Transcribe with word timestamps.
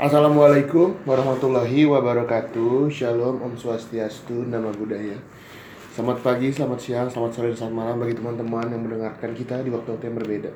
Assalamualaikum 0.00 0.96
warahmatullahi 1.04 1.84
wabarakatuh 1.84 2.88
Shalom, 2.88 3.36
Om 3.44 3.52
Swastiastu, 3.52 4.48
Nama 4.48 4.72
Budaya 4.72 5.12
Selamat 5.92 6.24
pagi, 6.24 6.48
selamat 6.48 6.80
siang, 6.80 7.04
selamat 7.12 7.30
sore, 7.36 7.52
dan 7.52 7.56
selamat 7.60 7.76
malam 7.76 7.96
bagi 8.00 8.16
teman-teman 8.16 8.64
yang 8.72 8.80
mendengarkan 8.80 9.36
kita 9.36 9.60
di 9.60 9.68
waktu-waktu 9.68 10.04
yang 10.08 10.16
berbeda 10.16 10.50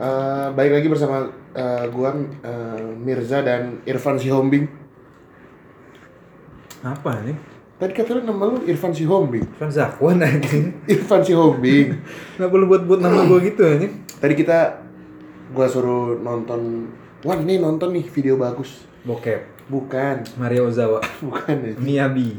Eh, 0.00 0.48
Baik 0.56 0.80
lagi 0.80 0.88
bersama 0.88 1.28
eh, 1.52 1.84
gua 1.92 2.16
eh, 2.16 2.80
Mirza 2.96 3.44
dan 3.44 3.84
Irfan 3.84 4.16
Sihombing 4.16 4.64
Apa 6.80 7.20
nih? 7.28 7.36
Tadi 7.76 7.92
katanya 7.92 8.32
nama 8.32 8.48
lu 8.48 8.64
Irfan 8.64 8.96
Sihombing 8.96 9.44
Kan 9.60 9.68
Zakwan 9.68 10.24
anjing. 10.24 10.72
Irfan 10.88 11.20
Sihombing 11.20 12.00
Kenapa 12.40 12.54
lu 12.56 12.64
buat-buat 12.64 12.96
nama 12.96 13.28
gua 13.28 13.44
gitu 13.44 13.60
anjing? 13.60 13.92
Tadi 14.16 14.32
kita 14.32 14.80
gua 15.52 15.68
suruh 15.68 16.16
nonton 16.16 16.88
Wah 17.22 17.38
nih 17.38 17.62
nonton 17.62 17.94
nih 17.94 18.02
video 18.10 18.34
bagus 18.34 18.82
Bokep. 19.02 19.66
Bukan, 19.66 20.22
Mario 20.38 20.70
Ozawa. 20.70 21.02
bukan 21.26 21.56
ya 21.58 21.74
Miyabi. 21.78 22.38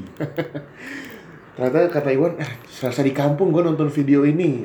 Ternyata 1.55 1.87
kata 1.91 2.09
Iwan, 2.11 2.39
eh, 2.39 2.51
serasa 2.67 3.03
di 3.03 3.11
kampung 3.11 3.51
gue 3.51 3.63
nonton 3.63 3.91
video 3.91 4.23
ini. 4.23 4.63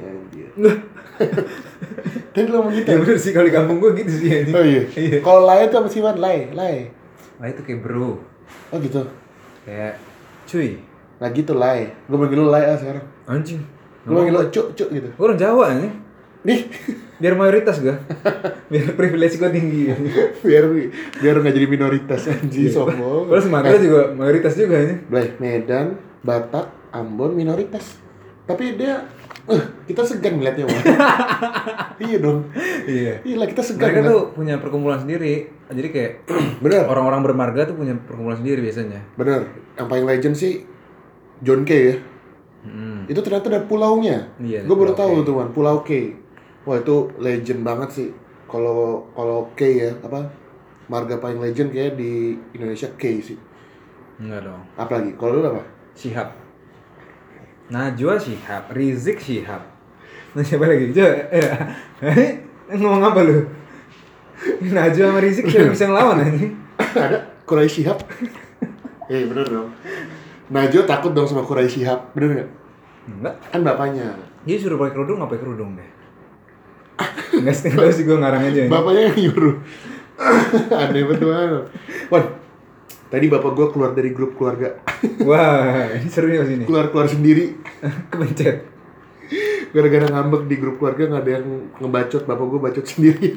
Tadi 2.34 2.46
lo 2.46 2.62
ngomong 2.62 2.74
gitu. 2.78 2.86
Ya 2.86 2.98
bener 3.02 3.18
sih 3.18 3.30
kalau 3.34 3.46
di 3.50 3.54
kampung 3.54 3.82
gua 3.82 3.90
gitu 3.94 4.10
sih 4.10 4.30
anjing. 4.30 4.54
Oh 4.54 4.62
iya. 4.62 4.82
Iya. 4.94 5.18
Kalau 5.22 5.42
lay 5.42 5.66
itu 5.66 5.74
apa 5.74 5.88
sih 5.90 5.98
Iwan? 5.98 6.16
Lay, 6.22 6.38
lay. 6.54 6.76
Nah 7.42 7.46
itu 7.50 7.60
kayak 7.66 7.82
bro. 7.82 8.22
Oh 8.70 8.78
gitu. 8.78 9.02
Kayak 9.66 9.98
cuy. 10.46 10.78
Nah 11.18 11.28
gitu 11.34 11.52
lay. 11.58 11.90
Gue 12.06 12.18
manggil 12.18 12.38
lo 12.38 12.50
lay 12.54 12.62
ah 12.62 12.78
sekarang. 12.78 13.02
Anjing. 13.26 13.58
Gue 14.06 14.14
manggil 14.14 14.34
lo 14.34 14.42
cuk 14.50 14.78
cuk 14.78 14.88
gitu. 14.94 15.08
Gua 15.18 15.24
orang 15.30 15.38
Jawa 15.38 15.64
anjing. 15.74 15.94
Nih, 16.46 16.70
Biar 17.18 17.34
mayoritas 17.34 17.82
gua. 17.82 17.98
Biar 18.70 18.94
privilege 18.94 19.42
gua 19.42 19.50
tinggi. 19.50 19.90
biar 20.46 20.70
biar 21.18 21.34
nggak 21.42 21.54
jadi 21.54 21.66
minoritas 21.66 22.30
anjir 22.30 22.70
sombong. 22.70 23.26
Terus 23.26 23.44
Sumatera 23.50 23.78
juga 23.82 24.00
mayoritas 24.14 24.54
juga 24.54 24.78
anjing. 24.78 25.00
Blay, 25.10 25.34
Medan, 25.42 25.98
Batak, 26.22 26.94
Ambon 26.94 27.34
minoritas. 27.34 27.98
Tapi 28.46 28.78
dia 28.78 29.02
eh 29.48 29.62
kita 29.90 30.06
segan 30.06 30.38
ngeliatnya 30.38 30.70
Wan. 30.70 30.82
iya 32.06 32.16
dong. 32.22 32.46
Iya. 32.86 33.14
Iya 33.26 33.34
lah 33.34 33.48
kita 33.50 33.66
segan. 33.66 33.90
Mereka 33.90 34.00
kan? 34.06 34.10
tuh 34.14 34.22
punya 34.38 34.54
perkumpulan 34.62 35.02
sendiri. 35.02 35.50
Jadi 35.74 35.88
kayak 35.90 36.12
Bener. 36.62 36.86
orang-orang 36.86 37.26
bermarga 37.26 37.66
tuh 37.66 37.76
punya 37.82 37.98
perkumpulan 37.98 38.38
sendiri 38.38 38.62
biasanya. 38.62 39.02
Bener. 39.18 39.50
Yang 39.74 39.86
paling 39.90 40.04
legend 40.06 40.34
sih 40.38 40.62
John 41.42 41.66
Kay 41.66 41.82
ya. 41.82 41.94
Hmm. 42.62 43.10
Itu 43.10 43.26
ternyata 43.26 43.50
ada 43.50 43.60
pulaunya. 43.66 44.30
Iya, 44.38 44.66
Gue 44.66 44.76
baru 44.76 44.92
tahu 44.94 45.22
K. 45.22 45.26
tuh 45.26 45.34
man, 45.34 45.48
Pulau 45.54 45.82
K. 45.86 46.14
Wah 46.68 46.76
itu 46.76 47.08
legend 47.16 47.64
banget 47.64 47.88
sih. 47.88 48.08
Kalau 48.44 49.08
kalau 49.16 49.48
K 49.56 49.60
ya 49.72 49.90
apa 50.04 50.28
marga 50.92 51.16
paling 51.16 51.40
legend 51.40 51.72
kayak 51.72 51.96
di 51.96 52.36
Indonesia 52.52 52.92
K 53.00 53.24
sih. 53.24 53.40
Enggak 54.20 54.52
dong. 54.52 54.60
Apalagi 54.76 55.16
kalau 55.16 55.40
lu 55.40 55.48
apa? 55.48 55.64
Shihab. 55.96 56.28
Najwa 57.72 58.20
Shihab, 58.20 58.68
Rizik 58.76 59.16
Shihab. 59.16 59.64
Nah, 60.36 60.44
siapa 60.44 60.68
lagi? 60.68 60.92
Coba, 60.92 61.12
ya. 61.32 61.48
Ngomong 62.76 63.00
apa 63.00 63.20
lu? 63.24 63.48
Najwa 64.68 65.04
sama 65.08 65.20
Rizik 65.24 65.48
siapa 65.48 65.68
yang 65.68 65.72
bisa 65.72 65.88
ngelawan 65.88 66.20
anjing? 66.20 66.52
ada 66.78 67.18
Kurai 67.48 67.68
Shihab. 67.68 67.98
Eh 69.08 69.24
bener 69.24 69.48
dong. 69.48 69.68
Najwa 70.52 70.84
takut 70.84 71.16
dong 71.16 71.24
sama 71.24 71.44
Kurai 71.44 71.68
Shihab, 71.68 72.12
bener 72.12 72.28
nggak? 72.36 72.50
Enggak. 73.08 73.34
Kan 73.52 73.60
bapaknya. 73.64 74.16
Dia 74.44 74.56
suruh 74.60 74.76
pakai 74.76 74.92
kerudung, 74.96 75.20
nggak 75.20 75.32
pakai 75.32 75.42
kerudung 75.44 75.70
deh. 75.76 75.97
Enggak 77.38 77.54
sih, 77.54 77.70
tahu 77.70 77.90
sih 77.90 78.02
gue 78.02 78.16
ngarang 78.16 78.42
aja. 78.44 78.60
Bapaknya 78.66 79.02
yang 79.08 79.18
nyuruh. 79.24 79.54
Aneh 80.82 81.02
betul. 81.02 81.30
Wan, 82.08 82.24
tadi 83.06 83.26
bapak 83.26 83.50
gua 83.52 83.66
keluar 83.68 83.90
dari 83.92 84.10
grup 84.10 84.34
keluarga. 84.34 84.82
Wah, 85.22 85.94
ini 85.94 86.08
seru 86.08 86.26
nih 86.26 86.42
sini. 86.42 86.64
Keluar-keluar 86.66 87.06
sendiri. 87.06 87.54
Kebencet. 88.10 88.76
gara-gara 89.68 90.08
ngambek 90.08 90.48
di 90.48 90.56
grup 90.56 90.80
keluarga 90.80 91.04
nggak 91.04 91.20
ada 91.20 91.32
yang 91.36 91.46
ngebacot 91.76 92.24
bapak 92.24 92.46
gue 92.48 92.56
bacot 92.58 92.86
sendiri 92.88 93.36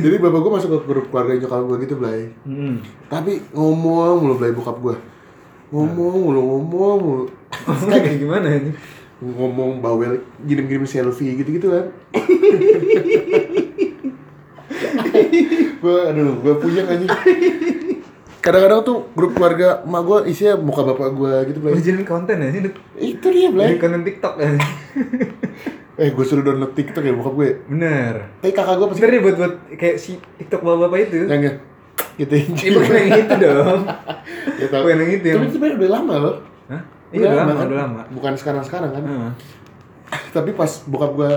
jadi 0.00 0.16
bapak 0.16 0.40
gue 0.40 0.52
masuk 0.52 0.70
ke 0.72 0.88
grup 0.88 1.06
keluarga 1.10 1.36
nyokap 1.36 1.62
gue 1.64 1.76
gitu 1.84 1.94
Blay 2.00 2.32
Hmm. 2.48 2.80
tapi 3.08 3.44
ngomong 3.52 4.24
mulu 4.24 4.34
Blay 4.38 4.56
bokap 4.56 4.80
gue 4.80 4.96
ngomong 5.68 6.16
mulu 6.16 6.40
ngomong 6.40 6.96
mulu 6.96 7.24
Kayak 7.84 8.18
gimana 8.18 8.48
ini? 8.50 8.72
Ngomong 9.18 9.78
bawel 9.78 10.18
girim-girim 10.40 10.84
selfie 10.84 11.34
gitu-gitu 11.34 11.68
kan 11.68 11.86
gue 15.76 15.98
aduh 16.02 16.32
gue 16.36 16.54
puyeng 16.56 16.86
aja 16.86 17.06
kadang-kadang 18.40 18.80
tuh 18.82 19.08
grup 19.12 19.32
keluarga 19.32 19.80
emak 19.82 20.02
gue 20.02 20.18
isinya 20.28 20.54
muka 20.58 20.82
bapak 20.84 21.08
gue 21.12 21.32
gitu 21.48 21.58
Blay 21.60 21.74
Dijadiin 21.74 22.04
konten 22.04 22.36
ya 22.36 22.48
ini. 22.50 22.68
itu 22.98 23.26
dia 23.26 23.48
Jadi 23.48 23.78
konten 23.78 24.02
TikTok 24.02 24.34
ya. 24.36 24.48
eh 25.94 26.10
gue 26.10 26.24
suruh 26.26 26.42
download 26.42 26.74
tiktok 26.74 27.00
ya 27.00 27.14
bokap 27.14 27.34
gue 27.34 27.48
Bener. 27.66 28.14
tapi 28.36 28.50
kakak 28.50 28.74
gue 28.74 28.86
pasti 28.88 28.98
Sebenernya 28.98 29.20
buat 29.22 29.36
buat 29.38 29.52
kayak 29.72 29.96
si 29.96 30.12
TikTok 30.36 30.60
bapak-bapak 30.60 30.98
itu. 31.04 31.18
yang 31.24 31.42
ya 31.42 31.52
gitu 32.16 32.34
Ibu 32.36 32.78
kan 32.80 32.94
yang 32.96 33.10
itu 33.16 33.34
dong. 33.38 33.80
ya. 34.60 34.66
Bukan 34.68 34.96
yang 34.98 35.10
itu 35.12 35.24
tapi 35.24 35.38
itu 35.40 35.52
sebenarnya 35.52 35.76
udah 35.78 35.90
lama 35.92 36.14
loh 36.18 36.36
Hah? 36.66 36.82
Iya 37.14 37.24
udah 37.24 37.38
lama, 37.38 37.52
kan? 37.54 37.66
udah 37.66 37.78
lama. 37.80 38.00
bukan 38.10 38.32
sekarang 38.34 38.62
sekarang 38.62 38.90
kan 38.90 39.02
Heeh. 39.02 39.32
tapi 40.30 40.50
pas 40.52 40.70
bokap 40.84 41.12
gue 41.14 41.30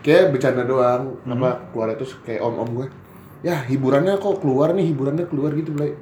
kayak 0.00 0.30
bercanda 0.30 0.62
doang 0.62 1.14
Hmm. 1.20 1.36
apa 1.36 1.68
keluar 1.68 1.88
itu 1.90 2.04
kayak 2.22 2.40
om 2.40 2.54
om 2.56 2.70
gue 2.74 2.86
ya 3.40 3.62
hiburannya 3.62 4.16
kok 4.16 4.40
keluar 4.40 4.72
nih 4.72 4.88
hiburannya 4.88 5.24
keluar 5.24 5.52
gitu 5.52 5.70
Blay 5.70 5.92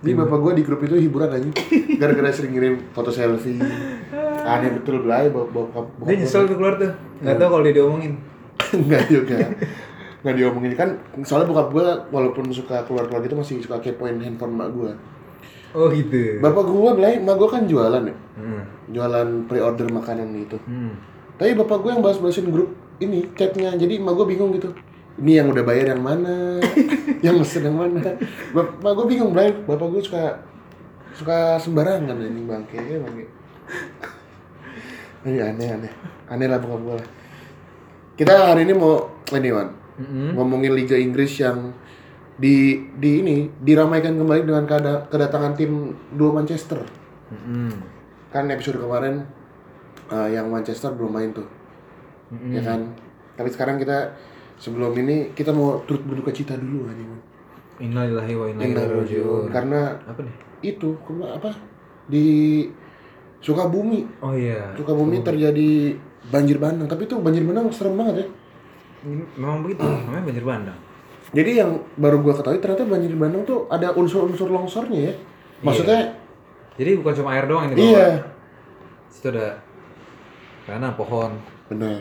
jadi 0.00 0.12
Hmm. 0.12 0.22
bapak 0.24 0.38
gue 0.40 0.52
di 0.54 0.62
grup 0.62 0.80
itu 0.80 0.96
hiburan 0.96 1.28
aja 1.28 1.48
gara-gara 1.96 2.30
sering 2.30 2.52
ngirim 2.52 2.74
foto 2.90 3.10
selfie 3.10 3.58
aneh 4.46 4.70
betul 4.72 5.02
Blay 5.02 5.28
bokap 5.28 5.52
bokap 5.92 6.06
Dia 6.06 6.16
nyesel 6.16 6.42
tuh 6.44 6.56
keluar 6.56 6.74
tuh. 6.76 6.88
Enggak 7.20 7.36
tahu 7.36 7.48
kalau 7.50 7.62
dia 7.62 7.74
diomongin. 7.74 8.12
Enggak 8.80 9.04
juga 9.06 9.36
Nggak 10.20 10.34
diomongin 10.34 10.72
kan 10.74 10.88
soalnya 11.20 11.48
bokap 11.48 11.68
gue 11.70 11.86
walaupun 12.08 12.44
suka 12.48 12.84
keluar-keluar 12.84 13.20
gitu 13.20 13.36
masih 13.36 13.60
suka 13.60 13.76
kepoin 13.78 14.16
handphone 14.16 14.52
mak 14.52 14.68
gue 14.70 14.92
Oh 15.70 15.86
gitu. 15.88 16.42
bapak 16.42 16.66
gue 16.66 16.92
Blay 16.98 17.14
mak 17.18 17.38
gue 17.38 17.48
kan 17.48 17.62
jualan 17.64 18.02
ya. 18.02 18.16
Hmm. 18.34 18.62
jualan 18.90 19.28
pre-order 19.46 19.86
makanan 19.86 20.34
gitu 20.34 20.58
Hmm. 20.66 20.98
tapi 21.38 21.54
bapak 21.54 21.78
gue 21.80 21.90
yang 21.94 22.02
balas-balasin 22.02 22.50
grup 22.50 22.74
ini 22.98 23.24
chatnya. 23.32 23.72
Jadi 23.74 23.96
emak 23.96 24.12
gue 24.12 24.26
bingung 24.28 24.50
gitu. 24.52 24.74
Ini 25.16 25.40
yang 25.40 25.48
udah 25.52 25.64
bayar 25.64 25.92
yang 25.92 26.02
mana? 26.02 26.60
Yang 27.24 27.44
mesen 27.44 27.68
yang 27.68 27.76
mana? 27.76 28.16
Bapak 28.52 28.92
gue 28.96 29.06
bingung 29.08 29.30
Blay 29.30 29.52
bapak 29.52 29.88
gue 29.92 30.02
suka 30.02 30.40
suka 31.12 31.60
sembarangan 31.60 32.16
ini 32.16 32.42
bangke 32.48 32.80
bangke 32.80 33.24
ini 35.20 35.36
aneh 35.36 35.68
aneh. 35.68 35.92
Aneh 36.32 36.46
lah 36.48 36.56
bokap 36.56 36.80
gue 36.80 36.94
lah. 36.96 37.08
Kita 38.16 38.34
hari 38.52 38.64
ini 38.64 38.72
mau 38.72 39.04
ini 39.32 39.50
Wan. 39.52 39.68
Mm-mm. 40.00 40.32
ngomongin 40.32 40.72
Liga 40.72 40.96
Inggris 40.96 41.28
yang 41.36 41.76
di 42.40 42.56
di 42.96 43.10
ini 43.20 43.36
diramaikan 43.60 44.16
kembali 44.16 44.48
dengan 44.48 44.64
kedatangan 45.06 45.52
tim 45.54 45.92
dua 46.16 46.40
Manchester 46.40 46.80
Mm-mm. 47.28 47.68
kan 48.32 48.48
episode 48.48 48.80
kemarin 48.80 49.28
uh, 50.08 50.24
yang 50.26 50.48
Manchester 50.48 50.96
belum 50.96 51.12
main 51.12 51.30
tuh 51.36 51.44
Mm-mm. 52.32 52.56
ya 52.56 52.64
kan 52.64 52.80
tapi 53.36 53.52
sekarang 53.52 53.76
kita 53.76 54.16
sebelum 54.56 54.96
ini 54.96 55.36
kita 55.36 55.52
mau 55.52 55.80
turut 55.84 56.04
berduka 56.04 56.28
cita 56.28 56.52
dulu 56.52 56.84
aja. 56.84 57.04
Innalillahi 57.80 58.34
wa 58.36 58.44
inna 58.44 58.60
ilaihi 58.60 58.72
Innalillahi 58.76 59.00
raji'un. 59.08 59.44
karena 59.48 59.80
Apa 60.04 60.20
nih? 60.20 60.34
itu 60.60 60.88
apa 61.24 61.48
di 62.04 62.26
Sukabumi 63.40 64.04
Oh 64.20 64.36
iya. 64.36 64.76
Sukabumi 64.76 65.24
terjadi 65.24 65.96
banjir 66.28 66.60
bandang 66.60 66.84
tapi 66.84 67.08
itu 67.08 67.16
banjir 67.16 67.40
bandang 67.40 67.72
serem 67.72 67.96
banget 67.96 68.24
ya 68.24 68.26
Memang 69.40 69.64
begitu, 69.64 69.80
namanya 69.80 70.28
banjir 70.28 70.44
bandang. 70.44 70.78
Jadi 71.30 71.50
yang 71.56 71.70
baru 71.94 72.18
gua 72.20 72.34
ketahui 72.34 72.58
ternyata 72.58 72.84
banjir 72.84 73.12
bandang 73.12 73.42
tuh 73.42 73.66
ada 73.66 73.92
unsur-unsur 73.92 74.48
longsornya 74.48 75.00
ya 75.00 75.14
maksudnya 75.60 76.16
Jadi 76.74 76.96
bukan 76.96 77.12
cuma 77.14 77.30
air 77.32 77.44
doang 77.44 77.68
dibawa. 77.68 77.84
iya 77.84 78.08
Situ 79.06 79.28
ada 79.28 79.60
karena 80.64 80.88
pohon. 80.92 81.36
benar 81.66 82.00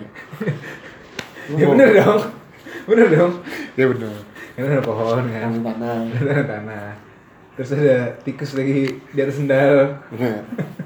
Ya 1.51 1.65
bener 1.65 1.89
dong. 1.95 2.21
Bener 2.85 3.07
dong. 3.09 3.33
ya 3.73 3.85
benar 3.85 4.13
Karena 4.53 4.69
ada 4.71 4.81
pohon 4.81 5.17
kan. 5.25 5.51
tanah 5.59 5.97
Ada 6.21 6.43
tanah. 6.45 6.85
Terus 7.53 7.69
ada 7.75 7.97
tikus 8.21 8.53
lagi 8.53 8.87
di 9.09 9.19
atas 9.19 9.35
sendal. 9.35 9.99
benar 10.09 10.45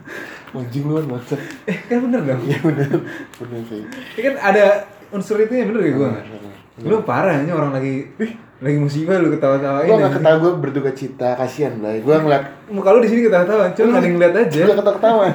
anjing 0.53 0.85
lu 0.85 0.93
kan 0.95 1.05
macet 1.11 1.41
Eh 1.65 1.77
kan 1.83 1.97
bener 2.01 2.21
dong. 2.23 2.41
iya 2.43 2.59
benar 2.59 2.89
benar 3.35 3.61
sih 3.67 3.83
Ya 4.13 4.21
kan 4.23 4.35
ada 4.39 4.65
unsur 5.09 5.37
itu 5.37 5.53
ya 5.53 5.65
bener 5.65 5.81
ya 5.81 5.93
gue 5.93 6.07
nggak? 6.07 6.25
benar. 6.25 6.52
Lu 6.81 7.05
parah 7.05 7.37
ini 7.37 7.53
orang 7.53 7.69
lagi 7.69 8.09
lagi 8.63 8.77
musibah 8.79 9.21
lu 9.21 9.29
ketawa-tawain. 9.29 9.85
Gua 9.85 9.97
nggak 10.01 10.13
ketawa 10.17 10.35
gue 10.41 10.51
berduka 10.57 10.91
cita 10.95 11.37
kasihan 11.37 11.77
lah 11.83 11.93
gue 11.93 12.15
ngeliat 12.15 12.43
Muka 12.73 12.89
lu 12.95 13.03
di 13.03 13.09
sini 13.11 13.21
ketawa-tawa, 13.29 13.69
cuma 13.77 13.99
ada 13.99 14.07
yang 14.07 14.15
ngeliat 14.17 14.33
aja. 14.39 14.61
gue 14.65 14.73
ketawa 14.73 14.95
ketawa 14.97 15.25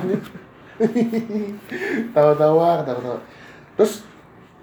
tawa-tawa 2.15 2.69
ketawa-tawa 2.83 3.19
terus 3.75 4.03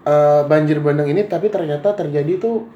eh, 0.04 0.42
banjir 0.48 0.80
bandang 0.80 1.07
ini 1.07 1.24
tapi 1.25 1.48
ternyata 1.48 1.92
terjadi 1.92 2.39
tuh 2.39 2.68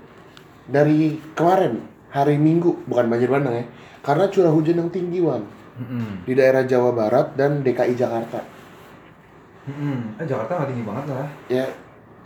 dari 0.69 1.17
kemarin 1.33 1.79
hari 2.11 2.35
Minggu 2.37 2.85
bukan 2.85 3.07
banjir 3.07 3.27
bandang 3.27 3.55
ya 3.55 3.65
karena 4.03 4.27
curah 4.27 4.51
hujan 4.51 4.79
yang 4.79 4.91
tinggi 4.91 5.19
wan 5.19 5.43
Mm-mm. 5.79 6.27
di 6.27 6.33
daerah 6.35 6.63
Jawa 6.63 6.91
Barat 6.91 7.35
dan 7.35 7.63
DKI 7.63 7.95
Jakarta 7.95 8.39
Mm-mm. 9.67 10.19
Eh, 10.19 10.25
Jakarta 10.27 10.59
nggak 10.59 10.69
tinggi 10.71 10.85
banget 10.87 11.05
lah. 11.11 11.27
ya 11.47 11.65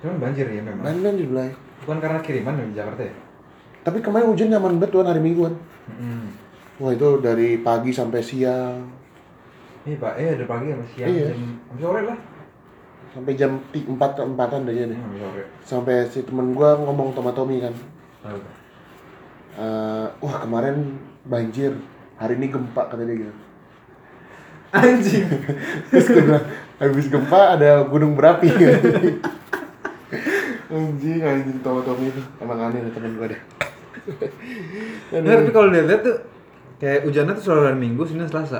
Cuman 0.03 0.19
banjir 0.19 0.45
ya 0.45 0.59
memang. 0.59 0.83
banjir 0.83 1.29
lah 1.29 1.47
Bukan 1.79 1.97
karena 1.97 2.19
kiriman 2.19 2.59
di 2.61 2.75
Jakarta 2.75 3.01
ya? 3.01 3.15
tapi 3.79 3.99
kemarin 3.99 4.27
hujan 4.29 4.47
nyaman 4.47 4.77
banget 4.77 4.91
tuan 4.91 5.03
hari 5.05 5.19
Minggu 5.19 5.43
wan 5.43 5.55
Mm-mm. 5.89 6.23
wah 6.77 6.91
itu 6.91 7.19
dari 7.19 7.55
pagi 7.57 7.91
sampai 7.91 8.19
siang 8.19 8.87
Iya 9.83 9.95
pak, 9.97 10.15
eh 10.15 10.27
ada 10.33 10.45
pagi 10.45 10.71
sama 10.71 10.85
siang, 10.87 11.07
Iya. 11.09 11.27
jam 11.29 11.39
sampai 11.67 11.83
sore 11.83 12.01
lah. 12.03 12.17
sampai 13.09 13.33
jam 13.33 13.51
empat 13.69 14.11
empatan 14.17 14.63
aja 14.65 14.83
deh 14.85 14.95
Sampai 14.95 15.19
sore. 15.19 15.43
sampai 15.61 15.95
si 16.07 16.19
temen 16.21 16.51
gua 16.51 16.75
ngomong 16.77 17.11
sama 17.11 17.31
Tommy 17.31 17.59
kan 17.59 17.75
eh, 19.53 20.07
wah 20.17 20.35
kemarin 20.37 20.95
banjir 21.23 21.75
hari 22.15 22.35
ini 22.35 22.47
gempa 22.47 22.87
kata 22.87 23.03
dia 23.03 23.19
gitu 23.19 23.33
Anjing. 24.71 25.27
terus 25.91 26.07
gue 26.07 26.23
bilang 26.23 26.45
habis 26.79 27.05
gempa 27.05 27.53
ada 27.53 27.83
gunung 27.83 28.15
berapi 28.15 28.47
anjing 30.67 31.19
anjing 31.19 31.57
Tommy 31.59 31.81
Tommy 31.81 32.05
itu 32.07 32.21
emang 32.37 32.59
aneh 32.61 32.79
nih 32.79 32.91
temen 32.91 33.15
gua 33.15 33.27
deh 33.27 33.41
Nah, 35.13 35.31
tapi 35.33 35.49
kalau 35.49 35.67
dilihat 35.69 36.01
tuh 36.01 36.17
kayak 36.75 37.03
hujannya 37.03 37.33
tuh 37.33 37.43
selalu 37.43 37.61
hari 37.63 37.77
Minggu, 37.79 38.01
Senin, 38.03 38.25
Selasa. 38.25 38.59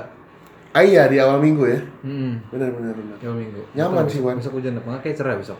ah 0.70 0.80
iya 0.80 1.04
di 1.04 1.16
awal 1.16 1.38
minggu 1.38 1.64
ya 1.64 1.78
Hmm. 2.00 2.40
benar 2.48 2.70
benar 2.70 2.92
benar 2.92 3.16
Awal 3.20 3.36
Minggu. 3.36 3.60
Nyaman 3.74 4.04
sih, 4.06 4.18
Wan. 4.18 4.34
Besok 4.34 4.58
hujan 4.58 4.74
apa 4.74 4.88
nggak 4.88 5.02
kayak 5.02 5.16
cerah 5.16 5.36
besok. 5.36 5.58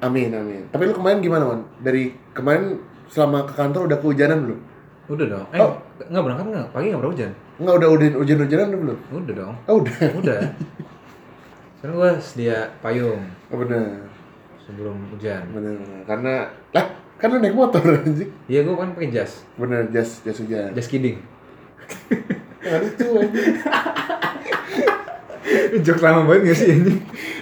amin 0.00 0.30
amin 0.30 0.62
tapi 0.68 0.84
lu 0.84 0.92
kemarin 0.92 1.18
gimana 1.18 1.44
man 1.44 1.60
dari 1.78 2.12
kemarin 2.30 2.76
selama 3.06 3.44
ke 3.44 3.54
kantor 3.54 3.86
udah 3.86 3.98
kehujanan 3.98 4.38
belum 4.40 4.60
Udah 5.06 5.26
dong. 5.26 5.46
Eh, 5.50 5.60
Oh. 5.60 5.76
nggak 5.98 6.22
berangkat 6.22 6.46
nggak? 6.48 6.66
Pagi 6.70 6.86
nggak 6.88 7.02
berhujan? 7.02 7.30
Enggak 7.54 7.74
udah 7.76 7.88
udah 7.90 8.06
hujan 8.14 8.38
hujanan 8.38 8.66
belum 8.70 8.98
Udah 9.10 9.34
dong. 9.34 9.54
oh 9.64 9.74
udah 9.80 9.94
Udah. 10.14 10.40
Sekarang 11.76 11.94
gua 11.94 12.12
sedia 12.16 12.56
payung 12.78 13.20
oh, 13.48 13.56
benar 13.58 14.03
sebelum 14.64 14.96
hujan. 15.08 15.44
benar 15.50 15.76
benar. 15.76 16.02
karena 16.04 16.34
lah 16.70 16.86
kan 17.14 17.28
lu 17.28 17.38
naik 17.38 17.52
motor 17.52 17.80
anjing 18.00 18.30
Iya, 18.44 18.60
gua 18.62 18.76
kan 18.78 18.92
pakai 18.92 19.10
jas. 19.10 19.44
bener 19.54 19.86
jas 19.88 20.20
jas 20.20 20.36
hujan 20.36 20.72
Jas 20.72 20.86
kidding. 20.86 21.20
Lucu 22.64 23.06
anjing 23.14 23.46
Jok 25.76 26.00
lama 26.00 26.24
banget 26.24 26.42
gak 26.46 26.56
sih 26.56 26.68
ini? 26.72 26.92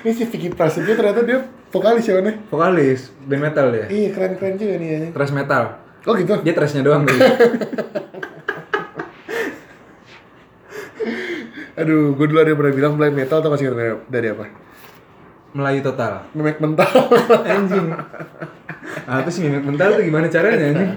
ini 0.02 0.10
si 0.10 0.24
Vicky 0.24 0.50
Prasetyo 0.50 0.92
ternyata 0.92 1.22
dia 1.22 1.38
vokalis 1.70 2.02
ya 2.02 2.18
ya? 2.18 2.34
Vokalis, 2.48 3.14
band 3.22 3.40
metal 3.40 3.66
dia. 3.70 3.86
iya 3.86 4.08
keren 4.10 4.34
keren 4.34 4.54
juga 4.56 4.74
nih 4.76 4.88
anjing 4.92 5.12
Thrash 5.12 5.30
metal. 5.32 5.62
oh 6.02 6.14
gitu 6.14 6.34
Dia 6.42 6.52
thrashnya 6.52 6.82
doang 6.82 7.06
tuh. 7.06 7.14
aduh 11.72 12.12
gue 12.12 12.26
dulu 12.26 12.38
ada 12.38 12.50
yang 12.50 12.58
pernah 12.58 12.74
bilang 12.74 12.94
black 12.94 13.12
metal 13.12 13.40
atau 13.40 13.48
masih 13.48 13.72
dari 14.06 14.28
apa 14.28 14.44
Melayu 15.52 15.80
total. 15.80 16.24
memek 16.32 16.58
mental 16.58 16.88
Anjing. 17.44 17.92
Apa 19.04 19.28
sih 19.28 19.40
mimik 19.42 19.64
mental 19.64 19.94
tuh 19.94 20.02
gimana 20.02 20.26
caranya 20.26 20.64
anjing? 20.66 20.90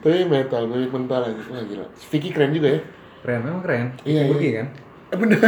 tapi 0.00 0.24
metal 0.24 0.66
memek 0.66 0.90
mental 0.90 1.20
aja 1.22 1.42
wah 1.46 1.62
gila 1.62 1.86
Vicky 2.10 2.28
keren 2.28 2.50
juga 2.50 2.68
ya 2.70 2.80
Keren, 3.20 3.40
memang 3.40 3.60
keren. 3.60 3.86
Iya, 4.02 4.28
Burki 4.28 4.46
iya. 4.46 4.56
kan? 4.58 4.66
Eh, 5.08 5.16
bener 5.16 5.38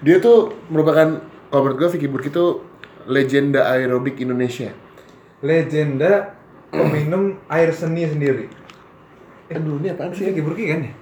dia 0.00 0.16
tuh 0.18 0.38
merupakan 0.66 1.20
kalau 1.46 1.60
menurut 1.62 1.76
gue 1.78 1.88
Vicky 1.94 2.08
Burki 2.08 2.28
tuh 2.30 2.64
legenda 3.06 3.64
aerobik 3.66 4.16
Indonesia 4.18 4.72
Legenda 5.40 6.36
peminum 6.68 7.40
air 7.46 7.70
seni 7.70 8.04
sendiri. 8.04 8.46
aduh 9.48 9.76
ini 9.76 9.88
apaan 9.88 10.12
Sih 10.12 10.24
Vicky 10.26 10.40
Burki 10.40 10.64
kan 10.66 10.80
ya? 10.82 10.92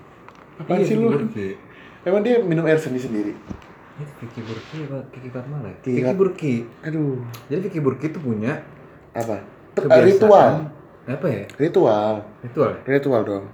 apaan 0.59 0.79
Iya, 0.79 0.87
sih 0.87 0.95
lu 0.95 1.09
Burki. 1.09 1.49
emang 2.03 2.23
dia 2.23 2.37
minum 2.41 2.65
air 2.65 2.79
seni 2.79 2.97
sendiri 2.97 3.35
Itu 3.99 4.13
Vicky 4.17 4.41
Burki 4.41 4.77
apa 4.87 4.99
Kiki 5.11 5.29
Fatmala? 5.29 5.67
ya? 5.67 5.75
Kiki 5.81 5.97
Vicky 5.99 6.15
Burki. 6.15 6.55
aduh 6.81 7.19
Jadi 7.47 7.61
Vicky 7.67 7.81
Burki 7.81 8.07
itu 8.09 8.19
punya 8.19 8.63
apa 9.11 9.43
kebiasaan. 9.75 10.07
ritual 10.07 10.51
Apa 11.05 11.27
ya? 11.27 11.45
ritual 11.57 12.15
Ritual. 12.41 12.73
ya? 12.75 12.81
ritual 12.89 13.23
dong 13.25 13.45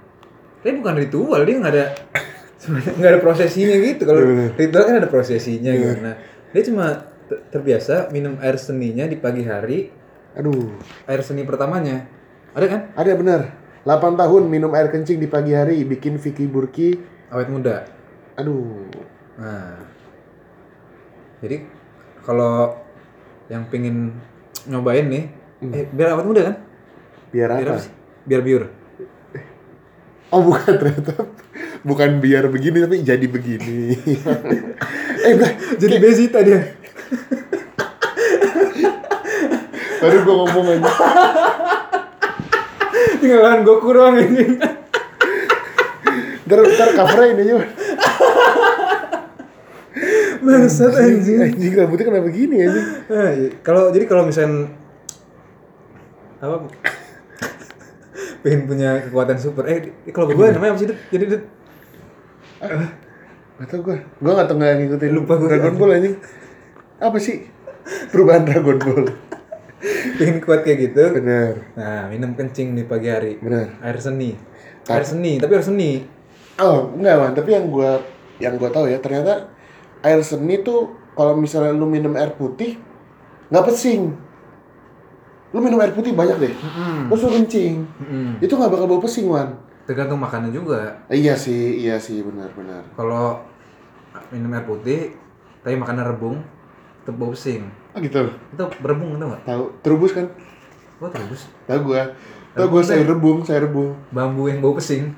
Tapi 0.59 0.73
bukan 0.75 0.95
ritual, 0.97 1.39
dia 1.41 1.55
nggak 1.55 1.73
ada 1.73 1.85
sebenarnya 2.61 2.93
nggak 2.95 3.11
ada 3.11 3.21
prosesinya 3.21 3.75
gitu. 3.77 4.01
Kalau 4.01 4.17
Iya, 4.19 4.49
ritual 4.55 4.83
kan 4.83 4.95
ada 4.97 5.05
prosesinya 5.05 5.71
gitu. 5.71 5.93
Nah, 6.01 6.15
dia 6.49 6.61
cuma 6.65 6.85
ter- 7.25 7.43
terbiasa 7.51 8.09
minum 8.09 8.33
air 8.39 8.57
seninya 8.57 9.05
di 9.05 9.13
pagi 9.13 9.45
hari, 9.45 9.93
aduh 10.33 10.73
air 11.05 11.21
seni 11.21 11.45
pertamanya. 11.45 12.09
Ada 12.51 12.65
kan? 12.65 12.81
ada 12.95 13.11
bener 13.13 13.41
8 13.83 14.17
tahun 14.17 14.49
minum 14.49 14.73
air 14.73 14.89
kencing 14.89 15.21
di 15.21 15.29
pagi 15.29 15.53
hari 15.53 15.85
bikin 15.85 16.17
Vicky 16.17 16.49
Burki 16.49 16.97
Awet 17.29 17.45
muda. 17.47 17.85
aduh 18.33 18.89
Nah, 19.37 19.77
jadi 21.45 21.61
kalau 22.25 22.73
yang 23.45 23.69
pingin 23.69 24.17
nyobain 24.65 25.05
nih, 25.05 25.29
eh, 25.69 25.85
biar 25.93 26.17
awet 26.17 26.25
muda 26.25 26.41
kan? 26.49 26.55
biar 27.29 27.49
Biar 27.53 27.69
apa 27.69 27.77
apa 27.77 27.83
sih? 27.85 27.93
Biar 28.25 28.41
biur. 28.41 28.63
oh 30.33 30.41
bukan 30.41 30.73
ternyata 30.81 31.13
bukan 31.85 32.17
biar 32.17 32.49
begini 32.49 32.81
tapi 32.81 33.05
jadi 33.05 33.25
begini 33.29 33.93
eh 35.29 35.33
bah, 35.37 35.51
Jadi 35.77 35.95
bezita 36.01 36.41
dia. 36.41 36.65
baru 40.01 40.17
gue 40.21 40.35
ngomong 40.35 40.65
aja 40.75 40.91
Tinggal 43.21 43.41
lahan 43.41 43.59
gue 43.61 43.77
kurang 43.79 44.17
ini. 44.17 44.57
ntar, 46.45 46.59
ntar 46.61 46.89
covernya 46.93 47.27
ini 47.33 47.41
aja 47.41 47.55
Bangsat 50.45 50.93
anjing. 50.93 51.39
anjing. 51.41 51.73
Rambutnya 51.73 52.05
kenapa 52.05 52.25
begini 52.29 52.55
anjing? 52.61 52.87
Nah, 53.09 53.29
iya. 53.33 53.49
kalau 53.65 53.89
jadi 53.89 54.05
kalau 54.05 54.23
misalnya 54.29 54.69
apa? 56.39 56.69
Pengen 58.45 58.61
punya 58.69 59.01
kekuatan 59.09 59.37
super. 59.41 59.65
Eh 59.65 59.89
kalau 60.13 60.29
gue 60.29 60.45
namanya 60.53 60.77
apa 60.77 60.79
sih 60.79 60.89
jadi 61.09 61.25
Dut? 61.25 61.43
Gak 63.55 63.67
tau 63.71 63.79
gue, 63.81 63.97
gue 63.97 64.33
gak 64.35 64.47
tau 64.51 64.55
gak 64.59 64.73
ngikutin 64.83 65.11
Lupa 65.15 65.33
gua. 65.39 65.47
Dragon 65.49 65.75
Ball 65.79 65.95
anjing. 65.97 66.15
Apa 67.01 67.17
sih? 67.17 67.49
Perubahan 68.13 68.45
Dragon 68.45 68.77
Ball? 68.77 69.05
pengen 70.17 70.37
kuat 70.41 70.65
kayak 70.65 70.91
gitu. 70.91 71.03
Bener, 71.13 71.61
nah 71.77 72.07
minum 72.09 72.33
kencing 72.33 72.73
di 72.73 72.83
pagi 72.87 73.09
hari. 73.11 73.37
Bener 73.37 73.75
air 73.81 73.97
seni. 74.01 74.33
Air 74.85 75.05
seni 75.05 75.37
tapi 75.37 75.57
air 75.57 75.65
seni. 75.65 76.05
Oh, 76.55 76.95
enggak 76.95 77.15
man, 77.19 77.31
tapi 77.35 77.51
yang 77.51 77.67
gue 77.67 77.91
yang 78.39 78.55
gua 78.59 78.71
tahu 78.71 78.87
ya 78.87 78.99
ternyata 78.99 79.54
air 80.05 80.21
seni 80.21 80.61
tuh 80.61 80.93
kalau 81.17 81.33
misalnya 81.33 81.73
lu 81.73 81.89
minum 81.89 82.13
air 82.13 82.37
putih 82.37 82.77
nggak 83.49 83.65
pesing. 83.71 84.13
Lu 85.55 85.63
minum 85.63 85.79
air 85.79 85.95
putih 85.95 86.11
banyak 86.11 86.37
deh. 86.37 86.53
Terus 87.09 87.21
lu 87.23 87.29
kencing. 87.31 87.73
Mm-mm. 88.03 88.29
itu 88.43 88.53
nggak 88.53 88.71
bakal 88.71 88.85
bau 88.85 89.01
pesing 89.01 89.31
wan. 89.31 89.55
Tergantung 89.87 90.19
makannya 90.19 90.51
juga. 90.51 90.99
Eh, 91.07 91.23
iya 91.23 91.33
sih 91.33 91.79
iya 91.79 91.95
sih 91.97 92.21
benar 92.21 92.51
benar. 92.53 92.83
Kalau 92.93 93.41
minum 94.29 94.51
air 94.53 94.67
putih 94.67 95.15
tapi 95.63 95.79
makannya 95.79 96.05
rebung 96.05 96.43
tetap 97.01 97.15
bau 97.15 97.31
pesing. 97.31 97.65
Oh 97.95 97.99
gitu? 98.03 98.27
Itu 98.51 98.63
berebung 98.83 99.15
tau 99.15 99.31
nggak? 99.31 99.41
Tahu. 99.47 99.63
Terubus 99.81 100.11
kan? 100.13 100.27
Oh 100.99 101.09
terus 101.09 101.47
tahu 101.65 101.95
gua. 101.95 102.11
Tahu 102.55 102.67
gua 102.71 102.83
saya 102.83 103.07
rebung 103.07 103.39
saya 103.47 103.63
rebung. 103.63 103.95
Bambu 104.11 104.51
yang 104.51 104.59
bau 104.59 104.75
pesing. 104.75 105.15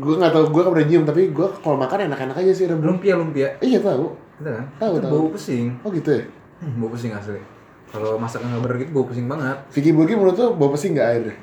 Gua 0.00 0.16
nggak 0.16 0.32
tahu 0.32 0.44
gua 0.48 0.60
nggak 0.64 0.74
pernah 0.80 0.88
nyium 0.88 1.04
tapi 1.04 1.22
gua 1.28 1.52
kalau 1.60 1.76
makan 1.76 2.08
enak-enak 2.08 2.36
aja 2.40 2.52
sih 2.56 2.64
rebung. 2.64 2.96
Lumpia 2.96 3.20
lumpia. 3.20 3.60
Iya 3.60 3.84
tahu 3.84 4.23
gitu 4.36 4.50
kan 4.50 4.64
Tahu, 4.76 4.92
itu 4.92 5.00
tahu. 5.00 5.12
bau 5.12 5.28
pesing 5.32 5.66
oh 5.80 5.90
gitu 5.90 6.10
ya 6.12 6.24
Hmm, 6.54 6.78
bau 6.78 6.86
pesing 6.88 7.10
asli. 7.10 7.42
Kalau 7.90 8.14
masakan 8.16 8.46
nggak 8.48 8.62
bener 8.62 8.76
gitu 8.80 8.90
bau 8.90 9.04
pesing 9.04 9.26
banget. 9.26 9.58
Vicky 9.70 9.90
Burki 9.90 10.14
menurut 10.14 10.34
tuh 10.34 10.54
bau 10.54 10.70
pesing 10.70 10.94
nggak 10.94 11.08
air 11.08 11.34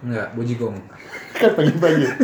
Enggak, 0.00 0.26
bau 0.32 0.42
jigong. 0.42 0.76
kan 1.38 1.52
pagi-pagi 1.52 2.06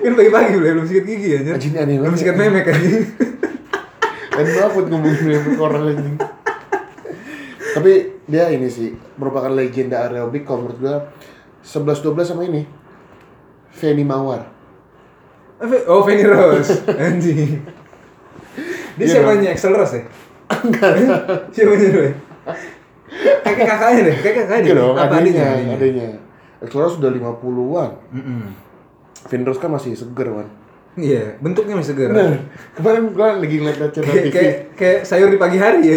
Kan 0.00 0.12
pagi-pagi 0.12 0.54
belum 0.58 0.84
sikat 0.84 1.04
gigi 1.04 1.28
ya, 1.28 1.38
ini 1.40 1.76
aneh 1.76 1.96
Belum 2.00 2.16
sikat 2.16 2.36
memek 2.36 2.68
aja. 2.68 2.98
Dan 4.34 4.46
banget 4.50 4.84
ngomongin 4.90 5.22
memek 5.24 5.56
orang 5.56 5.82
anjing. 5.92 6.16
Tapi 7.74 7.92
dia 8.24 8.48
ini 8.48 8.68
sih 8.68 8.92
merupakan 9.16 9.50
legenda 9.50 10.04
aerobik 10.04 10.44
kalau 10.44 10.66
menurut 10.66 10.78
gua 10.80 10.96
11 11.62 12.00
12 12.00 12.30
sama 12.32 12.42
ini. 12.44 12.64
Feni 13.70 14.02
Mawar. 14.02 14.53
Oh, 15.86 16.00
Fanny 16.02 16.24
Rose. 16.30 16.72
Anjing. 16.88 17.60
Dia 18.94 19.04
Iya 19.04 19.06
siapanya 19.10 19.48
Excel 19.50 19.74
Rose 19.74 19.98
ya? 19.98 20.02
Enggak. 20.54 20.92
Siapanya 21.50 21.86
dulu 21.90 22.04
ya? 22.04 22.12
Kakek 23.44 23.66
kakaknya 23.66 24.00
deh, 24.04 24.16
kakek 24.18 24.34
kakaknya 24.44 24.64
deh. 24.66 24.74
dong, 24.74 24.94
Apa 24.94 25.14
adanya, 25.14 25.44
adanya? 25.54 25.74
adanya. 25.76 26.06
Explora 26.60 26.88
sudah 26.88 27.10
50-an. 27.10 27.90
Mm-mm. 28.10 28.42
Feni 29.24 29.42
Rose 29.42 29.58
kan 29.58 29.70
masih 29.70 29.92
seger, 29.94 30.28
Wan. 30.30 30.48
Iya, 30.94 31.34
bentuknya 31.42 31.74
masih 31.74 31.90
segar. 31.90 32.14
Bener. 32.14 32.46
Kemarin 32.72 33.02
gua 33.10 33.34
lagi 33.34 33.56
ngeliat 33.58 33.90
channel 33.90 34.06
Kayak, 34.06 34.22
TV. 34.22 34.30
kayak 34.30 34.54
kayak 34.78 34.98
sayur 35.02 35.26
di 35.26 35.38
pagi 35.38 35.58
hari 35.58 35.82
ya. 35.82 35.96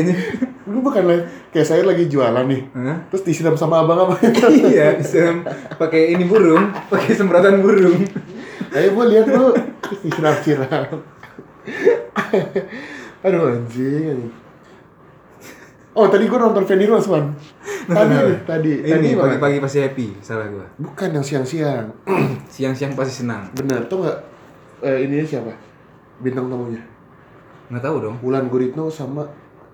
Gue 0.68 0.82
bukan 0.82 1.06
lah, 1.06 1.22
kayak 1.48 1.64
saya 1.64 1.86
lagi 1.86 2.10
jualan 2.10 2.44
nih. 2.44 2.62
Hah? 2.74 2.98
Terus 3.08 3.24
disiram 3.24 3.54
sama 3.54 3.86
abang-abang. 3.86 4.18
iya, 4.68 4.98
bisa 4.98 5.38
pakai 5.78 6.12
ini 6.12 6.26
burung, 6.26 6.74
pakai 6.90 7.14
semprotan 7.14 7.62
burung. 7.62 8.04
Ayo 8.74 8.88
gue 8.94 9.06
lihat 9.16 9.26
lu 9.32 9.54
terus 9.84 10.00
disiram-siram. 10.04 11.00
Aduh 13.24 13.56
anjing. 13.56 14.32
Oh 15.98 16.06
tadi 16.12 16.30
gue 16.30 16.38
nonton 16.38 16.64
Fanny 16.68 16.86
Rose 16.86 17.10
man. 17.10 17.34
Tadi 17.88 18.16
tadi. 18.44 18.72
tadi 18.84 19.08
Ini 19.08 19.16
pagi-pagi 19.16 19.58
pasti 19.64 19.80
happy, 19.80 20.08
salah 20.20 20.46
gua. 20.52 20.68
Bukan 20.76 21.10
yang 21.16 21.24
siang-siang. 21.24 21.88
Siang-siang 22.54 22.94
pasti 22.94 23.24
senang. 23.24 23.48
Bener, 23.56 23.88
tuh 23.88 24.04
nggak? 24.04 24.18
Eh, 24.84 25.08
ininya 25.08 25.24
siapa? 25.24 25.52
Bintang 26.20 26.52
tamunya. 26.52 26.84
Nggak 27.72 27.84
tahu 27.84 27.96
dong. 28.04 28.16
Wulan 28.20 28.52
Guritno 28.52 28.92
sama 28.92 29.24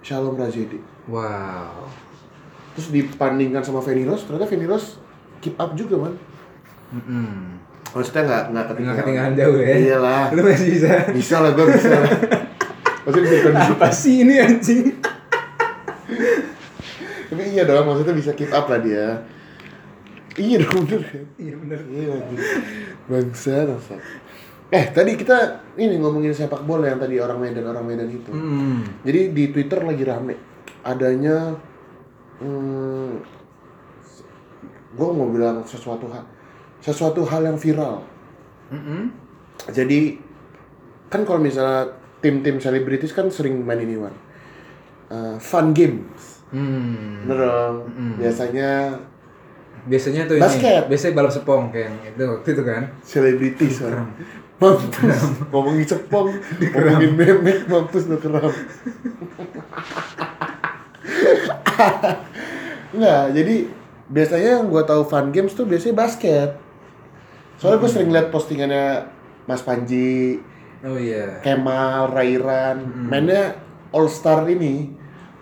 Shalom 0.06 0.38
Razedi. 0.38 0.78
Wow. 1.10 1.90
Terus 2.78 2.90
dibandingkan 2.94 3.66
sama 3.66 3.82
Fanny 3.82 4.06
Rose, 4.06 4.26
ternyata 4.30 4.50
Fanny 4.50 4.66
Rose 4.70 4.98
keep 5.42 5.58
up 5.58 5.74
juga 5.74 5.98
man. 5.98 6.14
Mm-mm. 6.94 7.53
Maksudnya 7.94 8.24
nggak 8.26 8.44
nggak 8.50 8.66
ketinggalan. 8.74 8.96
Nggak 8.98 9.06
ketinggalan 9.06 9.34
jauh 9.38 9.58
ya. 9.62 9.74
Iyalah. 9.78 10.26
Lu 10.34 10.42
masih 10.42 10.68
bisa. 10.74 10.92
Bisa 11.14 11.36
lah 11.46 11.52
gue 11.54 11.66
bisa. 11.78 11.90
lah. 11.94 12.12
Maksudnya 13.06 13.24
bisa 13.30 13.36
ikut 13.46 13.54
Apa 13.54 13.88
sih 13.94 14.16
ini 14.26 14.36
anjing? 14.42 14.86
Tapi 17.30 17.44
iya 17.50 17.64
dong, 17.66 17.86
maksudnya 17.86 18.14
bisa 18.18 18.32
keep 18.34 18.50
up 18.50 18.66
lah 18.70 18.82
dia. 18.82 19.22
Iya 20.34 20.66
dong, 20.66 20.90
bener 20.90 21.02
kan? 21.06 21.26
Iya 21.38 21.54
benar. 21.62 21.80
Iya 21.86 22.10
anjing. 22.18 22.40
Bangsa, 23.06 23.56
bangsa. 23.70 23.96
Eh, 24.74 24.90
tadi 24.90 25.14
kita 25.14 25.38
ini 25.78 26.02
ngomongin 26.02 26.34
sepak 26.34 26.66
bola 26.66 26.90
yang 26.90 26.98
tadi 26.98 27.22
orang 27.22 27.38
Medan, 27.38 27.70
orang 27.70 27.86
Medan 27.86 28.10
itu. 28.10 28.34
Hmm. 28.34 28.82
Jadi 29.06 29.30
di 29.30 29.44
Twitter 29.54 29.86
lagi 29.86 30.02
rame 30.02 30.36
adanya 30.84 31.56
hmm, 32.42 33.12
gue 34.94 35.10
mau 35.16 35.30
bilang 35.32 35.64
sesuatu 35.64 36.12
hal 36.12 36.33
sesuatu 36.84 37.24
hal 37.24 37.48
yang 37.48 37.56
viral. 37.56 38.04
Mm-mm. 38.68 39.08
Jadi 39.72 40.20
kan 41.08 41.24
kalau 41.24 41.40
misalnya 41.40 41.96
tim-tim 42.20 42.60
selebritis 42.60 43.16
kan 43.16 43.32
sering 43.32 43.64
main 43.64 43.80
ini 43.80 43.96
Wan. 43.96 44.12
Eh, 45.08 45.36
fun 45.40 45.72
games. 45.72 46.44
Hmm. 46.52 47.24
Bener 47.24 47.38
dong. 47.48 47.76
Biasanya 48.20 49.00
Biasanya 49.84 50.32
tuh 50.32 50.40
Basket. 50.40 50.88
ini, 50.88 50.90
biasanya 50.96 51.12
balap 51.12 51.34
sepong 51.36 51.68
kayak 51.68 52.16
itu, 52.16 52.24
waktu 52.24 52.50
itu 52.56 52.64
kan. 52.64 52.84
selebritis 53.04 53.84
Wan. 53.84 54.08
Mampus. 54.64 55.20
Ngomongin 55.52 55.84
cepong, 55.84 56.32
ngomongin 56.72 57.12
memek, 57.20 57.68
mampus 57.68 58.08
lu 58.08 58.16
keram. 58.16 58.48
Enggak, 62.96 63.24
jadi 63.38 63.56
biasanya 64.08 64.50
yang 64.62 64.72
gue 64.72 64.84
tahu 64.88 65.04
fun 65.04 65.36
games 65.36 65.52
tuh 65.52 65.68
biasanya 65.68 66.00
basket. 66.00 66.56
Soalnya 67.64 67.80
gue 67.80 67.92
sering 67.96 68.12
liat 68.12 68.28
postingannya 68.28 69.08
Mas 69.48 69.64
Panji, 69.64 70.44
Oh 70.84 71.00
iya. 71.00 71.40
Kemal, 71.40 72.12
Rairan, 72.12 73.08
mainnya 73.08 73.56
All 73.96 74.12
Star 74.12 74.44
ini, 74.52 74.92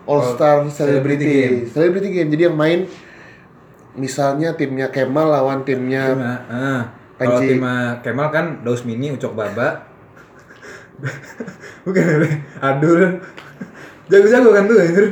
All 0.06 0.22
Star 0.22 0.62
Celebrity 0.70 0.70
Celebrity, 0.70 1.26
Game. 1.26 1.56
Celebrity 1.66 2.08
Game. 2.14 2.28
Jadi 2.30 2.42
yang 2.46 2.54
main 2.54 2.86
misalnya 3.98 4.54
timnya 4.54 4.94
Kemal 4.94 5.34
lawan 5.34 5.66
timnya 5.66 6.14
Cuma, 6.14 6.32
ah, 6.46 6.80
kalau 7.18 7.42
Panji. 7.42 7.58
tim 7.58 7.62
ah, 7.66 7.98
Kemal 8.06 8.28
kan 8.30 8.62
Daus 8.62 8.86
Mini, 8.86 9.10
Ucok 9.10 9.34
Baba. 9.34 9.82
Bukan 11.90 12.06
Adul. 12.62 13.18
Jago-jago 14.14 14.54
kan 14.54 14.70
tuh 14.70 14.78
anjir. 14.78 15.06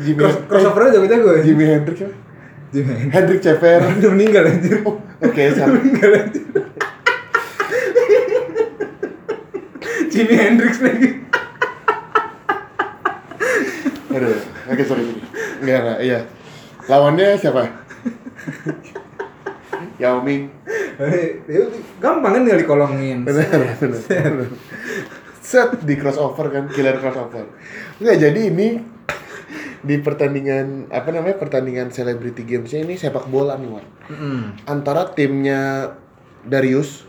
Jimmy, 0.00 0.16
Cross, 0.18 0.36
crossover 0.48 0.90
jago-jago 0.90 1.28
ya. 1.38 1.42
Jimi 1.44 1.64
Hendrix? 1.68 1.98
Jimmy. 2.00 2.23
Hendrik 2.82 3.38
Ceper. 3.38 3.78
Udah 4.02 4.10
meninggal 4.10 4.50
anjir. 4.50 4.82
Oh, 4.82 4.98
Oke, 5.22 5.42
siap. 5.54 5.70
meninggal 5.70 6.10
anjir. 6.26 6.44
Jimi 10.10 10.34
Hendrix 10.38 10.78
lagi. 10.78 11.08
Aduh, 14.14 14.38
oke 14.70 14.82
sorry. 14.86 15.02
Enggak, 15.58 15.78
enggak, 15.82 15.98
iya. 16.06 16.20
Lawannya 16.86 17.34
siapa? 17.34 17.66
Yao 19.98 20.22
Ming. 20.22 20.54
Gampang 21.98 22.30
kan 22.38 22.42
tinggal 22.46 22.62
dikolongin. 22.62 23.26
Benar, 23.26 23.74
benar. 23.74 23.74
benar. 23.82 24.50
Set 25.42 25.82
di 25.82 25.94
crossover 25.98 26.46
kan, 26.54 26.70
killer 26.70 26.94
crossover. 27.02 27.50
Enggak, 27.98 28.16
jadi 28.22 28.40
ini 28.54 28.78
di 29.84 30.00
pertandingan 30.00 30.88
apa 30.88 31.12
namanya 31.12 31.36
pertandingan 31.36 31.92
celebrity 31.92 32.42
gamesnya 32.42 32.82
ini 32.82 32.96
sepak 32.96 33.28
bola 33.28 33.54
nih 33.54 33.68
Wan. 33.68 33.86
Mm-mm. 34.08 34.40
Antara 34.64 35.12
timnya 35.12 35.92
Darius, 36.42 37.04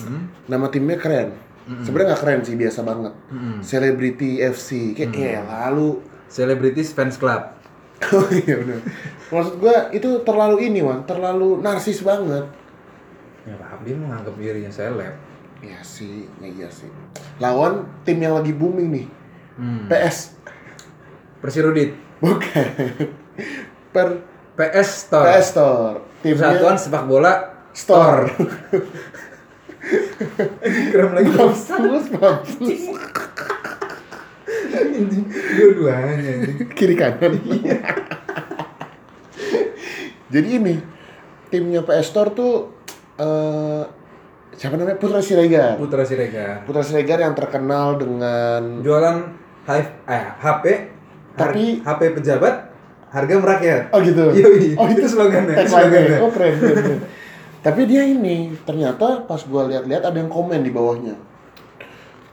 Hmm. 0.00 0.30
nama 0.46 0.70
timnya 0.70 0.94
keren. 0.94 1.34
Sebenarnya 1.82 2.14
nggak 2.14 2.22
keren 2.22 2.40
sih, 2.42 2.54
biasa 2.54 2.82
banget. 2.82 3.14
Mm-mm. 3.30 3.58
Celebrity 3.60 4.38
FC, 4.38 4.90
kayak 4.92 5.14
ya 5.14 5.42
lalu 5.42 6.02
Celebrities 6.26 6.90
Fans 6.90 7.14
Club. 7.14 7.42
Oh 8.10 8.24
iya 8.32 8.56
benar. 8.56 8.80
Maksud 9.28 9.60
gua 9.60 9.92
itu 9.92 10.24
terlalu 10.24 10.66
ini 10.66 10.80
wan, 10.80 11.04
terlalu 11.04 11.60
narsis 11.60 12.00
banget. 12.00 12.48
Ya 13.44 13.54
paham 13.54 13.80
dia 13.84 13.92
menganggap 13.92 14.34
dirinya 14.34 14.72
seleb. 14.72 15.12
Iya 15.60 15.76
sih, 15.84 16.24
ya 16.40 16.48
iya 16.48 16.68
sih. 16.72 16.88
Lawan 17.36 17.84
tim 18.02 18.16
yang 18.16 18.40
lagi 18.40 18.56
booming 18.56 18.88
nih, 18.88 19.06
Hmm. 19.60 19.84
PS. 19.84 20.32
Persirudit. 21.40 21.96
Bukan. 22.20 22.66
Per 23.90 24.08
PS 24.60 24.88
Store. 25.08 25.26
PS 25.32 25.46
Store. 25.56 25.96
Timnya 26.20 26.52
Persatuan 26.52 26.76
Sepak 26.76 27.04
Bola 27.08 27.32
Store. 27.72 28.28
Keren 30.92 31.16
lagi. 31.16 31.32
Mampus, 31.32 32.06
mampus. 32.12 32.82
Dua-duanya. 35.56 36.32
Kiri 36.76 36.94
kanan. 36.94 37.32
Iya. 37.40 37.78
Jadi 40.30 40.48
ini 40.60 40.74
timnya 41.50 41.82
PS 41.82 42.06
Store 42.12 42.30
tuh 42.36 42.70
eh 43.16 43.82
siapa 44.60 44.76
namanya 44.76 45.00
Putra 45.00 45.24
Siregar. 45.24 45.80
Putra 45.80 46.04
Siregar. 46.04 46.68
Putra 46.68 46.84
Siregar 46.84 47.18
yang 47.24 47.32
terkenal 47.32 47.96
dengan 47.96 48.84
Jualan 48.84 49.16
eh, 49.72 49.86
HP 50.36 50.64
Tapi- 51.42 51.80
HP 51.80 52.00
pejabat 52.16 52.54
harga 53.10 53.34
merakyat. 53.36 53.82
Oh 53.90 54.00
gitu. 54.00 54.24
Yoi. 54.38 54.76
Oh 54.76 54.86
Itu 54.86 55.06
slogannya, 55.06 55.54
tagline-nya. 55.56 55.68
slogannya. 55.68 56.18
Oh 56.20 56.30
keren, 56.30 56.54
keren, 56.56 56.76
keren. 56.76 57.00
Tapi 57.60 57.80
dia 57.84 58.02
ini 58.02 58.56
ternyata 58.64 59.24
pas 59.24 59.40
gua 59.44 59.68
lihat-lihat 59.68 60.02
ada 60.02 60.16
yang 60.16 60.28
komen 60.28 60.64
di 60.64 60.72
bawahnya. 60.72 61.12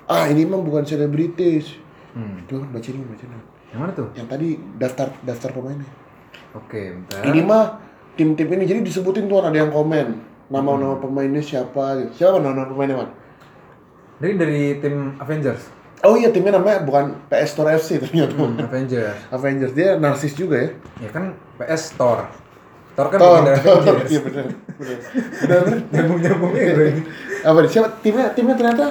Ah 0.07 0.23
ini 0.25 0.47
mah 0.47 0.59
bukan 0.59 0.87
selebritis. 0.87 1.75
Hmm. 2.15 2.47
Tuh 2.47 2.63
baca 2.63 2.87
ini, 2.87 3.03
baca 3.03 3.23
ini. 3.23 3.37
Yang 3.67 3.79
mana 3.83 3.91
tuh? 3.91 4.07
Yang 4.15 4.27
tadi 4.31 4.47
daftar 4.79 5.07
daftar 5.21 5.49
pemainnya. 5.51 5.89
Oke, 6.55 6.95
bentar. 6.95 7.21
Ini 7.27 7.39
mah 7.43 7.63
tim-tim 8.15 8.47
ini 8.49 8.63
jadi 8.63 8.79
disebutin 8.79 9.27
tuh 9.27 9.43
ada 9.43 9.51
yang 9.51 9.69
komen 9.69 10.15
nama-nama 10.47 10.95
pemainnya 10.95 11.43
siapa. 11.43 12.07
Siapa 12.15 12.39
nama 12.39 12.63
pemainnya 12.63 13.03
man? 13.03 13.09
Dari 14.17 14.33
dari 14.33 14.61
tim 14.79 15.13
Avengers. 15.19 15.61
Oh 16.05 16.13
iya 16.13 16.29
timnya 16.29 16.61
namanya 16.61 16.85
bukan 16.85 17.17
PS 17.29 17.57
Store 17.57 17.73
FC 17.73 17.97
ternyata. 17.97 18.37
Hmm, 18.37 18.61
Avengers. 18.61 19.17
Avengers 19.33 19.73
dia 19.73 19.97
narsis 19.97 20.37
juga 20.37 20.61
ya. 20.61 20.69
Ya 21.01 21.09
kan 21.09 21.33
PS 21.57 21.97
Store. 21.97 22.29
Store 22.93 23.09
kan 23.09 23.17
bagian 23.17 23.43
dari 23.45 23.59
Thor. 23.65 23.77
Avengers. 23.81 24.09
Iya 24.13 24.21
benar. 24.21 24.45
Benar. 24.77 25.61
Nyambung-nyambungnya 25.93 26.63
bro 26.77 26.85
ini. 26.85 27.01
Apa 27.41 27.57
nih? 27.65 27.69
Siapa 27.73 27.89
timnya? 28.05 28.25
Timnya 28.37 28.55
ternyata 28.57 28.85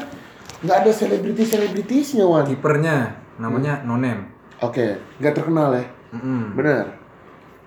nggak 0.67 0.77
ada 0.83 0.91
selebriti 0.91 1.45
selebritisnya 1.47 2.25
wan. 2.27 2.43
Kipernya 2.47 3.15
namanya 3.39 3.87
Nonem. 3.87 4.27
Oke, 4.65 4.99
nggak 5.23 5.35
terkenal 5.37 5.79
ya. 5.79 5.85
Mm-mm. 6.17 6.59
Benar. 6.59 6.97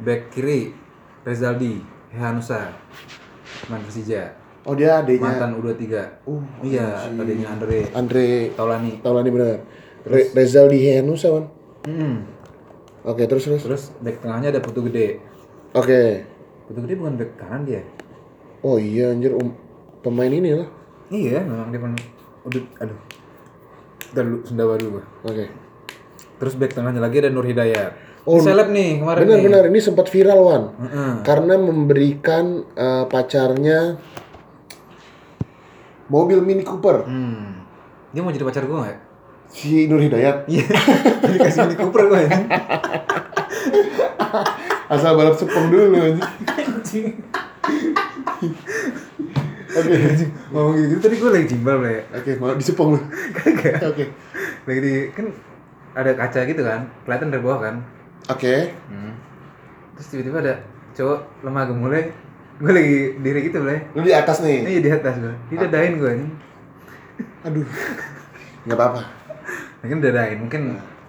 Back 0.03 0.31
kiri 0.35 0.73
Rezaldi 1.23 1.83
Hehanusa 2.09 2.73
main 3.69 3.83
Persija 3.85 4.33
Oh 4.69 4.77
dia 4.77 5.01
adanya. 5.01 5.17
mantan 5.19 5.57
U23 5.57 5.83
Uh, 6.23 6.37
iya 6.61 6.85
adanya 7.09 7.47
Andre 7.49 7.89
Andre 7.89 8.25
Taulani 8.53 9.01
Taulani 9.01 9.29
benar. 9.29 9.65
Re 10.05 10.29
Rezaldi 10.29 10.77
Henusa 10.79 11.33
wan. 11.33 11.49
Mm. 11.83 12.21
Oke 13.01 13.25
terus 13.25 13.43
terus. 13.43 13.61
terus 13.63 13.83
back 13.97 14.21
tengahnya 14.21 14.51
ada 14.51 14.61
Putu 14.61 14.85
Gede 14.85 15.17
Oke. 15.71 16.21
Putu 16.65 16.83
Gede 16.83 16.93
bukan 16.95 17.17
back 17.17 17.31
kanan 17.35 17.65
dia 17.65 17.81
Oh 18.59 18.75
iya 18.75 19.09
anjir 19.09 19.33
um, 19.33 19.55
pemain 19.99 20.29
ini 20.29 20.53
lah. 20.53 20.67
iya 21.09 21.41
memang 21.41 21.73
dia 21.73 21.79
pernah 21.79 21.97
udah 22.43 22.61
aduh 22.77 22.99
Bentar 24.05 24.23
dulu 24.23 24.37
sendawa 24.43 24.73
dulu. 24.75 24.99
Oke. 25.23 25.45
terus 26.37 26.53
back 26.53 26.71
tengahnya 26.71 26.99
lagi 26.99 27.19
ada 27.19 27.29
Nur 27.29 27.43
Hidayat 27.43 28.05
Oh, 28.21 28.35
Ini 28.35 28.45
seleb 28.45 28.69
nih 28.69 28.89
kemarin 28.99 29.19
Benar 29.23 29.33
nih 29.33 29.43
benar 29.43 29.63
ini 29.65 29.79
sempat 29.79 30.05
viral 30.07 30.39
wan. 30.39 30.63
Heeh. 30.77 31.11
Karena 31.23 31.55
memberikan 31.55 32.45
eh, 32.69 33.05
pacarnya 33.07 33.95
mobil 36.09 36.41
Mini 36.41 36.65
Cooper. 36.65 37.05
Hmm. 37.05 37.63
Dia 38.11 38.25
mau 38.25 38.33
jadi 38.33 38.43
pacar 38.43 38.65
gue 38.65 38.73
nggak? 38.73 38.99
Si 39.49 39.85
Nur 39.87 40.01
Hidayat. 40.01 40.45
Iya. 40.51 40.65
Jadi 41.23 41.37
kasih 41.37 41.69
Mini 41.69 41.77
Cooper 41.77 42.03
gue. 42.09 42.21
Asal 44.89 45.13
balap 45.13 45.37
sepong 45.37 45.69
dulu 45.69 45.93
anjing. 46.89 47.13
Oke. 49.69 49.93
Anjing. 50.09 50.31
Ngomong 50.49 50.75
gitu 50.81 50.97
tadi 50.97 51.15
gue 51.21 51.29
lagi 51.29 51.47
jimbal 51.53 51.77
le. 51.85 52.09
Oke, 52.09 52.41
mau 52.41 52.57
di 52.57 52.65
sepong 52.65 52.97
lu. 52.97 52.99
Kagak. 53.37 53.85
Oke. 53.85 54.09
Lagi 54.65 54.79
di 54.81 54.93
kan 55.13 55.29
ada 55.93 56.11
kaca 56.17 56.41
gitu 56.45 56.61
kan, 56.65 56.89
kelihatan 57.05 57.29
dari 57.29 57.41
bawah 57.45 57.59
kan. 57.69 57.75
Oke. 58.33 58.73
Hmm. 58.89 59.13
Terus 59.93 60.07
tiba-tiba 60.09 60.41
ada 60.41 60.53
cowok 60.97 61.45
lemah 61.45 61.63
gemulai. 61.69 62.09
Gue 62.59 62.71
lagi 62.75 62.97
diri 63.23 63.39
gitu 63.47 63.63
le. 63.63 63.87
Lu 63.95 64.03
di 64.03 64.11
atas 64.11 64.43
nih. 64.43 64.67
Ini 64.67 64.83
di 64.83 64.91
atas 64.91 65.15
gue. 65.15 65.33
Didadain 65.47 65.95
gue 65.95 66.09
anjing. 66.11 66.33
Aduh. 67.47 67.65
Enggak 68.67 68.77
apa-apa. 68.77 69.01
Mungkin 69.79 69.97
dadain, 70.03 70.37
mungkin 70.43 70.63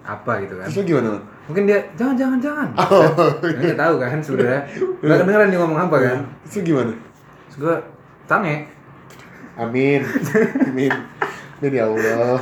apa 0.07 0.31
gitu 0.47 0.55
kan. 0.55 0.65
Terus 0.71 0.77
lu 0.79 0.83
gimana? 0.87 1.19
Mungkin 1.51 1.63
dia 1.67 1.79
jangan 1.99 2.15
jangan 2.15 2.39
jangan. 2.39 2.67
Oh. 2.79 3.03
Nggak 3.43 3.75
tahu 3.75 3.93
kan 3.99 4.19
sebenarnya. 4.23 4.61
Gak 5.03 5.17
kedengeran 5.27 5.51
dia 5.51 5.59
ngomong 5.59 5.79
apa 5.91 5.97
kan. 5.99 6.17
Terus 6.47 6.55
lu 6.55 6.61
gimana? 6.71 6.93
Terus 7.51 7.57
gue 7.59 7.75
tange. 8.31 8.55
Amin. 9.59 10.01
Amin. 10.71 10.93
Amin 11.59 11.71
ya 11.75 11.83
Allah. 11.91 12.39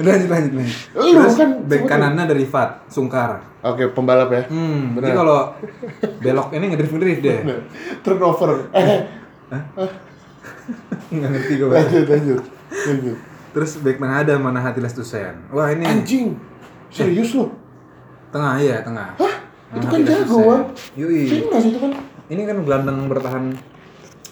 Udah 0.00 0.10
lanjut 0.16 0.30
lanjut 0.30 0.52
lanjut. 0.56 0.76
Lu 0.96 1.10
Terus 1.20 1.36
kan 1.36 1.50
back 1.68 1.82
kanannya 1.84 2.24
dari 2.24 2.44
Fat, 2.44 2.70
Sungkar. 2.88 3.44
Oke, 3.60 3.92
pembalap 3.92 4.32
ya. 4.32 4.42
Hmm, 4.48 4.96
Benar. 4.96 5.04
jadi 5.04 5.12
kalau 5.20 5.38
belok 6.18 6.48
ini 6.56 6.64
ngedrift 6.72 6.94
ngedrift 6.96 7.20
deh. 7.20 7.38
Bener. 7.44 7.60
Turnover. 8.00 8.72
Eh, 8.72 9.04
Nggak 11.10 11.30
ngerti 11.34 11.52
gue. 11.58 11.68
lanjut, 11.68 12.06
lanjut. 12.06 12.42
Lanjut. 12.70 13.16
Terus 13.50 13.70
back 13.82 13.98
tengah 13.98 14.16
ada 14.22 14.34
mana 14.38 14.62
hati 14.62 14.78
Tusen. 14.80 15.34
Wah 15.50 15.68
ini 15.68 15.84
Anjing. 15.84 16.38
Serius 16.90 17.34
lu? 17.34 17.50
tengah 18.30 18.62
iya 18.62 18.78
tengah. 18.86 19.18
Hah? 19.18 19.34
Itu 19.74 19.82
Mana 19.82 19.90
kan 19.90 20.00
Hati 20.00 20.06
jago, 20.06 20.22
Tusen. 20.38 20.46
Wan. 20.46 20.62
Yui. 20.94 21.22
Timnas 21.26 21.64
itu 21.66 21.78
kan. 21.82 21.90
Ini 22.30 22.42
kan 22.46 22.56
gelandang 22.62 22.98
bertahan 23.10 23.44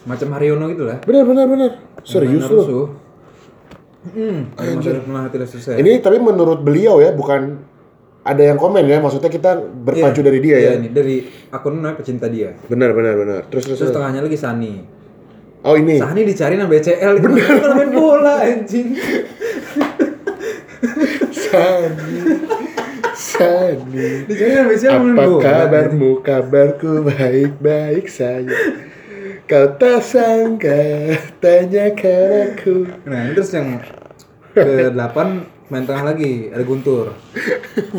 macam 0.06 0.28
Haryono 0.38 0.70
gitu 0.70 0.86
lah. 0.86 1.02
Benar, 1.02 1.26
benar, 1.26 1.44
benar. 1.50 1.70
Serius 2.06 2.46
lu? 2.46 2.94
Hmm. 4.12 4.40
Ini 5.78 5.92
tapi 6.00 6.16
menurut 6.22 6.60
beliau 6.64 7.00
ya, 7.02 7.12
bukan 7.12 7.58
ada 8.28 8.42
yang 8.44 8.58
komen 8.60 8.84
ya. 8.84 9.00
Maksudnya 9.00 9.32
kita 9.32 9.56
berpacu 9.56 10.20
dari 10.20 10.38
dia 10.44 10.56
Iya 10.60 10.70
ya. 10.76 10.80
nih 10.84 10.90
dari 10.92 11.16
akun 11.48 11.80
namanya 11.80 11.96
pecinta 11.96 12.28
dia. 12.28 12.52
Benar, 12.68 12.92
benar, 12.92 13.14
benar. 13.16 13.40
Terus, 13.48 13.64
terus, 13.64 13.78
Terus 13.80 13.92
tengahnya 13.96 14.20
lagi 14.20 14.36
Sani. 14.36 14.74
Oh 15.64 15.74
ini. 15.74 15.98
Sani 15.98 16.22
dicari 16.22 16.54
sama 16.54 16.70
BCL 16.70 17.14
Kalau 17.18 17.74
main 17.74 17.90
bola 17.90 18.34
anjing 18.46 18.94
Sani. 21.34 22.20
Sani. 23.16 24.08
Dicari 24.28 24.52
sama 24.54 24.68
BCL 24.70 24.98
main 25.02 25.14
Apa 25.16 25.24
bola 25.26 25.42
kabarmu? 25.42 26.10
Kabarku 26.22 26.90
baik-baik 27.08 28.06
saja. 28.06 28.54
Kau 29.48 29.66
tak 29.80 30.04
sangka 30.04 31.16
tanyakan 31.40 32.52
aku. 32.52 32.84
Nah 33.08 33.20
ini 33.24 33.32
terus 33.32 33.48
yang 33.56 33.80
ke 34.50 34.90
8 34.90 35.68
main 35.68 35.84
tengah 35.84 36.04
lagi 36.06 36.48
ada 36.48 36.62
Guntur 36.62 37.12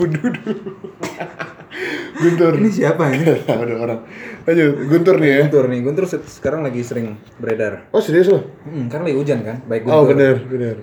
Guntur. 2.19 2.51
Ini 2.57 2.69
siapa 2.69 3.09
ini? 3.09 3.23
Ada 3.47 3.75
orang. 3.77 3.99
Lanjut, 4.43 4.71
Guntur 4.89 5.15
nih 5.17 5.29
ya. 5.29 5.37
Guntur 5.45 5.63
nih 5.69 5.79
Guntur 5.79 6.03
se- 6.03 6.25
sekarang 6.25 6.59
lagi 6.59 6.81
sering 6.81 7.15
beredar 7.37 7.87
Oh 7.91 8.01
serius 8.01 8.27
lo? 8.27 8.43
hmm, 8.65 8.89
Karena 8.89 9.07
lagi 9.07 9.15
hujan 9.15 9.39
kan 9.41 9.57
Baik 9.63 9.85
Guntur 9.85 9.95
Oh 9.95 10.03
benar, 10.03 10.35
benar. 10.43 10.75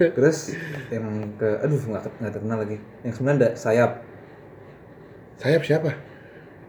Terus 0.00 0.56
yang 0.88 1.06
ke 1.36 1.48
Aduh 1.60 1.78
nggak 1.78 2.02
nggak 2.18 2.32
terkenal 2.32 2.58
lagi 2.58 2.76
Yang 3.02 3.12
sebenarnya 3.14 3.38
ada 3.38 3.50
sayap 3.54 3.90
Sayap 5.38 5.62
siapa? 5.62 5.90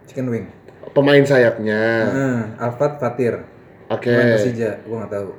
Chicken 0.05 0.27
wing 0.29 0.45
Pemain 0.93 1.23
sayapnya. 1.23 1.81
Nah, 2.05 2.41
Alfat 2.59 3.00
Fatir 3.00 3.39
Oke. 3.89 4.12
Pemain 4.12 4.35
Persija 4.35 4.84
Gue 4.84 4.95
nggak 4.99 5.12
tahu 5.12 5.29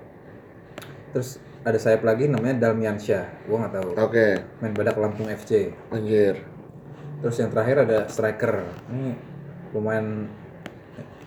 Terus 1.13 1.29
ada 1.65 1.79
sayap 1.81 2.05
lagi 2.05 2.29
namanya 2.29 2.69
Dalmiansyah 2.69 3.49
Gue 3.49 3.57
nggak 3.57 3.73
tahu 3.73 3.89
Oke. 3.97 4.29
Main 4.61 4.77
badak 4.77 5.01
Lampung 5.01 5.33
FC 5.33 5.73
Anjir. 5.89 6.45
Terus 7.25 7.41
yang 7.41 7.49
terakhir 7.49 7.89
ada 7.89 8.05
striker. 8.05 8.69
Ini 8.93 9.17
lumayan 9.73 10.29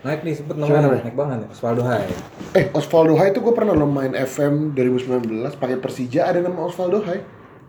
naik 0.06 0.22
nih 0.22 0.34
sempet 0.38 0.54
namanya? 0.54 1.02
naik 1.02 1.18
banget 1.18 1.42
nih 1.42 1.48
Osvaldo 1.50 1.82
Hai. 1.82 2.06
Eh, 2.54 2.70
Osvaldo 2.70 3.18
Hai 3.18 3.34
itu 3.34 3.42
gue 3.42 3.50
pernah 3.50 3.74
lo 3.74 3.82
main 3.90 4.14
FM 4.14 4.78
2019 4.78 5.58
pakai 5.58 5.82
Persija 5.82 6.30
ada 6.30 6.38
nama 6.38 6.70
Osvaldo 6.70 7.02
Hai. 7.02 7.18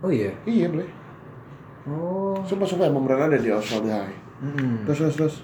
Oh 0.06 0.14
iya. 0.14 0.30
Iya, 0.46 0.70
boleh. 0.70 0.90
Oh. 1.90 2.38
Sumpah 2.46 2.70
sumpah 2.70 2.86
emang 2.86 3.10
beneran 3.10 3.34
ada 3.34 3.42
di 3.42 3.50
Osvaldo 3.50 3.90
Hai. 3.90 4.14
Hmm. 4.46 4.86
Terus 4.86 4.98
terus 5.10 5.16
terus. 5.18 5.36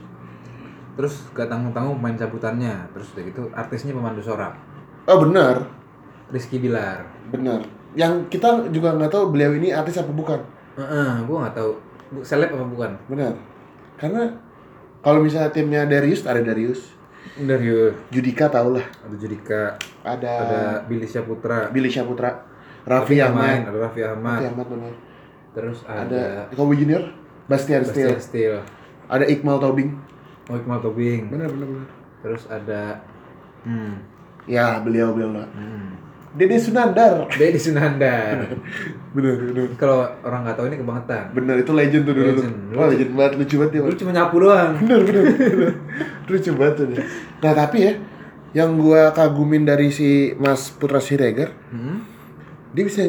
Terus 0.96 1.14
gak 1.34 1.50
tanggung 1.50 1.74
tanggung 1.74 1.98
main 1.98 2.14
cabutannya. 2.14 2.86
Terus 2.94 3.18
udah 3.18 3.24
gitu 3.34 3.42
artisnya 3.58 3.98
pemandu 3.98 4.22
sorak. 4.22 4.54
Oh 5.10 5.26
benar, 5.26 5.66
Rizky 6.30 6.62
Bilar. 6.62 7.15
Benar. 7.32 7.62
Yang 7.96 8.28
kita 8.30 8.68
juga 8.70 8.94
nggak 8.96 9.12
tahu 9.12 9.32
beliau 9.32 9.56
ini 9.56 9.72
artis 9.72 9.98
apa 9.98 10.12
bukan. 10.12 10.40
Heeh, 10.76 11.10
gua 11.24 11.48
nggak 11.48 11.56
tahu 11.56 11.72
seleb 12.22 12.52
apa 12.52 12.66
bukan. 12.68 12.92
Benar. 13.08 13.34
Karena 13.96 14.28
kalau 15.00 15.24
misalnya 15.24 15.52
timnya 15.54 15.88
Darius 15.88 16.26
ada 16.28 16.42
Darius, 16.44 16.92
Dari 17.36 17.68
Judika 18.14 18.48
tau 18.54 18.78
lah. 18.78 18.86
ada 19.02 19.16
Judika, 19.18 19.74
Ada, 20.06 20.32
ada 20.46 20.62
Billy 20.86 21.10
Syaputra, 21.10 21.74
Billy 21.74 21.90
Syaputra, 21.90 22.38
Raffi 22.86 23.18
Ahmad, 23.18 23.66
ada 23.66 23.80
Raffi 23.82 24.02
Raffi 24.02 24.02
Ahmad. 24.06 24.40
Ahmad 24.46 24.68
benar. 24.70 24.94
Terus 25.56 25.78
Ada 25.90 26.06
ada 26.06 26.54
Kobe 26.54 26.78
Junior, 26.78 27.02
Bastian 27.50 27.82
Bastian 27.82 28.22
Steel, 28.22 28.56
ada 29.10 29.26
Iqmal 29.26 29.58
Tobing. 29.58 29.90
Oh 30.52 30.56
Iqmal 30.56 30.84
Tobing. 30.86 31.34
Benar 31.34 31.50
benar 31.50 31.68
benar. 31.74 31.90
Terus 32.22 32.44
ada 32.46 33.02
hmm, 33.66 33.94
Ya 34.46 34.78
beliau 34.86 35.18
beliau 35.18 35.34
lah. 35.34 35.50
hmm. 35.50 36.05
Dede 36.36 36.60
Sunandar. 36.60 37.32
Dedi 37.32 37.56
Sunandar. 37.56 38.52
Benar 39.16 39.34
benar. 39.40 39.68
Kalau 39.80 40.04
orang 40.22 40.44
nggak 40.44 40.56
tahu 40.60 40.68
ini 40.68 40.78
kebangetan. 40.78 41.24
Benar 41.32 41.56
itu 41.56 41.72
legend 41.72 42.04
tuh 42.04 42.14
dulu. 42.14 42.28
Legend. 42.36 42.56
tuh. 42.68 42.76
Wah 42.76 42.88
legend 42.92 43.12
banget 43.16 43.34
lucu 43.40 43.56
banget 43.56 43.72
ya. 43.72 43.82
Lu 43.82 43.96
cuma 43.96 44.12
nyapu 44.12 44.36
doang. 44.44 44.72
Bener 44.84 45.00
bener 45.02 45.24
bener. 45.32 45.72
lucu 46.30 46.52
banget 46.52 46.74
tuh 46.76 46.86
dia. 46.92 47.00
Nah 47.40 47.54
tapi 47.56 47.78
ya 47.80 47.94
yang 48.52 48.76
gua 48.76 49.12
kagumin 49.12 49.64
dari 49.64 49.92
si 49.92 50.32
Mas 50.36 50.72
Putra 50.72 51.00
Siregar 51.00 51.52
Hmm? 51.72 52.04
dia 52.72 52.84
bisa 52.84 53.04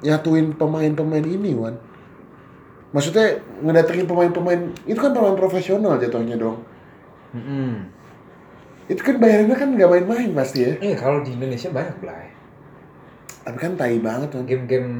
nyatuin 0.00 0.52
pemain-pemain 0.52 1.20
ini 1.20 1.52
Wan 1.52 1.76
maksudnya 2.88 3.44
ngedatengin 3.60 4.04
pemain-pemain 4.04 4.72
itu 4.84 4.96
kan 4.96 5.12
pemain 5.12 5.36
profesional 5.36 6.00
jatuhnya 6.00 6.36
dong 6.36 6.64
Hmm. 7.28 7.92
Itu 8.88 8.98
kan 8.98 9.16
bayarannya 9.16 9.52
kan 9.54 9.68
nggak 9.70 9.84
main-main 9.86 10.30
pasti 10.32 10.58
ya 10.62 10.72
Eh 10.80 10.94
kalau 10.94 11.20
di 11.20 11.30
Indonesia 11.30 11.68
banyak 11.68 11.98
lah. 12.00 12.24
tapi 13.42 13.56
kan 13.56 13.72
tai 13.74 13.96
banget 13.98 14.28
Wan. 14.30 14.44
Game-game 14.44 14.90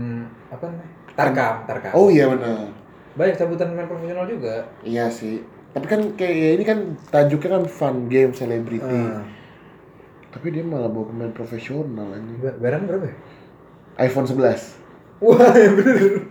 apa 0.49 0.65
namanya? 0.67 0.89
Tarkam, 1.11 1.55
Tarkam. 1.65 1.93
oh 1.93 2.09
iya 2.09 2.25
benar 2.27 2.69
Banyak 3.15 3.35
cabutan 3.35 3.73
main 3.73 3.85
profesional 3.85 4.25
juga. 4.25 4.63
iya 4.83 5.09
sih 5.09 5.41
tapi 5.69 5.85
kan 5.87 6.01
kayak 6.15 6.35
ya 6.35 6.51
ini 6.55 6.65
kan 6.65 6.79
tajuknya 7.09 7.51
kan 7.51 7.65
fun 7.67 7.97
game 8.07 8.31
celebrity 8.31 8.81
Ah. 8.81 9.21
tapi 10.29 10.49
dia 10.49 10.63
malah 10.63 10.89
bawa 10.89 11.05
pemain 11.07 11.29
profesional 11.31 12.09
aja 12.09 12.33
Ba- 12.39 12.57
Bayaran 12.59 12.85
berapa 12.85 13.05
ya? 13.05 13.17
iPhone 14.01 14.25
11 14.25 14.81
Wah, 15.19 15.37
bener. 15.77 16.25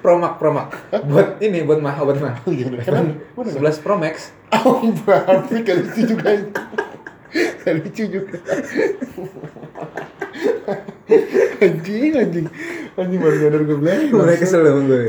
Promak, 0.00 0.40
Promak. 0.40 0.72
Buat 1.04 1.40
ini, 1.44 1.60
buat 1.64 1.80
mah, 1.84 1.96
obat 2.00 2.16
mah. 2.20 2.34
oh 2.48 2.52
iya 2.52 2.66
bener. 2.72 2.84
kenapa? 2.84 3.12
Mana? 3.36 3.76
11 3.76 3.84
Pro 3.84 3.94
Max. 4.00 4.32
Oh, 4.50 4.82
babi 5.06 5.62
kan 5.62 5.76
lucu 5.78 6.02
juga 6.10 6.28
itu. 6.34 6.62
Kan 7.62 7.74
lucu 7.84 8.04
juga. 8.08 8.34
anjing, 11.60 12.12
anjing. 12.16 12.46
Anjing 12.98 13.20
baru 13.20 13.36
nyadar 13.46 13.62
gue 13.62 13.76
bilang. 13.78 14.00
Mulai 14.10 14.36
kesel 14.40 14.66
sama 14.66 14.82
gue. 14.88 15.02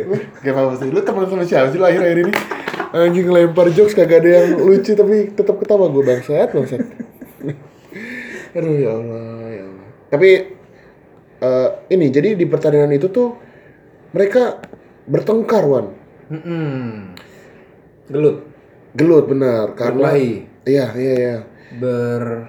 Gak 0.46 0.54
apa-apa 0.54 0.74
sih. 0.78 0.90
Lu 0.94 1.02
temen 1.02 1.26
sama 1.26 1.44
siapa 1.48 1.74
sih 1.74 1.80
lu 1.82 1.88
akhir-akhir 1.88 2.20
ini? 2.28 2.34
Anjing 2.92 3.28
lempar 3.32 3.68
jokes 3.72 3.96
kagak 3.96 4.28
ada 4.28 4.30
yang 4.44 4.60
lucu 4.60 4.92
tapi 4.94 5.32
tetap 5.32 5.56
ketawa 5.58 5.88
gue 5.88 6.04
bangsat, 6.04 6.52
bangsat. 6.52 6.84
Aduh 8.60 8.76
ya 8.76 8.92
Allah, 9.00 9.48
ya 9.48 9.64
Allah. 9.66 9.88
Tapi 10.12 10.30
eh, 11.40 11.70
ini 11.96 12.06
jadi 12.12 12.36
di 12.36 12.46
pertandingan 12.46 12.92
itu 12.92 13.08
tuh 13.08 13.40
mereka 14.12 14.60
bertengkar 15.06 15.64
wan, 15.64 15.88
Hmm. 16.28 17.12
Gelut. 18.08 18.44
gelut 18.92 19.26
benar 19.26 19.72
karena 19.74 20.12
Berkelahi. 20.12 20.32
iya 20.64 20.86
iya 20.94 21.14
iya 21.18 21.36
Ber... 21.74 22.48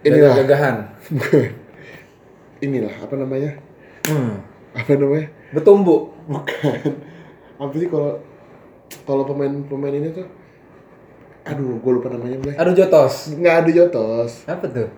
Inilah. 0.00 0.34
Gagahan. 0.38 0.76
inilah 2.64 2.94
apa 2.98 3.14
namanya 3.14 3.52
Hmm. 4.04 4.40
apa 4.72 4.92
namanya 4.94 5.28
Bertumbuk. 5.50 6.16
bukan 6.24 6.76
apa 7.58 7.74
sih 7.74 7.86
kalau 7.86 8.16
kalau 9.04 9.22
pemain-pemain 9.24 9.94
ini 9.94 10.08
tuh 10.10 10.24
aduh 11.44 11.76
gue 11.76 11.92
lupa 11.92 12.08
namanya 12.08 12.36
Blay 12.38 12.54
Aduh 12.54 12.72
jotos. 12.72 13.32
nggak 13.32 13.54
ada 13.58 13.70
jotos 13.70 14.44
Apa 14.44 14.64
tuh? 14.66 14.88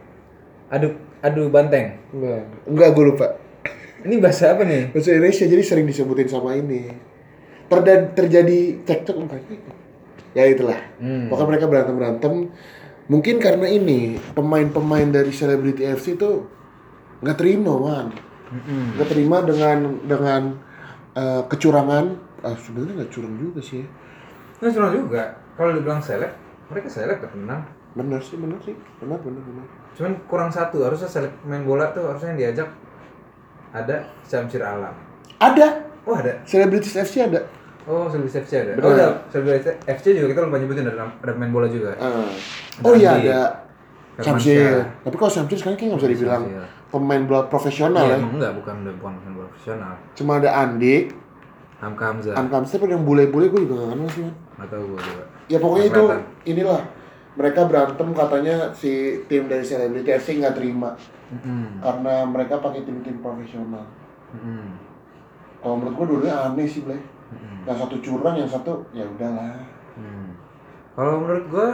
Aduk 0.68 0.94
adu 1.20 1.46
banteng. 1.48 1.98
Enggak, 2.10 2.42
enggak 2.64 2.88
gue 2.90 3.04
lupa. 3.06 3.26
Ini 4.00 4.16
bahasa 4.18 4.56
apa 4.56 4.62
nih? 4.64 4.92
Bahasa 4.96 5.12
Indonesia 5.12 5.44
jadi 5.44 5.62
sering 5.62 5.86
disebutin 5.86 6.28
sama 6.28 6.56
ini. 6.56 6.88
Terda- 7.68 8.10
terjadi 8.16 8.82
cekcok 8.82 9.16
bukan? 9.26 9.40
Ya 10.32 10.46
itulah. 10.46 10.78
Hmm. 10.98 11.28
Pokoknya 11.28 11.48
mereka 11.56 11.66
berantem 11.68 11.94
berantem. 11.98 12.34
Mungkin 13.10 13.42
karena 13.42 13.66
ini 13.66 14.14
pemain-pemain 14.32 15.10
dari 15.10 15.34
Celebrity 15.34 15.82
FC 15.82 16.14
itu 16.14 16.46
nggak 17.20 17.36
terima 17.36 17.74
man, 17.74 18.14
Mm-mm. 18.48 18.94
nggak 18.96 19.08
terima 19.10 19.42
dengan 19.42 19.98
dengan 20.06 20.42
eh, 21.18 21.42
kecurangan. 21.50 22.04
Ah 22.40 22.54
sebenarnya 22.54 23.02
nggak 23.02 23.10
curang 23.10 23.34
juga 23.36 23.58
sih. 23.58 23.82
Nggak 24.62 24.72
cuma 24.78 24.88
juga. 24.94 25.22
Kalau 25.58 25.74
dibilang 25.74 25.98
seleb, 25.98 26.30
mereka 26.70 26.86
seleb 26.86 27.18
terkenal. 27.18 27.66
Benar 27.98 28.22
sih, 28.22 28.38
benar 28.38 28.62
sih, 28.62 28.78
benar 29.02 29.18
benar 29.18 29.42
benar. 29.42 29.66
Cuman 29.98 30.12
kurang 30.30 30.50
satu, 30.54 30.86
harusnya 30.86 31.10
seleb 31.10 31.34
main 31.42 31.66
bola 31.66 31.90
tuh 31.90 32.06
harusnya 32.06 32.30
yang 32.32 32.40
diajak 32.46 32.70
ada 33.70 33.96
Syamsir 34.22 34.60
Alam. 34.60 34.94
Ada 35.38 35.68
Oh 36.02 36.16
ada. 36.16 36.32
Celebrities 36.42 36.96
FC 36.96 37.22
ada. 37.22 37.44
Oh, 37.84 38.08
Selebriti 38.08 38.38
FC 38.38 38.52
ada. 38.58 38.72
Benar. 38.74 38.84
Oh, 38.84 38.92
ada. 38.92 39.06
Selebriti 39.28 39.70
FC 39.84 40.04
juga 40.12 40.26
kita 40.28 40.40
lupa 40.44 40.56
nyebutin 40.56 40.84
ada, 40.86 41.04
ada 41.12 41.32
main 41.34 41.50
bola 41.50 41.66
juga. 41.66 41.92
Ah. 41.96 42.28
oh 42.80 42.94
iya 42.94 43.10
ada. 43.16 43.40
Samsir. 44.18 44.84
Tapi 45.00 45.14
kalau 45.14 45.32
Samsir 45.32 45.56
sekarang 45.56 45.76
kayaknya 45.76 45.96
nggak 45.96 46.02
bisa 46.02 46.12
dibilang 46.12 46.42
Samsir. 46.44 46.64
pemain 46.88 47.22
bola 47.22 47.42
profesional 47.46 48.02
Iya, 48.02 48.10
ya. 48.10 48.16
emang 48.18 48.32
enggak, 48.36 48.52
bukan 48.58 48.74
bukan 48.96 49.12
main 49.16 49.32
bola 49.32 49.46
profesional. 49.48 49.92
Cuma 50.12 50.32
ada 50.36 50.50
Andik, 50.56 51.04
Hamka 51.78 52.04
Hamzah. 52.06 52.34
Am 52.36 52.46
Kamster 52.48 52.80
yang 52.84 53.02
bule-bule 53.02 53.48
gue 53.48 53.60
juga 53.64 53.74
gak 53.78 53.88
kenal 53.90 54.08
sih. 54.10 54.28
Nggak 54.28 54.68
tahu 54.68 54.82
gue 54.86 54.98
juga. 55.00 55.24
Ya 55.46 55.58
pokoknya 55.58 55.80
Nggak 55.80 55.88
itu 55.90 56.02
kelihatan. 56.02 56.20
inilah 56.44 56.80
mereka 57.34 57.66
berantem 57.70 58.10
katanya 58.10 58.74
si 58.74 59.22
tim 59.30 59.46
dari 59.46 59.62
Celebrity 59.62 60.10
FC 60.10 60.42
nggak 60.42 60.58
terima 60.58 60.98
Mm-mm. 61.30 61.78
karena 61.78 62.26
mereka 62.26 62.58
pakai 62.58 62.82
tim-tim 62.82 63.22
profesional. 63.22 63.86
Mm-mm. 64.34 64.66
Kalau 65.62 65.78
menurut 65.78 65.94
gue 65.94 66.06
dua-duanya 66.10 66.50
aneh 66.50 66.66
sih, 66.66 66.82
Blay. 66.82 66.98
Mm-mm. 66.98 67.68
Yang 67.70 67.76
satu 67.86 67.96
curang, 68.02 68.34
yang 68.34 68.50
satu 68.50 68.72
ya 68.90 69.06
udahlah. 69.06 69.62
Hmm. 69.94 70.34
Kalau 70.96 71.22
menurut 71.22 71.46
gua 71.46 71.68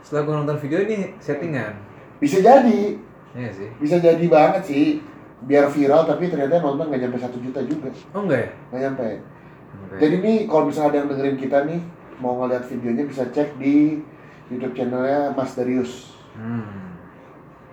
setelah 0.00 0.22
gua 0.24 0.34
nonton 0.40 0.56
video 0.56 0.78
ini 0.88 1.12
settingan. 1.20 1.76
Bisa 2.16 2.40
jadi, 2.40 2.96
Iya 3.36 3.50
sih. 3.52 3.68
bisa 3.76 4.00
jadi 4.00 4.24
banget 4.26 4.62
sih. 4.64 4.84
Biar 5.44 5.68
viral 5.68 6.04
tapi 6.04 6.28
ternyata 6.28 6.60
nonton 6.60 6.88
nggak 6.88 7.00
nyampe 7.00 7.18
satu 7.20 7.36
juta 7.40 7.60
juga, 7.64 7.88
Oh 8.12 8.24
enggak 8.24 8.40
ya? 8.44 8.50
nggak 8.72 8.80
nyampe. 8.88 9.08
Oke. 9.84 9.94
Jadi 10.00 10.16
nih 10.20 10.36
kalau 10.48 10.64
misalnya 10.68 10.88
ada 10.88 10.98
yang 11.04 11.08
dengerin 11.12 11.38
kita 11.40 11.58
nih 11.68 11.80
mau 12.20 12.36
ngeliat 12.36 12.64
videonya 12.68 13.04
bisa 13.08 13.24
cek 13.32 13.56
di 13.56 14.00
YouTube 14.50 14.74
channelnya 14.74 15.30
Mas 15.32 15.54
Darius. 15.54 16.12
Hmm. 16.34 16.98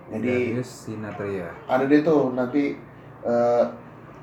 Jadi 0.08 0.54
Darius 0.54 0.70
Sinatria. 0.86 1.50
ada 1.66 1.84
deh 1.84 2.00
tuh 2.00 2.32
nanti 2.32 2.78
eh, 3.22 3.64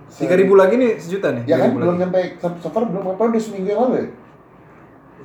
Tiga 0.06 0.38
ribu 0.38 0.54
lagi 0.54 0.78
nih 0.78 0.96
sejuta 0.96 1.34
nih. 1.34 1.44
Ya 1.46 1.58
kan 1.58 1.74
3.000 1.74 1.76
belum 1.76 1.89
lagi. 1.89 2.02
nyampe 2.02 2.20
so- 2.38 2.70
far 2.70 2.86
belum 2.86 3.06
apa 3.10 3.22
udah 3.26 3.41
seminggu 3.41 3.68
yang 3.68 3.82
lalu 3.82 3.96
ya? 3.98 4.08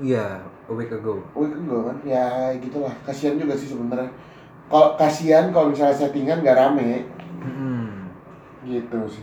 Iya, 0.00 0.26
a 0.40 0.72
week 0.72 0.88
ago. 0.88 1.20
Week 1.36 1.52
ago 1.52 1.84
kan? 1.84 1.96
Ya 2.02 2.24
gitulah. 2.56 2.88
Kasihan 3.04 3.36
juga 3.36 3.52
sih 3.52 3.68
sebenarnya. 3.68 4.08
Kalau 4.66 4.96
kasihan 4.96 5.52
kalau 5.52 5.68
misalnya 5.68 5.92
settingan 5.92 6.40
gak 6.40 6.56
rame 6.56 7.04
Hmm. 7.38 8.08
gitu 8.62 9.04
sih. 9.06 9.20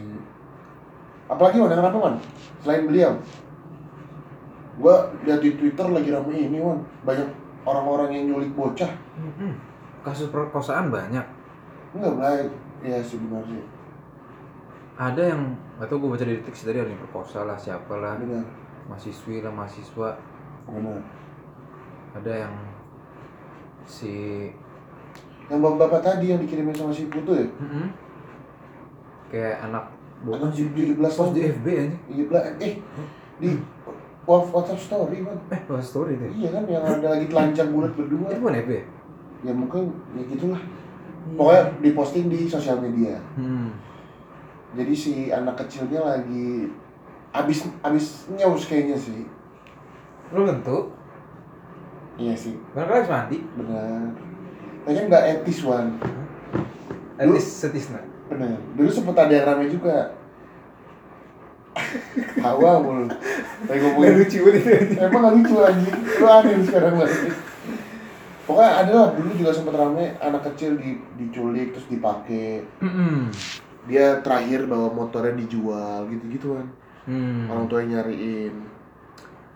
Apalagi 1.25 1.57
man, 1.57 1.73
kenapa 1.73 1.97
man? 1.97 2.15
Selain 2.61 2.85
beliau, 2.85 3.17
gua 4.77 4.95
lihat 5.21 5.41
di 5.41 5.57
Twitter 5.57 5.87
lagi 5.87 6.09
rame 6.09 6.37
ini 6.37 6.61
man. 6.61 6.85
Banyak 7.01 7.27
orang-orang 7.67 8.09
yang 8.13 8.25
nyulik 8.29 8.55
bocah. 8.55 8.87
Mm-mm. 9.13 9.51
Kasus 9.99 10.31
perkosaan 10.31 10.87
banyak. 10.87 11.23
Enggak 11.91 12.15
baik. 12.15 12.49
Ya 12.79 13.03
sebenarnya. 13.03 13.59
Ada 14.95 15.35
yang 15.35 15.41
atau 15.77 15.99
gue 15.99 16.07
baca 16.07 16.23
di 16.23 16.33
detik 16.33 16.55
sih 16.55 16.65
tadi 16.65 16.79
ada 16.79 16.87
yang 16.87 17.03
perkosa 17.03 17.43
lah, 17.43 17.53
siapa 17.53 17.91
lah, 17.93 18.15
Benar. 18.15 18.41
mahasiswi 18.87 19.43
lah, 19.43 19.51
mahasiswa. 19.51 20.09
Benar. 20.65 21.01
Ada 22.15 22.47
yang 22.47 22.55
si 23.83 24.47
Yang 25.47 25.59
bapak-bapak 25.61 26.01
tadi 26.01 26.25
yang 26.27 26.39
dikirimin 26.39 26.73
sama 26.73 26.91
si 26.91 27.07
Putu 27.07 27.31
ya? 27.31 27.45
Mm-mm. 27.45 27.87
kayak 29.27 29.59
anak 29.61 29.85
Anak 30.17 30.49
17 30.49 30.97
post 30.97 31.13
tahun. 31.13 31.31
di 31.31 31.41
FB 31.45 31.65
aja. 31.69 31.97
Iya, 32.09 32.23
Bla- 32.25 32.49
eh 32.57 32.73
di 33.37 33.49
Wa- 34.27 34.43
WhatsApp 34.43 34.77
story 34.77 35.23
man. 35.23 35.39
Eh, 35.47 35.61
bahas 35.63 35.87
story 35.87 36.19
deh. 36.19 36.27
Iya 36.29 36.51
kan 36.51 36.63
yang 36.67 36.83
ada 36.83 37.07
lagi 37.15 37.31
telanjang 37.31 37.71
bulat 37.71 37.95
berdua. 37.95 38.27
Itu 38.27 38.43
FB? 38.43 38.69
ya? 38.69 38.83
Ya 39.47 39.53
mungkin 39.55 39.87
ya 40.13 40.23
gitulah. 40.27 40.59
Pokoknya 41.33 41.63
diposting 41.79 42.27
di 42.27 42.43
sosial 42.45 42.79
media. 42.79 43.15
Hmm. 43.39 43.71
Jadi 44.75 44.91
si 44.91 45.13
anak 45.31 45.55
kecilnya 45.57 46.03
lagi 46.03 46.67
abis 47.31 47.71
abis 47.79 48.27
nyaus 48.35 48.67
kayaknya 48.67 48.99
sih. 48.99 49.23
Belum 50.27 50.51
tentu. 50.51 50.91
Iya 52.17 52.33
sih, 52.33 52.57
Barangkali 52.73 52.97
habis 52.97 53.11
mandi. 53.13 53.37
benar. 53.55 54.09
Kayaknya 54.83 55.01
nggak 55.07 55.23
etis 55.37 55.59
wan. 55.63 55.93
Lu- 57.21 57.37
least 57.37 57.61
setisna. 57.61 58.01
Benar. 58.27 58.57
Dulu 58.73 58.89
sempet 58.89 59.15
ada 59.15 59.31
yang 59.31 59.45
rame 59.45 59.69
juga. 59.69 60.16
Tawa 62.37 62.71
mulu. 62.79 63.05
Kayak 63.65 63.79
ngomongin 63.83 64.13
lucu 64.21 64.37
banget 64.45 64.99
Emang 65.01 65.21
gak 65.23 65.33
lucu 65.37 65.55
anjing, 65.59 65.97
lu 65.97 66.25
aneh 66.25 66.53
sekarang 66.63 66.95
lagi 66.97 67.29
Pokoknya 68.47 68.71
ada 68.79 68.91
lah, 68.95 69.09
dulu 69.11 69.29
juga 69.35 69.51
sempet 69.51 69.75
rame 69.75 70.05
anak 70.17 70.39
kecil 70.47 70.79
di, 70.79 70.95
diculik 71.19 71.75
terus 71.75 71.87
dipakai 71.91 72.63
Hmm. 72.79 73.27
Dia 73.87 74.19
terakhir 74.21 74.67
bawa 74.67 74.87
motornya 74.87 75.35
dijual 75.35 76.07
gitu-gitu 76.07 76.55
kan 76.55 76.67
Hmm. 77.07 77.47
Orang 77.47 77.67
tuanya 77.67 78.03
nyariin 78.03 78.51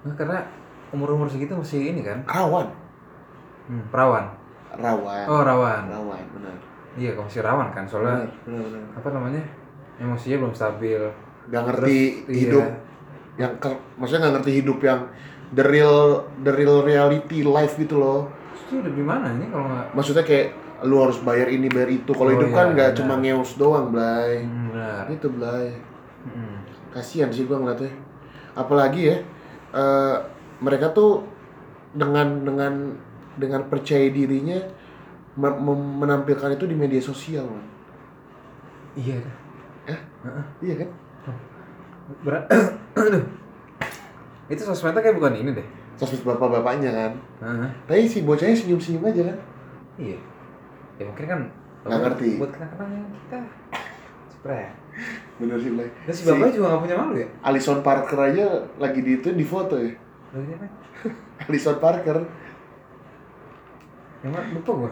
Nah, 0.02 0.14
karena 0.16 0.40
umur-umur 0.90 1.28
segitu 1.28 1.54
masih 1.54 1.94
ini 1.94 2.02
kan. 2.02 2.20
Rawan 2.26 2.68
Hmm, 3.70 3.86
perawan. 3.88 4.26
Rawan 4.72 5.24
Oh, 5.30 5.44
rawan. 5.46 5.84
Rawan, 5.88 6.24
benar 6.34 6.56
Iya, 6.96 7.16
masih 7.16 7.40
rawan 7.40 7.72
kan 7.72 7.88
soalnya 7.88 8.28
Benar, 8.44 8.60
benar, 8.60 8.66
benar 8.68 8.84
apa 8.98 9.08
namanya? 9.12 9.44
Emosinya 9.96 10.42
belum 10.42 10.52
stabil. 10.52 11.00
Gak 11.52 11.64
ngerti 11.68 12.00
Terus, 12.24 12.32
hidup 12.32 12.66
iya. 12.66 13.44
yang 13.44 13.54
ke, 13.60 13.70
Maksudnya 14.00 14.22
gak 14.26 14.36
ngerti 14.40 14.52
hidup 14.64 14.80
yang 14.82 15.02
The 15.52 15.64
real, 15.68 15.98
the 16.42 16.52
real 16.56 16.80
reality 16.82 17.44
life 17.44 17.76
gitu 17.76 18.00
loh 18.00 18.32
Itu 18.56 18.80
udah 18.80 18.92
gimana 18.96 19.36
ini 19.36 19.52
kalau 19.52 19.68
nggak? 19.68 19.88
Maksudnya 19.92 20.24
kayak 20.24 20.48
lu 20.82 20.98
harus 20.98 21.20
bayar 21.22 21.48
ini 21.48 21.68
bayar 21.68 21.92
itu 21.92 22.10
Kalau 22.10 22.32
Oh, 22.32 22.36
hidup 22.40 22.50
iya, 22.50 22.56
kan 22.56 22.68
gak 22.72 22.90
benar. 22.90 22.98
cuma 22.98 23.14
ngeus 23.20 23.52
doang, 23.56 23.92
Blay 23.92 24.42
Hmm, 24.42 24.72
benar. 24.72 25.04
Itu, 25.12 25.28
Blay 25.30 25.76
Hmm. 26.22 26.62
kasihan 26.92 27.28
sih 27.28 27.50
gua 27.50 27.58
ngeliatnya 27.58 27.90
apalagi 28.54 29.10
ya 29.10 29.18
eh, 29.72 30.16
mereka 30.60 30.92
tuh 30.92 31.24
dengan 31.92 32.44
dengan 32.44 32.94
dengan 33.36 33.66
percaya 33.66 34.06
dirinya 34.08 34.60
menampilkan 35.36 36.54
itu 36.54 36.68
di 36.68 36.76
media 36.76 37.00
sosial 37.00 37.48
man. 37.48 37.66
Iya. 38.94 39.18
dah. 39.18 39.36
Heeh. 40.22 40.46
iya 40.62 40.76
kan 40.78 40.90
Berat. 42.22 42.44
Itu 44.48 44.62
sosmednya 44.64 45.00
kayak 45.00 45.16
bukan 45.16 45.34
ini 45.36 45.52
deh. 45.54 45.68
sosmed 45.94 46.26
bapak-bapaknya 46.26 46.90
kan 46.90 47.12
Heeh. 47.40 47.70
tapi 47.86 48.04
si 48.04 48.22
bocahnya 48.22 48.52
senyum-senyum 48.54 49.06
aja 49.06 49.22
kan 49.24 49.38
Iya. 49.96 50.18
Ya 50.98 51.04
mungkin 51.06 51.26
kan 51.26 51.40
Nggak 51.82 52.00
ngerti. 52.04 52.30
Buat 52.36 52.52
kenang-kenangan 52.52 53.06
kita. 53.12 53.40
Spray. 54.32 54.66
bener 55.38 55.56
sih 55.56 55.70
Blay 55.70 55.88
Dan 56.02 56.12
si 56.12 56.22
Si- 56.22 56.28
bapaknya 56.28 56.54
juga 56.54 56.68
gak 56.70 56.82
punya 56.82 56.96
malu 56.96 57.16
ya? 57.16 57.28
Alison 57.42 57.80
Parker 57.80 58.20
aja 58.20 58.46
lagi 58.76 59.00
di 59.00 59.12
itu 59.16 59.30
di 59.30 59.46
foto 59.46 59.78
ya? 59.78 59.94
Alison 61.46 61.78
Parker 61.78 62.18
Yang 64.22 64.32
mana? 64.32 64.46
Lupa 64.52 64.72
gua. 64.76 64.92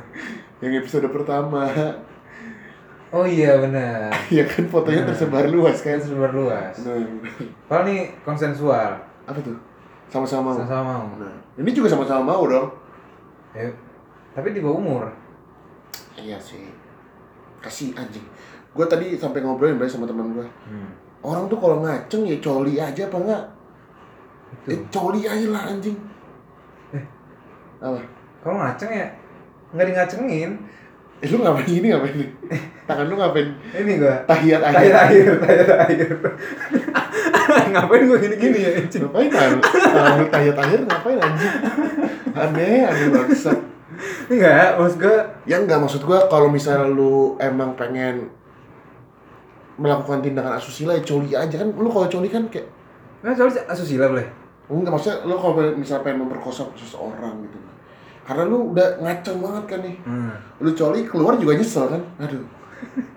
yang 0.60 0.74
episode 0.76 1.08
pertama 1.08 1.74
Oh 3.10 3.26
iya 3.26 3.58
benar. 3.58 4.14
ya 4.38 4.46
kan 4.46 4.70
fotonya 4.70 5.02
Nah. 5.02 5.10
tersebar 5.10 5.46
luas 5.50 5.82
kan 5.82 5.98
Kan 5.98 6.02
sebar 6.04 6.30
luas. 6.30 6.74
nah, 6.86 6.94
Kalau 7.66 7.82
nih 7.86 8.14
konsensual, 8.22 8.94
apa 9.26 9.40
tuh 9.42 9.58
sama-sama 10.10 10.50
mau 10.50 10.58
sama-sama 10.58 10.94
mau. 11.06 11.22
nah 11.22 11.34
ini 11.54 11.70
juga 11.70 11.86
sama-sama 11.86 12.34
mau 12.34 12.50
dong 12.50 12.66
Ya, 13.54 13.66
tapi 14.34 14.54
di 14.54 14.62
bawah 14.62 14.78
umur. 14.78 15.04
Iya 16.14 16.38
sih. 16.38 16.70
Kasih 17.60 17.98
anjing. 17.98 18.22
Gue 18.74 18.86
tadi 18.86 19.18
sampai 19.18 19.42
ngobrolin 19.42 19.82
sama 19.86 20.06
teman 20.06 20.30
gue. 20.34 20.46
Hmm. 20.70 20.90
Orang 21.26 21.50
tuh 21.50 21.58
kalau 21.58 21.82
ngaceng 21.82 22.30
ya 22.30 22.38
coli 22.38 22.78
aja 22.78 23.10
apa 23.10 23.18
enggak? 23.18 23.44
Itu. 24.66 24.70
Eh, 24.70 24.80
coli 24.94 25.26
aja 25.26 25.48
lah 25.50 25.74
anjing. 25.74 25.98
Eh. 26.94 27.06
Apa? 27.82 27.98
Kalau 28.46 28.62
ngaceng 28.62 28.92
ya 28.94 29.08
nggak 29.74 29.86
di 29.86 29.94
ngacengin. 29.98 30.52
Eh 31.20 31.28
lu 31.28 31.44
ngapain 31.44 31.68
gini 31.68 31.92
ngapain 31.92 32.16
nih? 32.16 32.30
Tangan 32.88 33.06
lu 33.12 33.16
ngapain? 33.20 33.48
Ini 33.76 33.92
gua 34.00 34.16
Tahiyat 34.24 34.62
aja. 34.64 34.76
tayar 34.80 34.96
air, 35.12 35.28
tayar 35.44 35.70
air. 35.92 36.10
Ngapain 37.76 38.02
gua 38.08 38.18
gini-gini 38.24 38.58
ya? 38.64 38.72
anjing? 38.80 39.04
Ngapain 39.04 39.28
tangan? 39.28 39.60
Tangan 39.60 40.14
lu 40.16 40.26
tahiyat 40.32 40.58
akhir 40.58 40.80
ngapain 40.88 41.18
anjing? 41.20 41.56
Aneh, 42.32 42.80
aneh 42.88 43.08
banget. 43.12 43.58
Enggak, 44.32 44.80
maksud 44.80 44.98
gue 45.04 45.18
Ya 45.44 45.60
enggak 45.60 45.80
maksud 45.84 46.02
gua 46.08 46.24
kalau 46.32 46.48
misalnya 46.48 46.88
lu 46.88 47.36
emang 47.36 47.76
pengen 47.76 48.32
melakukan 49.76 50.24
tindakan 50.24 50.56
asusila 50.56 50.96
ya 50.96 51.04
coli 51.04 51.36
aja 51.36 51.56
kan 51.56 51.68
lu 51.72 51.88
kalau 51.92 52.08
coli 52.08 52.28
kan 52.28 52.48
kayak 52.48 52.68
Nah, 53.20 53.36
soalnya 53.36 53.60
asusila 53.68 54.08
boleh. 54.08 54.24
enggak 54.72 54.92
maksudnya 54.96 55.28
lu 55.28 55.36
kalau 55.36 55.76
misalnya 55.76 56.04
pengen 56.08 56.24
memperkosa 56.24 56.64
seseorang 56.80 57.44
gitu 57.44 57.60
karena 58.30 58.46
lu 58.46 58.70
udah 58.70 58.88
ngaceng 59.00 59.38
banget 59.40 59.64
kan 59.66 59.80
nih 59.82 59.96
Hmm. 60.06 60.32
lu 60.62 60.70
coli 60.72 61.00
keluar 61.04 61.34
juga 61.34 61.54
nyesel 61.54 61.86
kan 61.88 62.02
aduh 62.20 62.44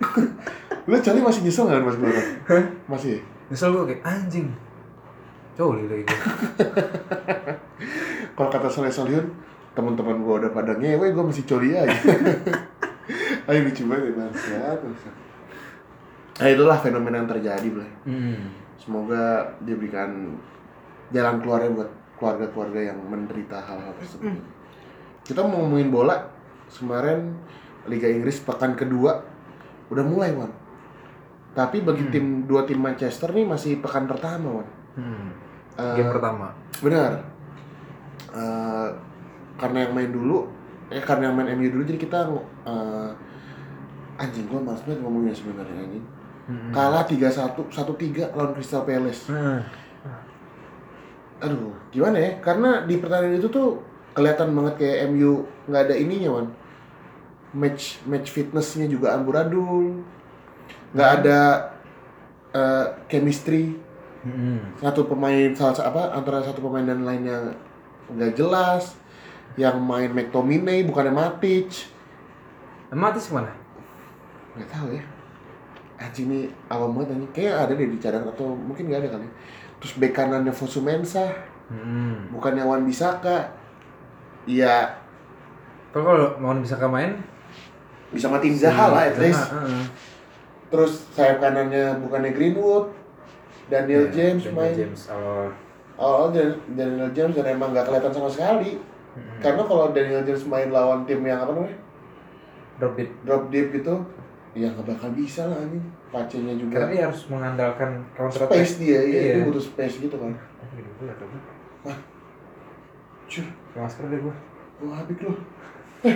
lu 0.83 0.95
coli 0.97 1.19
masih 1.21 1.41
nyesel 1.41 1.63
nggak 1.63 1.81
mas 1.81 1.95
keluar 1.95 2.15
masih 2.89 3.15
Misal 3.43 3.69
gue 3.69 3.85
kayak 3.85 4.01
anjing. 4.01 4.49
Coli 5.53 5.85
lagi 5.85 6.01
gue. 6.01 6.17
kalau 8.33 8.49
kata 8.49 8.65
Soleh 8.65 8.89
Solihun 8.89 9.29
teman-teman 9.73 10.21
gua 10.21 10.39
udah 10.39 10.49
pada 10.49 10.73
ngewe 10.73 11.11
gua 11.11 11.29
masih 11.29 11.43
coli 11.43 11.73
aja 11.73 11.93
ayo 13.45 13.59
lucu 13.61 13.83
banget 13.85 14.33
ya 14.49 14.73
bangsat. 14.79 15.13
nah 16.33 16.47
itulah 16.47 16.77
fenomena 16.79 17.19
yang 17.19 17.29
terjadi 17.29 17.67
Blay. 17.67 17.89
Hmm. 18.05 18.49
semoga 18.73 19.53
diberikan 19.59 20.33
jalan 21.09 21.37
keluarnya 21.37 21.69
buat 21.73 21.89
keluarga-keluarga 22.15 22.79
yang 22.89 22.97
menderita 23.03 23.59
hal-hal 23.59 23.91
tersebut 23.99 24.33
kita 25.23 25.39
mau 25.43 25.63
ngomongin 25.63 25.89
bola 25.91 26.29
kemarin 26.69 27.35
Liga 27.87 28.07
Inggris 28.07 28.43
pekan 28.43 28.75
kedua 28.75 29.23
udah 29.91 30.03
mulai 30.03 30.31
Wan 30.35 30.51
tapi 31.53 31.85
bagi 31.85 32.09
tim 32.09 32.49
dua 32.49 32.65
tim 32.65 32.81
Manchester 32.81 33.29
nih 33.31 33.45
masih 33.45 33.79
pekan 33.83 34.07
pertama 34.07 34.61
Wan 34.61 34.69
Hmm. 34.93 35.33
Eh, 35.73 35.95
Game 35.97 36.13
pertama. 36.13 36.53
Benar. 36.81 37.11
Eh, 38.29 38.89
karena 39.57 39.77
yang 39.85 39.93
main 39.97 40.11
dulu, 40.13 40.49
eh 40.93 41.01
karena 41.01 41.29
yang 41.29 41.35
main 41.37 41.49
MU 41.57 41.69
dulu 41.69 41.83
jadi 41.85 41.97
kita 41.97 42.29
eh, 42.65 43.09
anjing 44.21 44.45
gua 44.45 44.61
males 44.61 44.81
banget 44.85 45.01
ngomongnya 45.01 45.33
sebenarnya 45.33 45.77
anjing. 45.81 46.05
Hmm. 46.43 46.69
Kalah 46.75 47.07
3-1, 47.07 47.73
1-3 47.73 48.35
lawan 48.37 48.53
Crystal 48.53 48.85
Palace. 48.85 49.31
Hmm. 49.31 49.65
Aduh, 51.41 51.73
gimana 51.89 52.21
ya? 52.21 52.31
Karena 52.39 52.85
di 52.85 53.01
pertandingan 53.01 53.39
itu 53.41 53.49
tuh 53.49 53.81
kelihatan 54.13 54.53
banget 54.53 54.73
kayak 54.77 55.09
MU 55.09 55.31
nggak 55.65 55.83
ada 55.83 55.95
ininya, 55.95 56.29
Wan. 56.31 56.47
Match 57.53 58.01
match 58.03 58.29
fitnessnya 58.29 58.85
juga 58.85 59.13
amburadul. 59.13 60.01
nggak 60.93 61.11
ada 61.19 61.39
eh, 62.51 62.85
chemistry 63.07 63.73
Hmm. 64.21 64.61
satu 64.79 65.03
pemain 65.03 65.51
salah 65.51 65.73
sa- 65.73 65.89
apa 65.89 66.13
antara 66.13 66.39
satu 66.39 66.61
pemain 66.61 66.85
dan 66.85 67.03
lainnya 67.03 67.51
nggak 68.07 68.31
jelas 68.33 68.95
yang 69.55 69.81
main 69.81 70.07
McTominay 70.09 70.87
bukannya 70.87 71.11
Matic 71.11 71.91
Matis 72.89 73.27
ke 73.27 73.33
mana? 73.33 73.51
nggak 74.53 74.69
tahu 74.69 74.87
ya 74.93 75.03
anjing 75.97 76.29
ini 76.29 76.39
awam 76.69 76.93
banget 76.93 77.17
anjing 77.17 77.31
kayak 77.33 77.55
ada 77.57 77.73
deh 77.73 77.89
di 77.89 77.97
cadangan 77.97 78.31
atau 78.31 78.53
mungkin 78.53 78.87
nggak 78.87 79.01
ada 79.01 79.09
kali 79.11 79.27
terus 79.77 79.93
bek 79.97 80.13
kanannya 80.13 80.53
Fosu 80.53 80.79
Mensah 80.79 81.33
Hmm. 81.67 82.31
bukannya 82.31 82.63
Wan 82.63 82.85
Bisaka 82.85 83.49
iya 84.45 84.99
Kalau 85.89 86.03
kalau 86.07 86.27
mau 86.37 86.51
bisa 86.55 86.75
ke 86.75 86.87
main, 86.87 87.13
bisa 88.09 88.25
matiin 88.27 88.55
Zaha 88.55 88.89
lah 88.89 89.03
at 89.05 89.17
least 89.17 89.45
heeh. 89.47 89.83
terus 90.67 91.05
sayap 91.09 91.37
kanannya 91.37 92.01
bukannya 92.01 92.31
Greenwood 92.31 92.89
Daniel 93.65 94.03
Iya, 94.03 94.33
James 94.33 94.41
Daniel 94.43 94.57
main 94.57 94.73
James 94.75 95.01
awal. 95.07 95.53
oh 95.95 96.25
Dan- 96.27 96.57
Daniel 96.69 97.09
James 97.11 97.33
dan 97.33 97.45
emang 97.47 97.71
nggak 97.71 97.85
kelihatan 97.85 98.09
sama 98.11 98.25
sekali 98.27 98.81
Hmm. 99.13 99.37
karena 99.37 99.61
kalau 99.61 99.93
Daniel 99.93 100.21
James 100.23 100.41
main 100.43 100.67
lawan 100.67 101.05
tim 101.05 101.21
yang 101.21 101.37
apa 101.37 101.53
namanya 101.53 101.77
Drop 102.75 102.97
deep. 102.97 103.13
drop 103.21 103.43
deep 103.47 103.69
gitu 103.71 103.93
ya 104.51 104.65
nggak 104.67 104.85
bakal 104.87 105.13
bisa 105.13 105.45
lah 105.45 105.53
anjing 105.55 105.85
pacenya 106.09 106.53
juga 106.55 106.89
dia 106.89 107.05
harus 107.05 107.21
mengandalkan 107.27 108.01
counter 108.11 108.41
space 108.43 108.77
dia 108.79 108.97
iya, 108.99 109.21
Iya. 109.21 109.33
dia 109.35 109.43
butuh 109.45 109.61
space 109.63 110.01
gitu 110.01 110.17
kan 110.17 110.33
Oh, 110.33 110.65
gini 110.71 110.89
gue 110.89 111.05
liat 111.05 111.21
apa? 111.21 111.93
Cuy 113.25 113.45
Pakai 113.67 113.81
masker 113.81 114.03
deh 114.07 114.19
gue. 114.19 114.35
gua 114.79 114.93
habis 114.95 115.17
lu 115.17 115.31
eh 116.03 116.15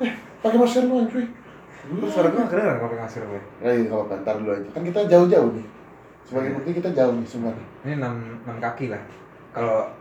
eh 0.00 0.12
pakai 0.40 0.58
masker 0.58 0.82
lu 0.84 1.04
cuy 1.06 1.26
Terus 1.84 2.10
suara 2.10 2.28
gue 2.28 2.40
kedengeran 2.40 2.76
kalau 2.76 2.88
pakai 2.88 3.00
masker 3.02 3.22
gue. 3.24 3.42
eh 3.60 3.72
iya, 3.74 3.86
kalau 3.86 4.04
bentar 4.06 4.34
dulu 4.34 4.50
aja 4.50 4.68
kan 4.70 4.82
kita 4.82 5.00
jauh-jauh 5.04 5.50
nih 5.52 5.66
sebagai 6.24 6.50
bukti 6.52 6.70
kita 6.72 6.88
jauh 6.90 7.12
nih 7.12 7.28
semua 7.28 7.52
nih. 7.52 7.66
Ini 7.84 8.00
6, 8.00 8.48
6 8.48 8.56
kaki 8.58 8.88
lah. 8.88 9.02
Kalau 9.52 9.92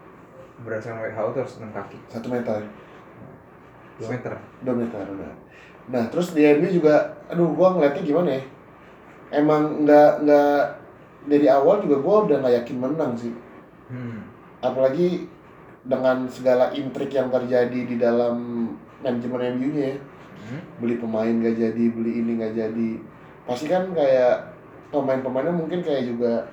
berdasarkan 0.60 1.04
WHO 1.04 1.24
itu 1.28 1.40
harus 1.42 1.56
6 1.60 1.68
kaki. 1.70 1.98
satu 2.08 2.28
meter 2.30 2.64
2 3.94 4.08
meter. 4.08 4.32
dua 4.60 4.74
meter 4.74 5.04
udah 5.06 5.34
nah 5.84 6.08
terus 6.08 6.32
di 6.32 6.42
MU 6.42 6.64
juga 6.72 6.96
aduh 7.28 7.52
gua 7.52 7.76
ngeliatnya 7.76 8.02
gimana 8.02 8.30
ya 8.32 8.44
emang 9.34 9.84
nggak 9.84 10.24
nggak 10.24 10.64
dari 11.26 11.46
awal 11.46 11.78
juga 11.78 12.00
gua 12.00 12.16
udah 12.24 12.40
nggak 12.40 12.56
yakin 12.58 12.78
menang 12.80 13.12
sih 13.14 13.36
Hmm. 13.86 14.24
apalagi 14.58 15.28
dengan 15.84 16.24
segala 16.26 16.72
intrik 16.72 17.12
yang 17.12 17.28
terjadi 17.28 17.80
di 17.86 17.96
dalam 17.96 18.36
manajemen 19.00 19.58
MU-nya 19.58 19.86
ya 19.90 19.98
Hmm. 20.44 20.60
beli 20.78 20.96
pemain 20.96 21.32
gak 21.40 21.56
jadi 21.56 21.84
beli 21.90 22.20
ini 22.20 22.36
gak 22.36 22.52
jadi 22.52 23.00
pasti 23.44 23.66
kan 23.66 23.88
kayak 23.90 24.52
pemain-pemainnya 24.90 25.52
mungkin 25.52 25.80
kayak 25.80 26.04
juga 26.06 26.44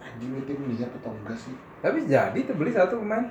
anjing 0.00 0.38
tim 0.44 0.62
lihat 0.68 0.90
atau 0.94 1.10
enggak 1.12 1.34
sih 1.36 1.50
Tapi 1.78 2.06
jadi 2.06 2.38
tuh 2.40 2.54
beli 2.54 2.70
satu 2.70 3.02
pemain. 3.02 3.26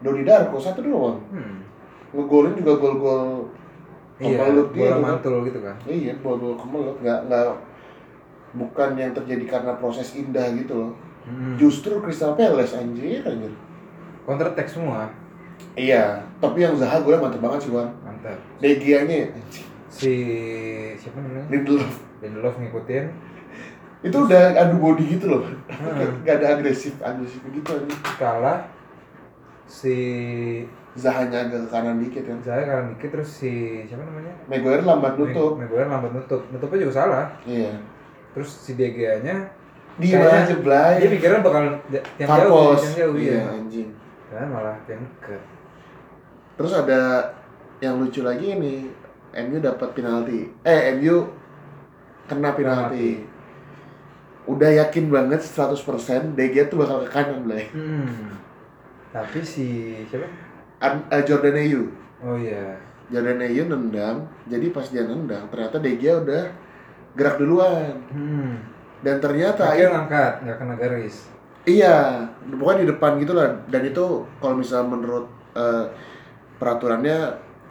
Doni 0.00 0.24
Darko 0.24 0.56
satu 0.56 0.80
doang 0.80 1.20
Hmm. 1.28 1.60
ngegolin 2.10 2.56
juga 2.56 2.72
gol-gol 2.74 3.52
Iya, 4.14 4.38
Kemelut 4.38 4.68
gitu 4.70 4.78
bola 4.80 4.90
kan. 4.90 5.00
mantul 5.02 5.34
gitu 5.42 5.58
kan. 5.60 5.76
iya 5.84 6.12
gol-gol 6.16 6.54
kemelut 6.54 6.96
nggak 6.98 7.20
nggak 7.26 7.44
bukan 8.54 8.90
yang 8.94 9.12
terjadi 9.12 9.44
karena 9.50 9.72
proses 9.74 10.14
indah 10.14 10.46
gitu 10.54 10.72
loh 10.74 10.92
Hmm. 11.24 11.56
justru 11.56 11.98
Crystal 11.98 12.32
Palace 12.32 12.72
anjir 12.74 13.20
anjir 13.20 13.52
Counter 14.24 14.48
attack 14.48 14.66
semua. 14.66 15.08
iya 15.74 16.18
tapi 16.38 16.60
yang 16.60 16.74
Zaha 16.74 17.00
gue 17.00 17.14
mantep 17.14 17.38
banget 17.38 17.60
sih 17.62 17.70
Wan 17.70 17.90
Mantap. 18.00 18.38
De 18.58 18.68
Gea-nya 18.74 19.28
anjing 19.28 19.66
Si 19.88 20.12
siapa 20.94 21.18
namanya? 21.18 21.46
Lindelof 21.48 21.92
Lindelof 22.18 22.54
ngikutin. 22.56 23.04
itu 24.00 24.16
udah 24.18 24.52
adu 24.54 24.76
body 24.78 25.04
gitu 25.10 25.26
loh 25.28 25.42
Hmm. 25.66 26.20
gak 26.22 26.36
ada 26.38 26.54
agresif 26.54 27.00
agresif 27.00 27.40
gitu 27.46 27.70
anjing 27.70 28.00
Kalah 28.14 28.68
si 29.64 29.96
Zahanya 30.94 31.44
agak 31.44 31.66
ke 31.66 31.68
kanan 31.68 31.98
dikit 31.98 32.22
kan 32.22 32.38
saya 32.38 32.62
karena 32.62 32.86
dikit 32.88 33.10
terus 33.10 33.30
si 33.34 33.50
siapa 33.84 34.04
namanya? 34.04 34.30
Maguire 34.46 34.82
lambat 34.82 35.16
nutup 35.16 35.56
Maguire 35.56 35.90
lambat 35.90 36.12
nutup. 36.12 36.46
Nutupnya 36.48 36.78
juga 36.80 36.94
salah. 36.94 37.24
iya 37.42 37.74
Terus 38.30 38.50
si 38.52 38.74
De 38.74 38.86
Gea-nya 38.88 39.50
dia 39.94 40.18
aja 40.20 40.54
Blay 40.56 40.98
dia 40.98 41.08
pikirnya 41.08 41.38
bakal 41.40 41.78
yang 41.90 42.26
jauh, 42.26 42.26
Farpos 42.28 42.82
yang 42.84 42.94
jauh 43.00 43.14
iya 43.16 43.30
iya. 43.32 43.42
anjing 43.48 43.88
Dan 44.34 44.50
malah 44.50 44.74
yang 44.90 45.06
ke 45.22 45.38
terus 46.54 46.70
ada 46.70 47.30
yang 47.78 47.98
lucu 47.98 48.22
lagi 48.22 48.54
nih 48.54 48.86
MU 49.46 49.58
dapat 49.58 49.90
penalti 49.90 50.46
eh 50.62 50.94
MU 50.94 51.26
kena 52.26 52.54
penalti 52.54 53.22
udah 54.44 54.70
yakin 54.82 55.06
banget 55.08 55.38
100% 55.40 55.78
De 56.34 56.44
Gea 56.50 56.66
tuh 56.66 56.78
bakal 56.78 57.02
ke 57.02 57.10
kanan 57.10 57.42
Blay 57.42 57.66
Hmm. 57.70 58.34
Tapi 59.10 59.38
si 59.40 59.66
siapa? 60.06 60.26
An- 60.78 61.06
eh, 61.08 61.22
Jordan 61.22 61.54
Ayew 61.54 61.90
Oh 62.18 62.34
iya. 62.34 62.74
Jordan 63.10 63.38
Ayew 63.38 63.66
nendang 63.66 64.26
jadi 64.46 64.70
pas 64.70 64.86
dia 64.86 65.02
nendang 65.02 65.46
ternyata 65.50 65.78
Gea 65.94 66.22
udah 66.22 66.44
gerak 67.14 67.38
duluan 67.38 67.94
Hmm. 68.10 68.58
dan 69.02 69.18
ternyata 69.18 69.74
Akhirnya 69.74 70.06
ngangkat, 70.06 70.32
nggak 70.42 70.56
kena 70.58 70.74
garis. 70.74 71.33
Iya, 71.64 72.28
pokoknya 72.44 72.84
di 72.84 72.88
depan 72.92 73.16
gitu 73.16 73.32
lah. 73.32 73.56
Dan 73.72 73.88
itu 73.88 74.04
kalau 74.36 74.54
misalnya 74.60 74.88
menurut 74.92 75.26
eh, 75.56 75.84
peraturannya 76.60 77.18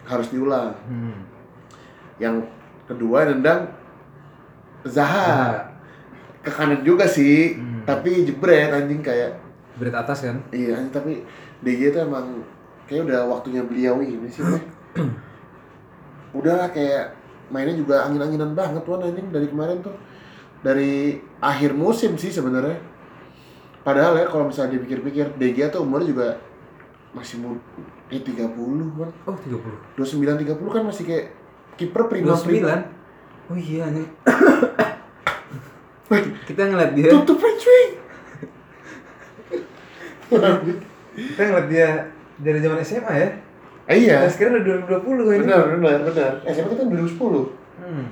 harus 0.04 0.28
diulang. 0.34 0.74
Hmm. 0.90 1.18
Yang 2.18 2.50
kedua 2.90 3.30
nendang 3.30 3.70
Zaha 4.84 5.64
ke 6.44 6.52
kanan 6.52 6.84
juga 6.84 7.08
sih, 7.08 7.56
Hmm. 7.56 7.88
tapi 7.88 8.28
jebret 8.28 8.68
anjing 8.68 9.00
kayak 9.00 9.40
berit 9.80 9.96
atas 9.96 10.28
kan? 10.28 10.38
iya 10.52 10.76
anjing, 10.76 10.92
tapi 10.92 11.24
DG 11.64 11.96
itu 11.96 12.00
emang 12.04 12.44
kayak 12.84 13.08
udah 13.08 13.24
waktunya 13.32 13.64
beliau 13.64 14.04
ini 14.04 14.28
sih. 14.28 14.44
Bro. 14.44 14.60
udah 16.44 16.54
lah 16.60 16.70
kayak 16.74 17.16
mainnya 17.48 17.80
juga 17.80 18.04
angin-anginan 18.04 18.52
banget 18.58 18.84
tuh 18.84 19.00
anjing 19.00 19.32
dari 19.32 19.48
kemarin 19.48 19.80
tuh. 19.80 19.96
Dari 20.64 21.20
akhir 21.40 21.72
musim 21.76 22.20
sih 22.20 22.32
sebenarnya. 22.32 22.76
Padahal 23.84 24.16
ya 24.16 24.26
kalau 24.32 24.48
misalnya 24.48 24.80
dipikir-pikir 24.80 25.36
DG 25.36 25.68
tuh 25.70 25.84
umurnya 25.84 26.08
juga 26.08 26.28
masih 27.12 27.44
muda 27.44 27.60
eh 28.10 28.24
30 28.24 28.48
kan. 28.96 29.10
Oh 29.28 29.36
30. 29.36 30.00
29 30.00 30.44
30 30.44 30.76
kan 30.76 30.84
masih 30.88 31.04
kayak 31.04 31.26
kiper 31.76 32.08
prima 32.08 32.34
prima. 32.40 32.88
29. 33.44 33.52
Oh 33.52 33.58
iya 33.60 33.86
nih. 33.92 34.08
Kita 36.48 36.70
ngeliat 36.70 36.94
dia, 36.94 37.10
Tutup 37.10 37.42
cuy. 37.42 37.84
kita 41.14 41.42
ngeliat 41.42 41.68
dia 41.70 41.90
dari 42.38 42.60
zaman 42.62 42.78
SMA 42.86 43.14
ya. 43.18 43.30
Eh, 43.90 43.98
iya. 44.08 44.24
Nah, 44.24 44.30
sekarang 44.32 44.62
udah 44.62 44.86
2020 45.04 45.38
ini. 45.38 45.44
Benar, 45.46 45.62
benar, 45.76 46.00
benar. 46.08 46.32
SMA 46.50 46.70
kita 46.72 46.84
2010. 46.86 47.50
Hmm. 47.82 48.06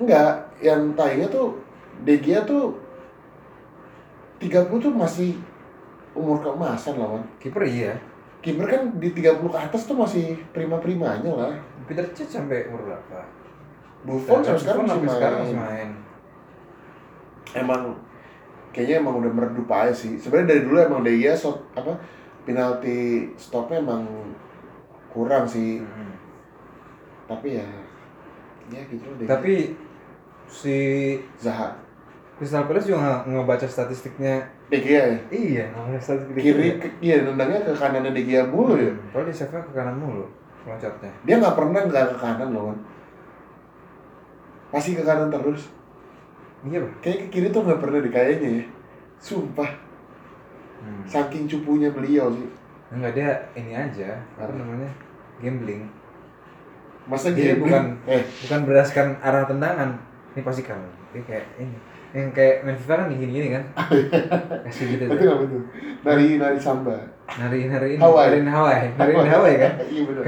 Enggak, 0.00 0.30
yang 0.62 0.80
tayangnya 0.96 1.28
tuh 1.28 1.60
DGA 2.02 2.42
tuh 2.48 2.78
30 4.42 4.82
tuh 4.82 4.90
masih 4.90 5.38
umur 6.18 6.42
keemasan 6.42 6.98
lah, 6.98 7.14
man. 7.14 7.22
Kiper 7.38 7.62
iya. 7.62 7.94
Kiper 8.42 8.66
kan 8.66 8.82
di 8.98 9.14
30 9.14 9.38
ke 9.38 9.58
atas 9.58 9.86
tuh 9.86 9.94
masih 9.94 10.34
prima-primanya 10.50 11.30
lah. 11.30 11.54
Peter 11.86 12.02
Cech 12.10 12.26
sampai 12.26 12.66
umur 12.66 12.90
berapa? 12.90 13.22
Buffon 14.02 14.42
sampai 14.42 14.62
sekarang 14.66 14.82
masih 14.82 14.98
main. 14.98 15.14
sekarang 15.14 15.38
masih 15.46 15.58
main. 15.62 15.88
Emang 17.54 17.82
kayaknya 18.74 18.96
emang 18.98 19.14
udah 19.22 19.30
meredup 19.30 19.68
aja 19.70 19.94
sih. 19.94 20.18
Sebenarnya 20.18 20.58
dari 20.58 20.62
dulu 20.66 20.76
emang 20.82 21.00
DGA 21.06 21.38
shot 21.38 21.62
apa 21.78 21.94
penalti 22.42 23.30
stopnya 23.38 23.78
emang 23.78 24.02
kurang 25.14 25.46
sih. 25.46 25.78
Hmm. 25.78 26.14
Tapi 27.30 27.62
ya 27.62 27.66
ya 28.74 28.82
gitu 28.90 29.06
DGA. 29.22 29.30
Tapi 29.30 29.54
si 30.50 30.78
Zaha 31.38 31.78
Crystal 32.42 32.66
Palace 32.66 32.90
juga 32.90 33.22
ngebaca 33.22 33.62
statistiknya. 33.62 34.42
DGA 34.66 35.14
ya. 35.14 35.18
Iya, 35.30 35.64
statistik 36.02 36.34
Kiri 36.34 36.74
ke, 36.82 36.90
iya 36.98 37.22
nendangnya 37.22 37.62
ke 37.62 37.70
kanannya 37.70 38.10
DGA 38.10 38.50
mulu 38.50 38.74
ya. 38.74 38.90
Kalau 39.14 39.22
di 39.22 39.30
save 39.30 39.54
ke 39.54 39.70
kanan 39.70 39.94
mulu 39.94 40.26
loncatnya. 40.66 41.06
Dia 41.22 41.38
nggak 41.38 41.54
pernah 41.54 41.86
nggak 41.86 42.04
ke 42.10 42.16
kanan 42.18 42.50
loh, 42.50 42.74
man. 42.74 42.78
Pasti 44.74 44.98
ke 44.98 45.06
kanan 45.06 45.30
terus. 45.30 45.70
Iya, 46.66 46.82
Bang. 46.82 46.94
Kayak 46.98 47.18
ke 47.22 47.26
kiri 47.30 47.48
tuh 47.50 47.62
nggak 47.62 47.78
pernah 47.78 48.02
di 48.02 48.10
kayaknya 48.10 48.48
ya. 48.58 48.64
Sumpah, 49.22 49.70
Hmm. 50.82 51.06
saking 51.06 51.46
cupunya 51.46 51.94
beliau 51.94 52.26
sih. 52.34 52.50
Enggak 52.90 53.14
dia 53.14 53.30
ini 53.54 53.70
aja, 53.70 54.18
apa 54.34 54.50
namanya? 54.50 54.90
Gambling. 55.38 55.86
Masa 57.06 57.30
Dia 57.30 57.54
gambling? 57.54 57.62
bukan 57.70 57.84
eh 58.10 58.22
bukan 58.42 58.60
berdasarkan 58.66 59.14
arah 59.22 59.46
tendangan. 59.46 59.94
Ini 60.34 60.42
pasti 60.42 60.66
kamu. 60.66 60.90
Dia 61.14 61.22
kayak 61.22 61.46
ini. 61.62 61.78
Yang 62.12 62.28
kayak 62.36 62.56
main 62.68 62.76
FIFA 62.76 62.94
kan 62.94 63.06
gini-gini 63.08 63.48
kan. 63.56 63.64
Kasih 64.68 64.84
gitu 64.96 65.04
itu 65.08 65.16
tuh. 65.16 65.24
nggak 65.24 65.38
betul. 65.40 65.60
Nari 66.04 66.26
nari 66.36 66.58
samba. 66.60 66.96
Nari 67.32 67.58
nari 67.72 67.88
ini, 67.96 68.00
Hawaii. 68.04 68.28
nariin 68.28 68.48
Hawaii, 68.52 68.86
nariin 69.00 69.28
Hawaii 69.32 69.56
kan. 69.56 69.72
Iya 69.92 70.02
benar. 70.04 70.24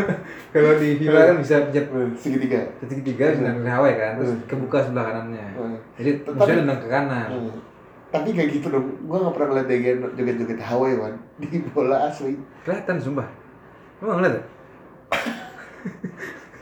Kalau 0.56 0.72
di 0.80 0.88
FIFA 0.96 1.20
kan 1.28 1.36
bisa 1.36 1.54
pencet 1.68 1.86
Segitiga. 2.16 2.60
segitiga 2.80 3.24
bisa 3.36 3.42
nariin 3.44 3.68
Hawaii 3.68 3.96
kan, 4.00 4.10
terus 4.16 4.32
kebuka 4.48 4.78
sebelah 4.80 5.04
kanannya. 5.12 5.44
Jadi 6.00 6.10
musuhnya 6.24 6.62
nendang 6.64 6.80
ke 6.80 6.88
kanan. 6.88 7.28
Tapi 8.08 8.28
kayak 8.32 8.48
gitu 8.56 8.66
dong. 8.72 8.86
Gua 9.04 9.28
nggak 9.28 9.34
pernah 9.36 9.48
ngeliat 9.52 9.66
DGA 9.68 9.92
joget-joget 10.16 10.60
Hawaii 10.64 10.96
man. 10.96 11.14
Di 11.36 11.60
bola 11.68 12.08
asli. 12.08 12.32
Kelihatan 12.64 12.96
sumpah. 12.96 13.28
Lu 14.00 14.08
nggak 14.08 14.16
ngeliat 14.24 14.34
ya? 14.40 14.44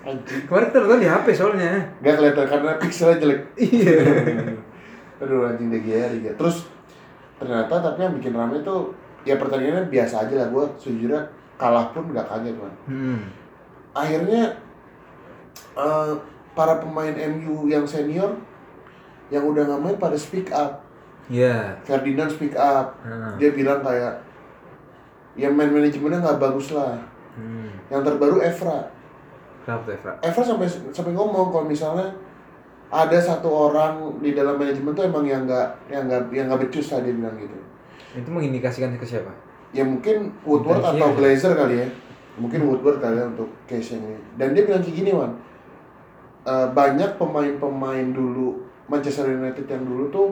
Kemarin 0.05 0.67
kita 0.69 0.79
nonton 0.85 1.01
di 1.01 1.09
HP 1.09 1.27
soalnya. 1.33 1.73
Gak 2.05 2.15
kelihatan 2.21 2.47
karena 2.47 2.71
pixelnya 2.77 3.17
jelek. 3.21 3.41
Iya. 3.57 3.99
Aduh 5.25 5.49
anjing 5.49 5.73
DGA 5.73 6.13
Liga. 6.13 6.31
Terus 6.37 6.69
ternyata 7.41 7.75
tapi 7.81 7.99
yang 8.05 8.15
bikin 8.21 8.37
rame 8.37 8.61
tuh 8.61 8.93
ya 9.25 9.41
pertandingannya 9.41 9.89
biasa 9.89 10.29
aja 10.29 10.35
lah 10.45 10.49
gue 10.53 10.65
sejujurnya 10.79 11.23
kalah 11.57 11.91
pun 11.97 12.13
gak 12.13 12.29
kaget 12.29 12.57
man. 12.61 12.75
Hmm. 12.85 13.21
Akhirnya 13.97 14.43
eh, 15.79 16.13
para 16.53 16.79
pemain 16.79 17.15
MU 17.35 17.67
yang 17.67 17.89
senior 17.89 18.39
yang 19.33 19.45
udah 19.49 19.67
nggak 19.67 19.83
main 19.83 19.97
pada 19.99 20.15
speak 20.15 20.53
up. 20.53 20.85
Iya. 21.33 21.81
Ferdinand 21.83 22.31
speak 22.31 22.55
up. 22.55 23.01
Hmm. 23.01 23.41
Dia 23.41 23.51
bilang 23.57 23.81
kayak 23.81 24.21
ya 25.35 25.49
main 25.51 25.73
manajemennya 25.73 26.21
nggak 26.23 26.41
bagus 26.41 26.71
lah. 26.71 27.01
Hmm. 27.35 27.73
Yang 27.91 28.03
terbaru 28.13 28.39
Evra. 28.45 28.94
Kenapa 29.65 29.83
tuh 29.83 29.93
Evra? 29.93 30.13
Evra 30.21 30.43
sampai 30.45 30.67
sampai 30.91 31.13
ngomong 31.13 31.49
kalau 31.49 31.65
misalnya 31.65 32.13
ada 32.89 33.17
satu 33.17 33.49
orang 33.49 34.21
di 34.21 34.31
dalam 34.31 34.55
manajemen 34.55 34.93
tuh 34.93 35.03
emang 35.03 35.25
yang 35.25 35.43
nggak 35.43 35.69
yang 35.89 36.05
nggak 36.05 36.23
yang 36.31 36.47
nggak 36.47 36.61
becus 36.63 36.93
lah 36.93 37.01
dia 37.01 37.11
bilang 37.11 37.35
gitu. 37.35 37.57
Itu 38.15 38.29
mengindikasikan 38.29 38.95
ke 38.95 39.05
siapa? 39.05 39.33
ya 39.73 39.83
mungkin 39.83 40.31
Woodward 40.47 40.79
Intensinya 40.79 41.03
atau 41.03 41.11
ya. 41.11 41.17
Glazer 41.19 41.53
kali 41.53 41.75
ya 41.83 41.89
mungkin 42.37 42.61
Woodward 42.63 43.03
kali 43.03 43.19
ya 43.19 43.27
untuk 43.27 43.51
case 43.67 43.91
yang 43.91 44.07
ini 44.07 44.19
dan 44.39 44.55
dia 44.55 44.63
bilang 44.63 44.79
kayak 44.79 44.97
gini 44.97 45.11
man 45.11 45.33
Eh, 46.45 46.67
banyak 46.71 47.17
pemain-pemain 47.17 48.07
dulu 48.13 48.55
Manchester 48.87 49.27
United 49.27 49.65
yang 49.65 49.83
dulu 49.83 50.13
tuh 50.13 50.29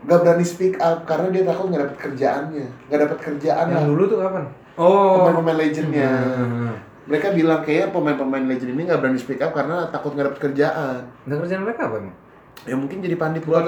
gak 0.00 0.24
berani 0.24 0.40
speak 0.40 0.78
up 0.78 1.04
karena 1.04 1.28
dia 1.28 1.44
takut 1.44 1.68
nggak 1.68 1.82
dapet 1.84 1.98
kerjaannya 2.00 2.66
nggak 2.88 3.00
dapet 3.04 3.18
kerjaan 3.20 3.66
lah 3.66 3.76
Yang 3.76 3.88
dulu 3.92 4.02
tuh 4.06 4.16
kapan? 4.16 4.44
Oh. 4.78 5.12
pemain-pemain 5.20 5.58
legendnya 5.58 6.08
Hmm. 6.08 6.72
Mereka 7.10 7.28
bilang 7.30 7.60
kayak 7.60 7.90
pemain-pemain 7.90 8.46
legend 8.46 8.72
ini 8.72 8.86
nggak 8.86 9.00
berani 9.00 9.18
speak 9.18 9.42
up 9.42 9.50
karena 9.50 9.90
takut 9.90 10.14
nggak 10.14 10.30
dapet 10.30 10.40
kerjaan 10.40 11.02
Nah, 11.26 11.36
kerjaan 11.36 11.62
mereka 11.62 11.90
apa 11.90 11.96
emang? 11.98 12.16
ya 12.60 12.76
mungkin 12.76 13.00
jadi 13.00 13.16
pandit 13.16 13.42
buat 13.42 13.64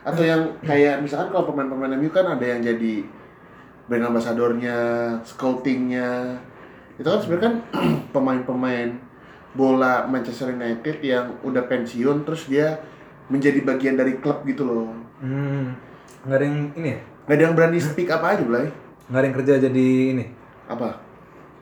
atau 0.00 0.22
yang 0.22 0.54
kayak 0.62 1.02
misalkan 1.02 1.28
kalau 1.28 1.50
pemain-pemain 1.50 1.92
MU 1.94 2.08
kan 2.08 2.24
ada 2.28 2.46
yang 2.46 2.62
jadi 2.62 3.02
brand 3.84 4.06
ambassadornya, 4.06 4.78
scoutingnya 5.22 6.38
itu 6.94 7.04
kan 7.04 7.20
sebenarnya 7.20 7.44
kan 7.44 7.54
pemain-pemain 8.14 8.88
bola 9.52 10.06
Manchester 10.06 10.50
United 10.50 10.96
yang 11.00 11.36
udah 11.42 11.64
pensiun 11.64 12.22
terus 12.22 12.46
dia 12.46 12.80
menjadi 13.26 13.60
bagian 13.60 13.94
dari 13.94 14.16
klub 14.16 14.42
gitu 14.42 14.64
loh 14.64 14.88
Hmm. 15.16 15.72
Nggak 16.22 16.36
ada 16.36 16.44
yang 16.44 16.58
ini 16.74 16.88
ya? 16.92 17.00
nggak 17.24 17.34
ada 17.34 17.42
yang 17.42 17.54
berani 17.54 17.78
speak 17.80 18.08
up 18.08 18.20
aja 18.20 18.42
Blay 18.42 18.68
Nggak 19.06 19.16
ada 19.16 19.26
yang 19.26 19.36
kerja 19.36 19.52
jadi 19.58 19.86
ini? 20.12 20.24
apa 20.66 20.98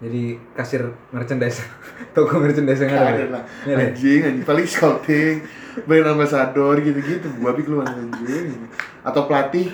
Jadi 0.04 0.22
kasir 0.52 0.84
merchandise. 1.08 1.64
Toko 2.14 2.36
merchandise 2.36 2.84
yang 2.84 2.92
ada. 2.92 3.08
Ada 3.08 3.26
lah 3.32 3.42
Nggak 3.64 3.72
ada 3.72 3.80
ya? 3.80 3.88
anjing 3.88 4.20
anjing 4.20 4.44
paling 4.44 4.66
scouting 4.68 5.36
brand 5.82 6.06
ambassador 6.06 6.76
gitu-gitu 6.78 7.26
gua 7.40 7.56
pikir 7.56 7.72
lu 7.72 7.80
anjing 7.80 8.68
atau 9.00 9.24
pelatih 9.24 9.72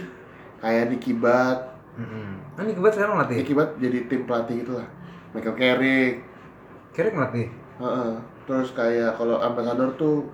kayak 0.58 0.88
Nicky 0.88 1.14
Butt 1.14 1.68
Hmm. 1.90 2.38
Ah, 2.56 2.64
ini 2.64 2.72
kebetulan 2.72 2.94
sekarang 2.96 3.14
melatih. 3.18 3.36
Nicky 3.42 3.52
Butt 3.52 3.70
jadi 3.76 3.98
tim 4.08 4.22
pelatih 4.24 4.64
gitu 4.64 4.72
lah 4.72 4.88
Michael 5.30 5.52
Carrick 5.52 6.14
Kira 6.90 7.10
melatih. 7.12 7.46
Heeh. 7.76 8.12
Terus 8.46 8.72
kayak 8.72 9.14
kalau 9.14 9.36
ambasador 9.36 9.92
tuh 9.94 10.24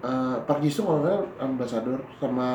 eh 0.00 0.36
Park 0.44 0.60
Jisung 0.60 0.86
kalau 0.86 1.00
nggak 1.00 1.10
salah 1.10 1.26
ambasador 1.40 1.98
sama 2.18 2.48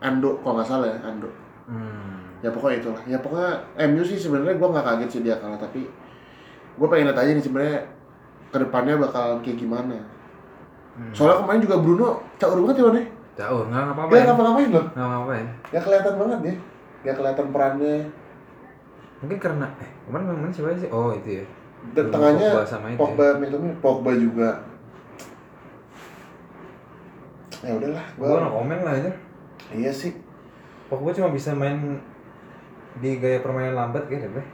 Ando 0.00 0.38
kalau 0.40 0.56
nggak 0.56 0.68
salah 0.68 0.86
ya 0.88 0.98
Ando. 1.02 1.28
Hmm. 1.68 2.16
Ya 2.40 2.48
pokoknya 2.48 2.76
itulah. 2.80 3.02
Ya 3.04 3.18
pokoknya 3.20 3.52
MU 3.90 4.00
sih 4.00 4.16
sebenarnya 4.16 4.56
gua 4.56 4.68
nggak 4.72 4.86
kaget 4.86 5.10
sih 5.10 5.20
dia 5.20 5.36
kalah 5.36 5.60
tapi 5.60 5.84
gue 6.80 6.88
pengen 6.88 7.12
lihat 7.12 7.20
aja 7.20 7.30
nih 7.36 7.44
sebenarnya 7.44 7.78
ke 8.48 8.56
depannya 8.56 8.94
bakal 8.96 9.36
kayak 9.44 9.60
gimana. 9.60 10.00
Hmm. 10.96 11.12
Soalnya 11.12 11.44
kemarin 11.44 11.60
juga 11.60 11.76
Bruno 11.78 12.08
caur 12.40 12.56
banget 12.64 12.76
ya 12.80 12.84
Wan, 12.88 12.96
ya. 12.96 13.04
Jauh, 13.40 13.62
nggak 13.68 13.82
ngapa-ngapain. 13.84 14.24
ngapa-ngapain 14.26 14.68
loh. 14.72 14.84
Nggak 14.90 15.06
ngapa-ngapain. 15.06 15.46
Gak 15.70 15.82
kelihatan 15.84 16.14
banget 16.16 16.38
ya. 16.40 16.54
Gak 17.04 17.14
kelihatan 17.20 17.46
perannya. 17.52 17.96
Mungkin 19.20 19.38
karena 19.38 19.66
eh 19.84 19.90
kemarin 20.08 20.24
main 20.40 20.52
siapa 20.52 20.76
sih? 20.80 20.88
Oh 20.88 21.12
itu 21.12 21.30
ya. 21.40 21.44
Dan 21.92 22.06
tengahnya 22.12 22.48
Pogba 22.52 22.64
sama 22.64 22.86
itu 22.88 22.96
ya. 22.96 23.00
Pogba, 23.00 23.26
Pogba, 23.36 23.68
Pogba 23.80 24.12
juga. 24.16 24.50
Ya 27.60 27.72
udahlah, 27.76 28.04
Gua 28.16 28.24
gua. 28.24 28.38
nggak 28.40 28.54
komen 28.56 28.78
lah 28.80 28.94
aja. 28.96 29.12
Iya 29.76 29.92
sih. 29.92 30.12
Pogba 30.88 31.12
cuma 31.12 31.28
bisa 31.28 31.52
main 31.52 32.00
di 33.04 33.20
gaya 33.20 33.44
permainan 33.44 33.76
lambat 33.76 34.08
kayaknya 34.08 34.40
deh. 34.40 34.48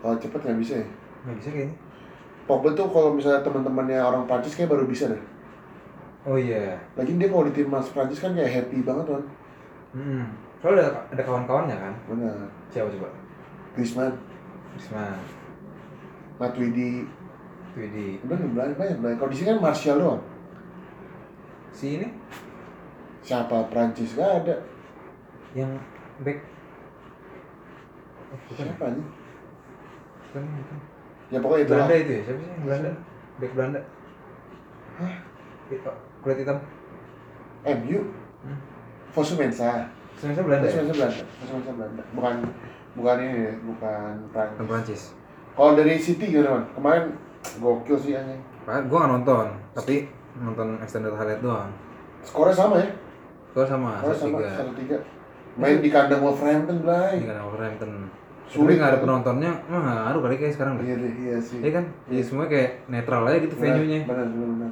Kalau 0.00 0.16
cepet 0.18 0.40
nggak 0.42 0.58
bisa 0.62 0.74
ya. 0.78 0.86
Nggak 1.22 1.36
bisa 1.38 1.50
kayaknya. 1.50 1.76
Pogba 2.42 2.68
tuh 2.74 2.90
kalau 2.90 3.14
misalnya 3.14 3.40
teman-temannya 3.46 4.02
orang 4.02 4.26
Prancis 4.26 4.58
kayak 4.58 4.70
baru 4.74 4.84
bisa 4.86 5.06
deh. 5.08 5.22
Oh 6.26 6.34
iya. 6.38 6.74
Lagi 6.98 7.14
dia 7.18 7.30
kalau 7.30 7.46
di 7.46 7.54
timnas 7.54 7.90
Prancis 7.94 8.18
kan 8.18 8.34
kayak 8.34 8.50
happy 8.50 8.82
banget 8.82 9.06
kan. 9.06 9.24
Hmm. 9.94 10.24
Soalnya 10.58 10.90
ada, 10.90 11.00
ada 11.14 11.22
kawan-kawannya 11.22 11.74
kan. 11.78 11.94
Benar. 12.10 12.34
Siapa 12.70 12.90
coba? 12.90 13.10
Griezmann, 13.74 14.12
Risma, 14.76 15.16
Matuidi, 16.36 17.08
Widi, 17.72 18.20
udah 18.20 18.36
nih 18.36 18.52
banyak 18.52 18.76
banyak 18.76 18.98
banyak. 19.00 19.16
Kalau 19.16 19.30
di 19.32 19.36
sini 19.38 19.48
kan 19.48 19.60
Martial 19.64 19.96
doang. 19.96 20.22
si 21.72 21.96
ini 21.96 22.08
Siapa 23.24 23.64
Prancis 23.72 24.12
gak 24.12 24.44
ada. 24.44 24.56
yang 25.56 25.72
back. 26.20 26.36
Oh, 28.28 28.38
bukan, 28.50 28.64
Siapa 28.68 28.84
nih? 28.92 29.06
bukan, 30.28 30.42
bukan. 30.44 30.78
Ya 31.32 31.38
pokoknya 31.40 31.62
itu 31.64 31.72
Belanda 31.72 31.94
itu 31.96 32.12
ya? 32.12 32.22
Siapa 32.28 32.40
sih 32.44 32.50
Belanda? 32.60 32.90
Back 33.40 33.52
Belanda. 33.56 33.80
Hah? 35.00 35.12
Kulit 36.20 36.36
hitam. 36.44 36.58
MU. 37.64 37.98
Hmm. 38.44 38.58
Fosu 39.16 39.32
Mensa. 39.40 39.88
Sebenarnya 40.20 40.44
Belanda 40.44 40.66
Fosu 40.68 40.76
ya? 40.76 40.92
Belanda. 40.92 41.22
Fosu 41.40 41.52
Mensa 41.56 41.70
Belanda. 41.72 42.02
Bukan 42.12 42.34
bukan 42.92 43.16
ini 43.24 43.38
ya, 43.48 43.52
bukan 43.64 44.12
Bukan 44.28 44.46
Prancis. 44.60 44.68
Prancis. 44.68 45.02
Kalau 45.52 45.72
dari 45.76 45.94
City 45.96 46.24
gimana 46.28 46.50
man? 46.60 46.64
Kemarin 46.76 47.04
gokil 47.60 47.96
sih 47.96 48.12
anjing. 48.16 48.40
Pak, 48.62 48.86
gua 48.86 48.98
nggak 49.04 49.12
nonton, 49.20 49.46
tapi 49.74 50.06
nonton 50.38 50.68
extended 50.80 51.12
highlight 51.12 51.42
doang. 51.42 51.68
Skornya 52.22 52.54
sama 52.54 52.76
ya? 52.78 52.88
Gua 53.52 53.64
sama, 53.66 54.00
Skornya 54.00 54.16
sama 54.16 54.38
satu 54.52 54.72
tiga. 54.78 54.96
Main 55.60 55.84
di 55.84 55.90
kandang 55.92 56.24
Wolverhampton 56.24 56.80
Blay. 56.80 57.20
kan 57.24 57.42
Wolverhampton. 57.44 58.01
Sulit. 58.52 58.76
nggak 58.76 58.90
ada 58.90 59.00
penontonnya, 59.00 59.52
mah 59.64 59.80
ngaruh 59.80 60.20
kali 60.22 60.34
kayak 60.36 60.52
sekarang 60.52 60.72
deh. 60.76 60.84
Iya 60.84 60.96
iya 61.14 61.36
sih. 61.40 61.58
Iya 61.58 61.70
kan? 61.72 61.84
Jadi 62.06 62.22
semua 62.22 62.44
kayak 62.44 62.84
netral 62.86 63.24
aja 63.24 63.38
gitu 63.38 63.54
venue-nya. 63.56 64.04
Benar, 64.04 64.26
benar, 64.26 64.48
benar. 64.50 64.70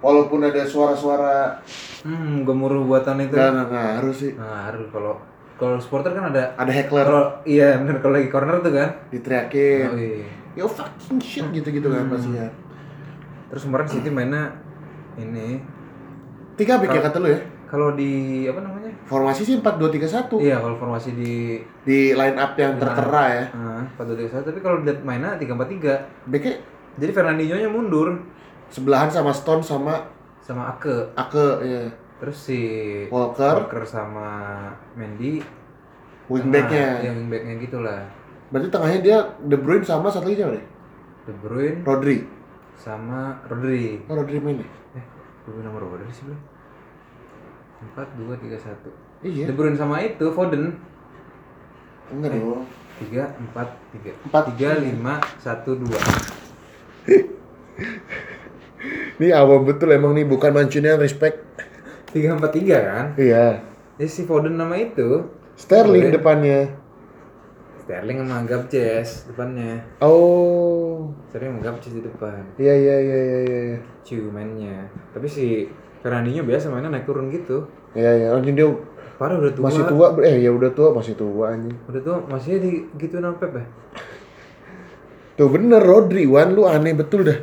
Walaupun 0.00 0.42
ada 0.42 0.62
suara-suara 0.62 1.62
Hmm, 2.02 2.42
gemuruh 2.42 2.82
buatan 2.82 3.22
itu. 3.22 3.38
nggak 3.38 3.70
ngaruh 3.70 4.10
sih. 4.10 4.34
Nah, 4.34 4.66
harus 4.66 4.90
kalau 4.90 5.14
kalau 5.54 5.78
supporter 5.78 6.10
kan 6.10 6.34
ada 6.34 6.50
Ada 6.56 6.72
heckler 6.74 7.06
kalau 7.06 7.26
iya 7.44 7.78
bener 7.78 8.02
kalau 8.02 8.18
lagi 8.18 8.26
corner 8.26 8.58
tuh 8.58 8.74
kan. 8.74 8.90
diteriakin. 9.08 9.86
Oh, 9.86 9.94
iya. 9.94 10.26
Yo 10.52 10.66
fucking 10.66 11.22
shit 11.22 11.46
gitu-gitu 11.48 11.86
kan 11.86 12.10
pasti 12.10 12.34
ya. 12.34 12.50
Terus 13.48 13.62
kemarin 13.62 13.86
City 13.86 14.10
mainnya 14.10 14.50
ini 15.14 15.62
Tiga 16.52 16.76
back 16.76 16.90
ya 16.90 17.00
kata 17.00 17.16
lu 17.16 17.30
ya? 17.30 17.40
Kalau 17.72 17.96
di 17.96 18.44
apa 18.44 18.60
namanya? 18.60 18.92
Formasi 19.08 19.48
sih 19.48 19.56
4-2-3-1 19.56 20.44
Iya, 20.44 20.60
kalau 20.60 20.76
formasi 20.76 21.16
di 21.16 21.56
di 21.88 22.12
line 22.12 22.36
up 22.36 22.52
yang 22.60 22.76
tertera 22.76 23.24
ya. 23.32 23.44
Nah, 23.56 23.88
4 23.96 24.44
tapi 24.44 24.60
kalau 24.60 24.84
lihat 24.84 25.00
mainnya 25.00 25.40
3-4-3. 25.40 26.28
Backnya 26.28 26.60
Jadi 27.00 27.12
Fernandinho-nya 27.16 27.72
mundur 27.72 28.20
sebelahan 28.68 29.08
sama 29.08 29.32
Stone 29.32 29.64
sama 29.64 30.04
sama 30.44 30.76
Ake. 30.76 31.16
Ake 31.16 31.48
ya. 31.64 31.88
Terus 32.20 32.36
si 32.36 32.60
Walker, 33.08 33.64
Walker 33.64 33.88
sama 33.88 34.68
Mendy 34.92 35.40
wingbacknya. 36.28 37.00
yang 37.00 37.24
wingbacknya 37.24 37.56
gitu 37.56 37.80
lah. 37.80 38.04
Berarti 38.52 38.68
tengahnya 38.68 39.00
dia 39.00 39.18
De 39.48 39.56
Bruyne 39.56 39.80
sama 39.80 40.12
satu 40.12 40.28
lagi 40.28 40.44
siapa 40.44 40.52
deh? 40.60 40.64
De 41.24 41.32
Bruyne 41.40 41.80
Rodri. 41.88 42.20
sama 42.76 43.40
Rodri. 43.48 43.96
Oh, 44.12 44.16
Rodri 44.20 44.36
main 44.44 44.60
ya? 44.60 44.68
Eh, 45.00 45.04
Bruyne 45.48 45.64
nomor 45.64 45.88
berapa 45.88 46.12
sih 46.12 46.28
belum? 46.28 46.51
4 47.94 48.18
2 48.18 48.34
3 48.38 48.58
1. 48.58 49.26
Iya. 49.26 49.46
De 49.50 49.54
Bruyne 49.54 49.78
sama 49.78 50.02
itu 50.02 50.30
Foden 50.30 50.78
Enggak 52.12 52.36
dong. 52.36 52.68
3 53.00 53.24
4 53.54 54.04
3. 54.04 54.12
Empat. 54.28 54.44
3 54.54 54.84
5 54.84 55.16
1 55.42 55.80
2. 55.80 55.88
Ini 59.22 59.30
awam 59.38 59.62
betul 59.62 59.94
emang 59.94 60.10
nih 60.12 60.26
bukan 60.26 60.50
Mancunian 60.52 60.98
respect. 61.00 61.40
3 62.12 62.36
4 62.36 62.52
3 62.52 62.76
kan? 62.82 63.06
Iya. 63.16 63.62
Jadi 63.96 64.10
si 64.10 64.26
Foden 64.28 64.58
nama 64.58 64.74
itu 64.76 65.30
Sterling 65.56 66.10
Boleh. 66.10 66.16
depannya. 66.16 66.60
Sterling 67.82 68.18
sama 68.24 68.42
Gabjes 68.46 69.26
depannya. 69.30 69.82
Oh. 70.02 71.12
Sterling 71.30 71.58
sama 71.58 71.62
Gabjes 71.70 71.92
di 71.94 72.02
depan. 72.02 72.42
Iya 72.58 72.74
iya 72.74 72.96
iya 72.98 73.18
iya 73.20 73.38
iya. 73.46 73.78
Ciu 74.02 74.30
mainnya. 74.32 74.88
Tapi 75.14 75.28
si 75.28 75.68
Fernandinho 76.02 76.42
biasa 76.42 76.68
mainnya 76.68 76.90
naik 76.90 77.06
turun 77.06 77.30
gitu. 77.30 77.70
Iya 77.94 78.10
iya. 78.18 78.28
Anjing 78.34 78.58
dia 78.58 78.66
Parah 79.16 79.38
udah 79.38 79.54
tua. 79.54 79.64
masih 79.70 79.84
tua. 79.86 80.06
Eh 80.26 80.36
ya 80.42 80.50
udah 80.50 80.70
tua 80.74 80.88
masih 80.90 81.14
tua 81.14 81.54
anjing. 81.54 81.76
Udah 81.86 82.00
tua 82.02 82.16
masih 82.26 82.58
di 82.58 82.72
gitu 82.98 83.22
sama 83.22 83.38
Pep 83.38 83.54
ya? 83.54 83.64
Tuh 85.38 85.48
bener 85.48 85.80
Rodri 85.80 86.26
Wan 86.26 86.58
lu 86.58 86.66
aneh 86.66 86.92
betul 86.92 87.22
dah. 87.22 87.38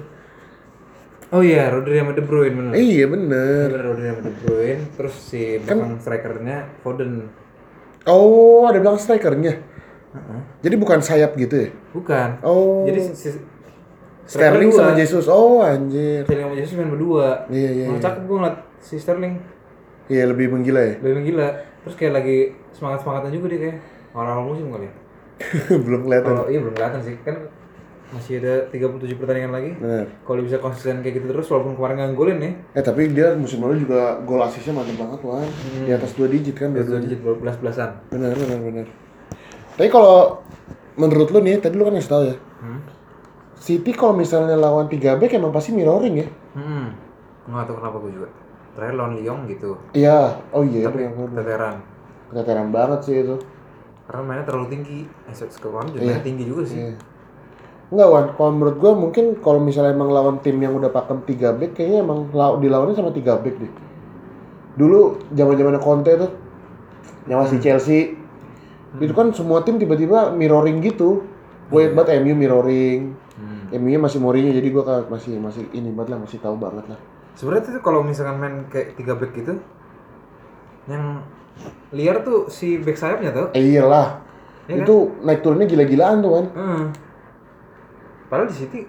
Oh 1.30 1.46
iya, 1.46 1.70
Rodri 1.70 2.02
sama 2.02 2.18
De 2.18 2.26
Bruyne 2.26 2.58
bener. 2.58 2.74
Eh, 2.74 2.84
iya 2.84 3.06
bener. 3.06 3.70
Bener 3.70 3.86
Rodri 3.86 4.06
sama 4.10 4.22
De 4.26 4.34
Bruyne, 4.34 4.84
terus 4.98 5.14
si 5.14 5.62
belakang 5.62 6.02
strikernya 6.02 6.58
Foden. 6.82 7.30
Oh 8.10 8.66
ada 8.66 8.82
bilang 8.82 8.98
strikernya. 8.98 9.62
Heeh. 10.10 10.42
Jadi 10.66 10.76
bukan 10.82 11.00
sayap 11.06 11.38
gitu 11.38 11.56
ya? 11.56 11.70
Bukan. 11.94 12.42
Oh. 12.42 12.82
Jadi 12.90 13.00
si, 13.06 13.12
si 13.14 13.30
Sterling 14.30 14.70
sama. 14.70 14.94
Jesus. 14.94 15.26
Oh 15.26 15.66
anjir. 15.66 16.22
Sterling 16.30 16.46
sama 16.46 16.56
Jesus 16.62 16.74
main 16.78 16.90
berdua. 16.94 17.50
Iya 17.50 17.70
iya. 17.74 17.86
Malah 17.90 17.98
iya. 17.98 18.06
cakep 18.06 18.22
gue 18.30 18.38
ngeliat 18.38 18.58
si 18.78 18.96
Sterling. 19.02 19.36
Iya 20.06 20.24
lebih 20.30 20.46
menggila 20.54 20.82
ya. 20.86 20.94
Lebih 21.02 21.34
gila. 21.34 21.50
Terus 21.86 21.96
kayak 21.98 22.14
lagi 22.22 22.38
semangat-semangatnya 22.78 23.32
juga 23.34 23.48
dia 23.50 23.60
kayak 23.66 23.78
awal-awal 24.14 24.54
musim 24.54 24.70
kali 24.70 24.86
ya. 24.86 24.94
Belum 25.86 26.02
kelihatan. 26.06 26.30
Kalau 26.36 26.46
iya 26.52 26.60
belum 26.62 26.74
kelihatan 26.78 27.02
sih. 27.02 27.16
Kan 27.26 27.36
masih 28.10 28.42
ada 28.42 28.54
37 28.74 29.22
pertandingan 29.22 29.54
lagi. 29.54 29.72
Bener. 29.78 30.06
Kalau 30.26 30.42
bisa 30.42 30.58
konsisten 30.58 31.02
kayak 31.06 31.22
gitu 31.22 31.26
terus 31.30 31.46
walaupun 31.50 31.78
kemarin 31.78 31.96
nggak 31.98 32.18
golin 32.18 32.38
ya. 32.42 32.52
Eh 32.78 32.84
tapi 32.86 33.10
dia 33.14 33.38
musim 33.38 33.62
lalu 33.62 33.86
juga 33.86 34.18
gol 34.26 34.42
asisnya 34.42 34.74
mantap 34.78 34.98
banget 34.98 35.20
Wan. 35.26 35.46
Di 35.86 35.92
atas 35.94 36.14
dua 36.18 36.28
digit 36.30 36.58
kan 36.58 36.74
Dua 36.74 36.86
dua 36.86 37.00
digit 37.02 37.22
belas-belasan. 37.22 38.10
Benar 38.10 38.34
benar 38.34 38.60
benar. 38.62 38.86
Tapi 39.78 39.90
kalau 39.94 40.42
menurut 41.00 41.32
lu 41.32 41.40
nih, 41.40 41.64
tadi 41.64 41.80
lu 41.80 41.88
kan 41.88 41.96
ngasih 41.96 42.12
tahu 42.12 42.24
ya. 42.28 42.36
Hmm. 42.60 42.82
City 43.60 43.92
kalau 43.92 44.16
misalnya 44.16 44.56
lawan 44.56 44.88
3 44.88 45.20
back 45.20 45.36
emang 45.36 45.52
pasti 45.52 45.76
mirroring 45.76 46.16
ya. 46.16 46.28
Hmm. 46.56 46.96
Nggak 47.46 47.64
tahu 47.68 47.76
kenapa 47.78 47.98
gue 48.00 48.12
juga. 48.16 48.30
Terakhir 48.74 48.96
lawan 48.96 49.14
Lyon 49.20 49.40
gitu. 49.46 49.76
Iya. 49.92 50.40
Oh 50.56 50.64
iya. 50.64 50.88
Tapi 50.88 51.12
benar. 51.12 51.44
veteran. 51.44 51.76
Keteteran 52.32 52.68
banget 52.72 53.00
sih 53.04 53.16
itu. 53.20 53.36
Karena 54.08 54.22
mainnya 54.24 54.46
terlalu 54.48 54.68
tinggi. 54.72 55.00
Eh, 55.28 55.34
kemarin 55.60 55.88
juga 55.92 56.00
Iya. 56.00 56.08
mainnya 56.08 56.24
tinggi 56.24 56.44
juga 56.48 56.64
sih. 56.64 56.80
Iya. 56.80 56.94
Enggak 57.90 58.08
Wan, 58.08 58.26
kalau 58.38 58.52
menurut 58.54 58.76
gua 58.78 58.92
mungkin 58.94 59.26
kalau 59.42 59.58
misalnya 59.58 59.98
emang 59.98 60.14
lawan 60.14 60.38
tim 60.40 60.62
yang 60.62 60.78
udah 60.78 60.94
pakem 60.94 61.26
3 61.26 61.58
back 61.58 61.74
kayaknya 61.74 62.06
emang 62.06 62.30
law- 62.32 62.62
dilawannya 62.62 62.94
sama 62.94 63.10
3 63.10 63.42
back 63.42 63.56
deh. 63.58 63.72
Dulu 64.78 65.00
zaman-zamannya 65.34 65.82
Conte 65.82 66.12
tuh 66.16 66.32
yang 67.26 67.42
masih 67.42 67.58
Chelsea 67.60 68.16
itu 68.98 69.14
kan 69.14 69.34
semua 69.34 69.62
tim 69.62 69.82
tiba-tiba 69.82 70.32
mirroring 70.32 70.80
gitu. 70.80 71.26
Gue 71.70 71.86
inget 71.86 71.94
banget 71.94 72.22
MU 72.22 72.34
mirroring. 72.34 73.14
MU 73.76 73.88
nya 73.90 74.00
masih 74.02 74.20
Mourinho 74.22 74.50
jadi 74.50 74.70
gua 74.74 75.06
masih 75.06 75.38
masih 75.38 75.64
ini 75.74 75.94
banget 75.94 76.16
lah, 76.16 76.20
masih 76.26 76.38
tahu 76.42 76.56
banget 76.58 76.86
lah. 76.90 77.00
Sebenarnya 77.38 77.80
tuh 77.80 77.84
kalau 77.86 78.02
misalkan 78.02 78.42
main 78.42 78.56
kayak 78.68 78.98
tiga 78.98 79.14
back 79.16 79.32
gitu, 79.32 79.60
yang 80.90 81.24
liar 81.94 82.26
tuh 82.26 82.50
si 82.50 82.82
back 82.82 82.98
sayapnya 82.98 83.32
tuh. 83.32 83.48
Eh 83.54 83.78
iyalah. 83.78 84.22
Iya 84.70 84.82
kan? 84.82 84.86
itu 84.86 84.96
naik 85.26 85.42
turunnya 85.42 85.66
gila-gilaan 85.66 86.22
tuh 86.22 86.32
kan. 86.38 86.46
Hmm. 86.54 86.84
Padahal 88.30 88.48
di 88.50 88.56
City 88.56 88.80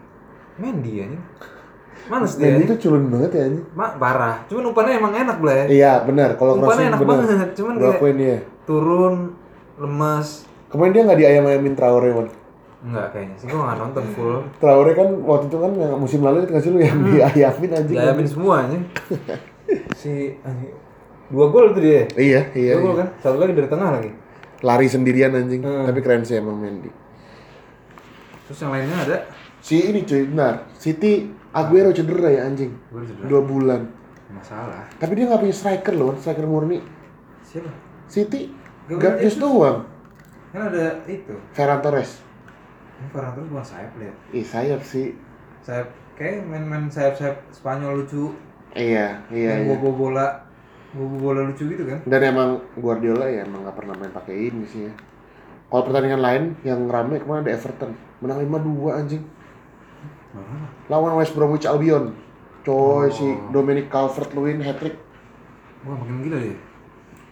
Mendy 0.61 0.93
ya 1.01 1.07
Males 2.09 2.37
Dan 2.37 2.61
dia. 2.61 2.67
itu 2.69 2.75
culun 2.89 3.09
banget 3.09 3.31
ya 3.37 3.45
ini. 3.49 3.61
Mak 3.77 3.93
parah. 4.01 4.37
Cuman 4.49 4.73
umpannya 4.73 4.93
emang 4.99 5.13
enak 5.15 5.37
belah 5.39 5.57
ya. 5.57 5.67
Iya 5.69 5.93
benar, 6.05 6.35
kalau 6.37 6.59
Umpannya 6.59 6.87
enak 6.91 7.01
benar. 7.01 7.11
banget. 7.23 7.49
Cuman 7.55 7.75
Gua 7.77 7.83
kayak 7.87 7.99
akuin 8.01 8.17
dia. 8.19 8.39
turun 8.67 9.15
lemas. 9.79 10.29
Kemarin 10.71 10.93
dia 10.93 11.03
nggak 11.07 11.19
diayam-ayamin 11.21 11.75
Traore 11.77 12.11
Wan. 12.13 12.29
Enggak 12.81 13.07
kayaknya 13.13 13.37
sih 13.37 13.47
gua 13.53 13.61
nggak 13.69 13.79
nonton 13.85 14.05
full. 14.17 14.37
Traore 14.57 14.93
kan 14.97 15.09
waktu 15.21 15.47
itu 15.53 15.59
kan 15.61 15.73
yang 15.77 16.01
musim 16.01 16.21
lalu 16.25 16.49
itu 16.49 16.53
kasih 16.57 16.71
lu 16.73 16.81
yang 16.81 16.99
diayamin 17.05 17.71
aja. 17.77 17.91
Diayamin 17.93 18.27
semuanya. 18.27 18.79
si 20.01 20.35
anjing. 20.41 20.73
dua 21.31 21.47
gol 21.53 21.77
tuh 21.77 21.83
dia. 21.85 22.09
Iya, 22.17 22.51
iya. 22.57 22.73
Dua 22.81 22.83
gol 22.83 22.95
iya. 22.97 23.01
kan? 23.05 23.09
Satu 23.21 23.37
lagi 23.37 23.53
dari 23.53 23.69
tengah 23.69 23.89
lagi. 24.01 24.11
Lari 24.65 24.87
sendirian 24.89 25.37
anjing. 25.37 25.61
Hmm. 25.61 25.85
Tapi 25.85 25.99
keren 26.01 26.25
sih 26.25 26.41
emang 26.41 26.57
Mendy. 26.57 26.91
Terus 28.49 28.59
yang 28.65 28.73
lainnya 28.73 28.99
ada 29.07 29.19
Si 29.61 29.77
ini 29.77 30.09
cuy, 30.09 30.25
benar. 30.25 30.73
City 30.81 31.29
Aguero 31.53 31.93
cedera 31.93 32.33
ya 32.33 32.49
anjing. 32.49 32.73
Gua 32.89 33.05
cedera. 33.05 33.29
Dua 33.29 33.43
bulan. 33.45 33.83
masalah. 34.31 34.87
Tapi 34.95 35.19
dia 35.19 35.27
nggak 35.27 35.43
punya 35.43 35.55
striker 35.55 35.95
loh, 35.99 36.15
striker 36.15 36.47
murni. 36.47 36.79
Siapa? 37.43 37.67
City 38.07 38.47
Gabriel 38.87 39.19
Gapjes 39.19 39.37
doang. 39.43 39.79
Kan 40.55 40.71
ada 40.71 41.03
itu. 41.11 41.35
Ferran 41.51 41.83
Torres. 41.83 42.30
Ini 43.01 43.09
Ferran 43.17 43.33
Torres 43.33 43.49
bukan 43.49 43.67
sayap 43.67 43.93
lihat. 43.97 44.17
Ih 44.37 44.45
sayap 44.45 44.81
sih. 44.85 45.17
Sayap 45.65 45.89
kayak 46.21 46.45
main-main 46.45 46.93
sayap-sayap 46.93 47.41
Spanyol 47.49 48.05
lucu. 48.05 48.37
Iya, 48.77 49.25
iya, 49.33 49.51
yang 49.59 49.73
iya. 49.73 49.77
bawa 49.81 49.93
bola 49.97 50.27
bawa 50.93 51.17
bola 51.17 51.41
lucu 51.49 51.65
gitu 51.65 51.89
kan. 51.89 52.05
Dan 52.05 52.21
emang 52.29 52.61
Guardiola 52.77 53.27
ya 53.27 53.49
emang 53.49 53.65
nggak 53.65 53.77
pernah 53.81 53.97
main 53.97 54.13
pakai 54.13 54.53
ini 54.53 54.69
sih 54.69 54.87
ya. 54.87 54.93
Kalau 55.73 55.83
pertandingan 55.89 56.21
lain 56.21 56.43
yang 56.67 56.85
rame 56.87 57.17
kemarin 57.19 57.47
ada 57.47 57.57
Everton 57.57 57.97
menang 58.21 58.43
5-2 58.45 59.01
anjing 59.01 59.25
lawan 60.91 61.19
West 61.19 61.35
Bromwich 61.35 61.67
Albion. 61.67 62.15
Coy 62.61 63.09
si 63.09 63.25
Dominic 63.57 63.89
Calvert-Lewin 63.89 64.61
hat 64.61 64.77
trick. 64.77 65.01
Wah 65.89 65.97
makin 65.97 66.21
gila 66.29 66.39
dia. 66.45 66.59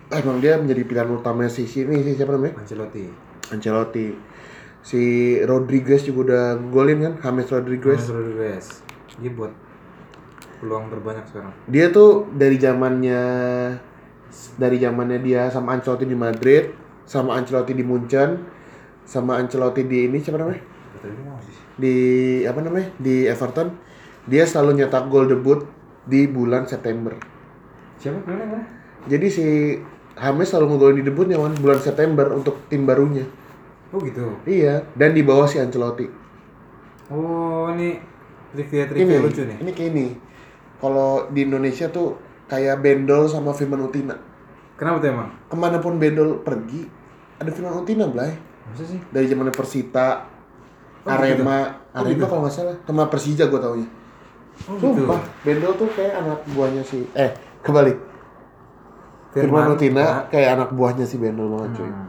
Emang 0.09 0.41
dia 0.41 0.57
menjadi 0.57 0.89
pilihan 0.89 1.13
utama 1.13 1.45
si 1.53 1.69
sini 1.69 2.01
sih 2.01 2.17
siapa 2.17 2.33
namanya? 2.33 2.65
Ancelotti. 2.65 3.05
Ancelotti. 3.53 4.07
Si 4.89 5.37
Rodriguez 5.45 6.01
juga 6.09 6.21
udah 6.33 6.45
golin 6.73 7.05
kan, 7.05 7.15
James 7.21 7.53
Rodriguez. 7.53 8.01
James 8.01 8.09
Rodriguez. 8.09 8.65
Dia 9.21 9.31
buat 9.37 9.53
peluang 10.65 10.89
terbanyak 10.89 11.29
sekarang. 11.29 11.53
Dia 11.69 11.93
tuh 11.93 12.25
dari 12.33 12.57
zamannya 12.57 13.23
dari 14.57 14.77
zamannya 14.81 15.21
dia 15.21 15.53
sama 15.53 15.77
Ancelotti 15.77 16.09
di 16.09 16.17
Madrid, 16.17 16.73
sama 17.05 17.37
Ancelotti 17.37 17.77
di 17.77 17.85
Munchen, 17.85 18.49
sama 19.05 19.37
Ancelotti 19.37 19.85
di 19.85 20.09
ini 20.09 20.25
siapa 20.25 20.41
namanya? 20.41 20.65
Di 21.77 21.97
apa 22.49 22.61
namanya? 22.65 22.89
Di 22.97 23.29
Everton. 23.29 23.69
Dia 24.25 24.49
selalu 24.49 24.81
nyetak 24.81 25.13
gol 25.13 25.29
debut 25.29 25.69
di 26.09 26.25
bulan 26.25 26.65
September. 26.65 27.13
Siapa 28.01 28.25
mana? 28.25 28.65
Jadi 29.05 29.27
si 29.29 29.45
James 30.17 30.49
selalu 30.49 30.67
ngegolin 30.73 30.97
di 30.97 31.05
debutnya 31.05 31.37
bulan 31.37 31.77
September 31.77 32.33
untuk 32.33 32.65
tim 32.73 32.89
barunya. 32.89 33.29
Oh 33.89 33.99
gitu. 33.99 34.37
Iya, 34.45 34.85
dan 34.95 35.13
di 35.13 35.23
bawah 35.23 35.45
si 35.45 35.57
Ancelotti. 35.57 36.05
Oh 37.09 37.73
ini 37.73 37.97
trivia 38.53 38.85
Ini, 38.85 38.91
trivia 38.91 39.19
lucu 39.19 39.43
nih. 39.43 39.57
ini 39.59 39.71
kayak 39.73 39.91
ini. 39.93 40.07
Kalau 40.79 41.27
di 41.29 41.43
Indonesia 41.43 41.89
tuh 41.89 42.15
kayak 42.47 42.79
Bendol 42.79 43.27
sama 43.27 43.51
Firman 43.51 43.81
Utina. 43.81 44.15
Kenapa 44.77 45.01
tuh 45.01 45.11
emang? 45.11 45.29
Ke 45.47 45.57
mana 45.57 45.79
pun 45.79 45.97
Bendol 45.97 46.39
pergi, 46.39 46.87
ada 47.37 47.49
Firman 47.49 47.75
Utina, 47.77 48.07
Blay. 48.07 48.37
Masa 48.65 48.85
sih? 48.85 49.01
dari 49.09 49.25
zaman 49.25 49.49
Persita, 49.49 50.29
Oh, 51.03 51.11
Arema, 51.11 51.81
Oh, 51.89 52.05
Arema 52.05 52.13
gitu. 52.15 52.25
kalau 52.29 52.45
nggak 52.45 52.53
salah, 52.53 52.77
sama 52.85 53.09
Persija 53.09 53.49
gue 53.49 53.57
taunya. 53.57 53.89
Oh 54.69 54.77
gitu. 54.77 55.03
Sumpah, 55.03 55.21
Bendel 55.41 55.73
tuh 55.73 55.89
kayak 55.89 56.15
anak 56.21 56.39
buahnya 56.53 56.83
si 56.85 57.09
eh 57.17 57.33
kebalik. 57.65 57.97
Firman 59.29 59.73
Utina 59.73 60.29
kayak 60.29 60.49
anak 60.55 60.71
buahnya 60.73 61.05
si 61.05 61.17
Bendel 61.17 61.49
banget 61.49 61.71
cuy. 61.75 61.89
Hmm. 61.89 62.09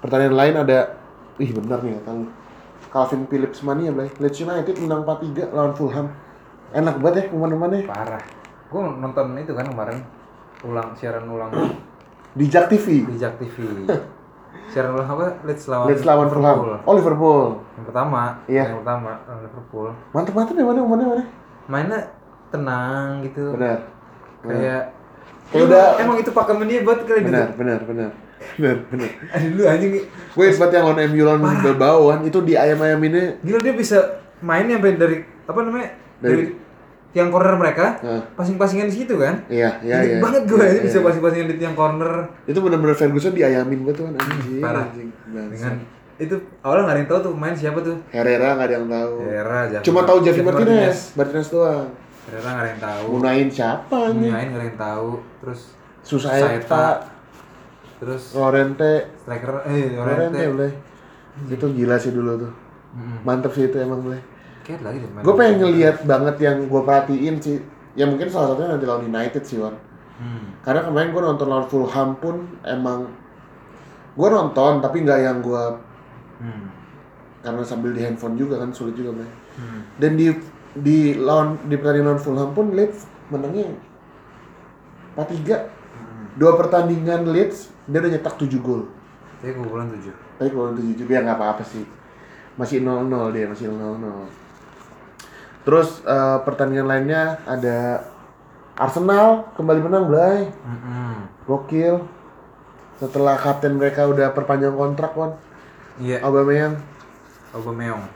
Pertandingan 0.00 0.36
lain 0.36 0.54
ada 0.58 0.78
ih 1.38 1.50
benar 1.52 1.78
nih 1.80 1.94
kata 1.96 2.10
lu. 2.12 2.26
Calvin 2.88 3.22
Phillips 3.26 3.60
mania 3.62 3.90
Blay. 3.90 4.08
Leeds 4.16 4.38
United 4.38 4.74
menang 4.78 5.02
4-3 5.04 5.50
lawan 5.50 5.72
Fulham. 5.72 6.06
Enak 6.70 6.98
banget 6.98 7.14
ya 7.16 7.32
pemain-pemainnya. 7.32 7.86
Parah. 7.86 8.22
Gue 8.68 8.80
nonton 8.84 9.32
itu 9.36 9.52
kan 9.52 9.64
kemarin 9.64 9.98
ulang 10.60 10.92
siaran 10.92 11.24
ulang 11.24 11.48
Di 12.32 12.44
Jak 12.44 12.68
TV. 12.68 13.04
di 13.04 13.16
Jak 13.16 13.36
TV. 13.36 13.56
siaran 14.72 14.92
ulang 14.92 15.08
apa? 15.08 15.24
Leeds 15.42 15.64
lawan 15.66 15.86
Leeds 15.88 16.04
lawan 16.04 16.28
Fulham. 16.28 16.56
Liverpool. 16.58 16.76
Oh 16.84 16.94
Liverpool. 16.94 17.44
Yang 17.74 17.86
pertama, 17.86 18.20
Iya. 18.44 18.62
yang 18.66 18.78
pertama 18.80 19.10
lawan 19.24 19.40
Liverpool. 19.42 19.88
Mantep-mantep 20.12 20.54
ya 20.54 20.64
mana 20.64 20.80
mana 20.82 21.04
mana. 21.06 21.24
Mainnya 21.68 22.00
tenang 22.48 23.20
gitu. 23.22 23.52
Benar. 23.52 23.78
Kayak 24.40 24.92
Kayak 25.48 25.56
emang, 25.56 25.64
udah- 25.64 25.92
emang 25.98 26.16
itu 26.18 26.30
pakemen 26.30 26.66
dia 26.68 26.80
buat 26.82 27.00
kali 27.02 27.20
itu. 27.20 27.28
Benar, 27.28 27.48
benar, 27.54 27.80
benar. 27.84 28.10
Benar, 28.12 28.27
benar. 28.58 28.76
Aduh 29.30 29.50
lu 29.54 29.62
anjing 29.64 29.92
Gue 30.34 30.46
buat 30.52 30.70
yang 30.70 30.84
lawan 30.86 31.00
MU 31.08 31.22
lawan 31.74 32.18
itu 32.22 32.38
di 32.42 32.54
ayam-ayaminnya 32.54 33.38
Gila 33.40 33.58
dia 33.58 33.74
bisa 33.74 33.98
main 34.38 34.66
sampai 34.66 34.94
dari 34.94 35.16
apa 35.46 35.58
namanya? 35.62 35.88
Dari, 36.18 36.34
Dari- 36.36 36.54
tiang 37.08 37.32
corner 37.32 37.56
mereka, 37.56 37.96
Nah. 38.04 38.20
pasing-pasingan 38.36 38.86
di 38.86 39.00
situ 39.00 39.16
kan? 39.16 39.40
Iya, 39.48 39.80
iya, 39.80 39.96
Inget 39.98 40.12
iya. 40.12 40.20
banget 40.20 40.42
gue 40.44 40.58
Iya, 40.60 40.68
aja 40.68 40.80
bisa 40.84 40.98
iya. 41.00 41.06
pasing-pasingan 41.08 41.48
di 41.48 41.56
tiang 41.56 41.72
corner 41.72 42.12
Itu 42.44 42.58
benar-benar 42.60 42.94
Ferguson 42.94 43.32
diayamin 43.32 43.80
banget 43.80 43.96
tuh 43.96 44.04
kan 44.06 44.14
anjing. 44.20 44.60
parah. 44.60 44.84
anjing. 44.86 45.08
Dengan 45.24 45.74
itu 46.18 46.34
awalnya 46.60 46.82
nggak 46.84 46.94
ada 46.94 47.00
yang 47.00 47.10
tahu 47.10 47.20
tuh 47.24 47.32
main 47.32 47.54
siapa 47.54 47.78
tuh. 47.80 47.96
Herrera 48.10 48.48
nggak 48.54 48.66
ada 48.68 48.74
yang 48.76 48.88
tahu. 48.90 49.14
Herrera, 49.24 49.58
Javi 49.70 49.84
Cuma 49.86 50.00
tahu 50.04 50.18
Javi 50.20 50.40
Martinez, 50.42 50.98
Martinez 51.14 51.48
doang. 51.48 51.86
Herrera 52.28 52.48
nggak 52.50 52.60
ada 52.60 52.70
yang 52.70 52.82
tahu. 52.84 53.06
Munain 53.14 53.48
siapa 53.48 53.96
anjing? 54.04 54.30
Main 54.30 54.46
nggak 54.50 54.60
ada 54.60 54.68
yang 54.68 54.78
tahu. 54.78 55.08
Terus 55.40 55.60
Susaeta, 56.04 56.84
terus 57.98 58.34
Lorente, 58.34 59.10
striker 59.18 59.66
eh 59.66 59.94
Lorente 59.94 60.38
Lorente. 60.38 60.42
boleh. 60.54 60.72
Itu 61.50 61.66
gila 61.74 61.96
sih 61.98 62.10
dulu 62.14 62.32
tuh. 62.38 62.52
Mm-mm. 62.98 63.18
Mantep 63.22 63.52
sih 63.54 63.66
itu 63.68 63.76
emang 63.78 64.00
boleh. 64.02 64.18
Kayak 64.66 64.80
lagi 64.86 64.98
deh 65.02 65.10
main. 65.12 65.22
Gue 65.22 65.34
pengen 65.34 65.56
ngeliat 65.62 65.96
banget 66.04 66.36
yang 66.42 66.56
gue 66.66 66.82
perhatiin 66.82 67.36
sih. 67.38 67.58
Ya 67.98 68.06
mungkin 68.06 68.30
salah 68.30 68.54
satunya 68.54 68.74
nanti 68.74 68.86
lawan 68.86 69.06
United 69.06 69.42
sih 69.42 69.58
Wan. 69.58 69.74
Hmm. 70.18 70.58
Karena 70.62 70.86
kemarin 70.86 71.10
gue 71.14 71.22
nonton 71.22 71.46
lawan 71.46 71.66
Fulham 71.66 72.08
pun 72.18 72.36
emang 72.66 73.10
gue 74.18 74.28
nonton 74.28 74.82
tapi 74.82 75.06
nggak 75.06 75.20
yang 75.22 75.38
gue 75.42 75.64
Hmm. 76.38 76.70
karena 77.42 77.66
sambil 77.66 77.90
di 77.90 77.98
handphone 77.98 78.38
juga 78.38 78.62
kan 78.62 78.70
sulit 78.70 78.94
juga 78.94 79.10
main. 79.10 79.30
Hmm. 79.58 79.82
Dan 79.98 80.14
di 80.14 80.30
di 80.78 81.18
lawan 81.18 81.58
di 81.66 81.74
pertandingan 81.74 82.14
lawan 82.14 82.22
Fulham 82.22 82.50
pun 82.54 82.70
Leeds 82.78 83.10
menangnya 83.30 83.74
4-3. 85.18 85.77
Dua 86.38 86.54
pertandingan 86.54 87.26
Leeds 87.26 87.74
dia 87.90 87.98
udah 87.98 88.10
nyetak 88.14 88.38
7 88.38 88.62
gol. 88.62 88.86
Tapi 89.42 89.58
bulan 89.58 89.90
tujuh. 89.90 90.14
Tapi 90.38 90.48
kalau 90.54 90.70
7 90.70 90.94
juga 90.94 91.10
ya 91.18 91.20
nggak 91.26 91.38
apa-apa 91.38 91.62
sih. 91.66 91.82
Masih 92.54 92.78
0-0 92.82 93.34
dia, 93.34 93.50
masih 93.50 93.74
0-0. 93.74 94.30
Terus 95.66 96.00
eh, 96.06 96.38
pertandingan 96.46 96.86
lainnya 96.86 97.42
ada 97.42 98.06
Arsenal 98.78 99.50
kembali 99.58 99.80
menang, 99.82 100.06
Blay. 100.06 100.46
Hmm. 100.62 101.26
Gokil. 101.50 102.06
Setelah 103.02 103.34
kapten 103.34 103.74
mereka 103.74 104.06
udah 104.06 104.30
perpanjang 104.30 104.78
kontrak, 104.78 105.18
Wan. 105.18 105.34
Iya. 105.98 106.22
Aubameyang. 106.22 106.78
Aubameyang. 107.50 108.06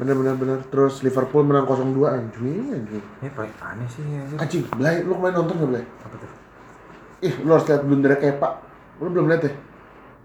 Bener 0.00 0.16
bener 0.16 0.34
bener. 0.40 0.58
Terus 0.72 1.04
Liverpool 1.04 1.44
menang 1.44 1.68
0-2 1.68 2.08
anjing, 2.08 2.72
anjing. 2.72 3.04
Ini 3.20 3.28
paling 3.36 3.52
aneh 3.60 3.88
sih 3.92 4.04
ya. 4.04 4.24
Anjing, 4.40 4.64
Blay, 4.72 5.04
lu 5.04 5.12
kemarin 5.20 5.44
nonton 5.44 5.60
gak, 5.60 5.68
Blay? 5.68 5.84
Apa 5.84 6.16
tuh? 6.16 6.29
Ih, 7.20 7.34
lu 7.44 7.50
harus 7.52 7.68
lihat 7.68 7.84
blunder 7.84 8.16
Kepa. 8.16 8.48
Lu 9.00 9.12
belum 9.12 9.28
lihat 9.28 9.44
ya? 9.44 9.52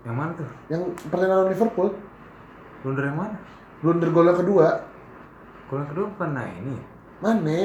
Yang 0.05 0.15
mana 0.15 0.31
tuh? 0.37 0.49
Yang 0.69 0.81
pertandingan 1.09 1.35
lawan 1.35 1.49
Liverpool, 1.51 1.89
Blunder 2.83 3.05
yang 3.05 3.17
mana? 3.17 3.37
blunder 3.75 4.09
golnya 4.09 4.33
kedua, 4.33 4.67
Gol 5.65 5.77
yang 5.81 5.89
kedua 5.89 6.05
bukan 6.13 6.29
nah 6.31 6.45
ini. 6.47 6.77
Mane. 7.19 7.61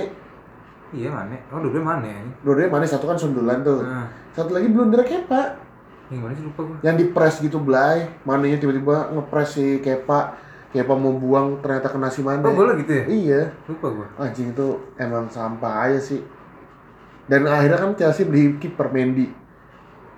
Iya 0.90 1.08
mana? 1.12 1.36
Oh 1.52 1.60
dua 1.60 1.78
mana 1.78 2.08
ini? 2.08 2.32
Dua-duanya 2.42 2.72
Mane 2.72 2.86
satu 2.88 3.04
kan 3.06 3.14
sundulan 3.14 3.60
tuh. 3.62 3.84
Nah, 3.84 4.08
Satu 4.32 4.56
lagi 4.56 4.68
blunder 4.72 5.04
Kepa. 5.04 5.54
yang 6.10 6.26
mana 6.26 6.34
sih 6.34 6.42
lupa 6.42 6.60
gue. 6.66 6.76
Yang 6.82 6.96
di 6.96 7.06
press 7.14 7.38
gitu 7.38 7.62
Blay. 7.62 8.08
Manenya 8.26 8.58
tiba-tiba 8.58 9.14
ngepres 9.14 9.54
si 9.54 9.78
Kepa. 9.78 10.34
Kepa 10.72 10.94
mau 10.96 11.14
buang 11.14 11.60
ternyata 11.62 11.92
kena 11.92 12.10
si 12.10 12.24
Mane. 12.24 12.42
Oh 12.42 12.56
bola 12.56 12.74
gitu 12.74 12.90
ya? 12.90 13.04
Iya. 13.06 13.40
Lupa 13.68 13.86
gue. 13.92 14.06
Anjing 14.18 14.50
itu 14.50 14.68
emang 14.96 15.28
sampah 15.28 15.86
aja 15.86 16.00
sih. 16.02 16.20
Dan 17.30 17.46
akhirnya 17.46 17.78
kan 17.78 17.90
Chelsea 17.94 18.26
beli 18.26 18.58
kiper 18.58 18.90
Mendy. 18.90 19.30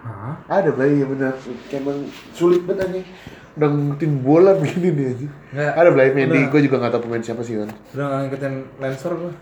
Hah? 0.02 0.34
Ada 0.48 0.72
Blay 0.72 0.98
ya 0.98 1.06
benar. 1.06 1.36
Emang 1.70 2.08
sulit 2.32 2.64
banget 2.64 2.88
anjing. 2.88 3.06
Udah 3.54 3.68
ngikutin 3.68 4.12
bola 4.24 4.56
begini 4.60 4.88
nih 4.96 5.06
anjing. 5.12 5.32
Nggak. 5.52 5.72
Ada 5.76 5.88
Blay 5.92 6.08
Mendy, 6.16 6.40
gue 6.48 6.60
juga 6.64 6.76
gak 6.82 6.92
tahu 6.96 7.02
pemain 7.06 7.22
siapa 7.22 7.44
sih 7.44 7.60
kan. 7.60 7.70
Udah 7.92 8.04
nggak 8.08 8.20
ngikutin 8.26 8.54
Lensor 8.80 9.12
gue. 9.20 9.32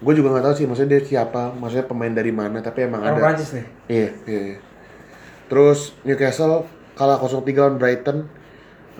Gue 0.00 0.12
juga 0.16 0.28
gak 0.32 0.44
tahu 0.48 0.54
sih 0.56 0.64
maksudnya 0.64 0.96
dia 0.96 1.02
siapa, 1.04 1.52
maksudnya 1.52 1.84
pemain 1.84 2.08
dari 2.08 2.32
mana, 2.32 2.64
tapi 2.64 2.88
emang 2.88 3.04
Orang 3.04 3.16
ada. 3.16 3.20
Prancis 3.20 3.52
nih. 3.52 3.66
Iya, 3.86 4.08
iya, 4.24 4.40
iya. 4.52 4.58
Terus 5.46 5.92
Newcastle 6.02 6.64
kalah 6.96 7.20
0-3 7.20 7.46
lawan 7.56 7.76
Brighton. 7.76 8.28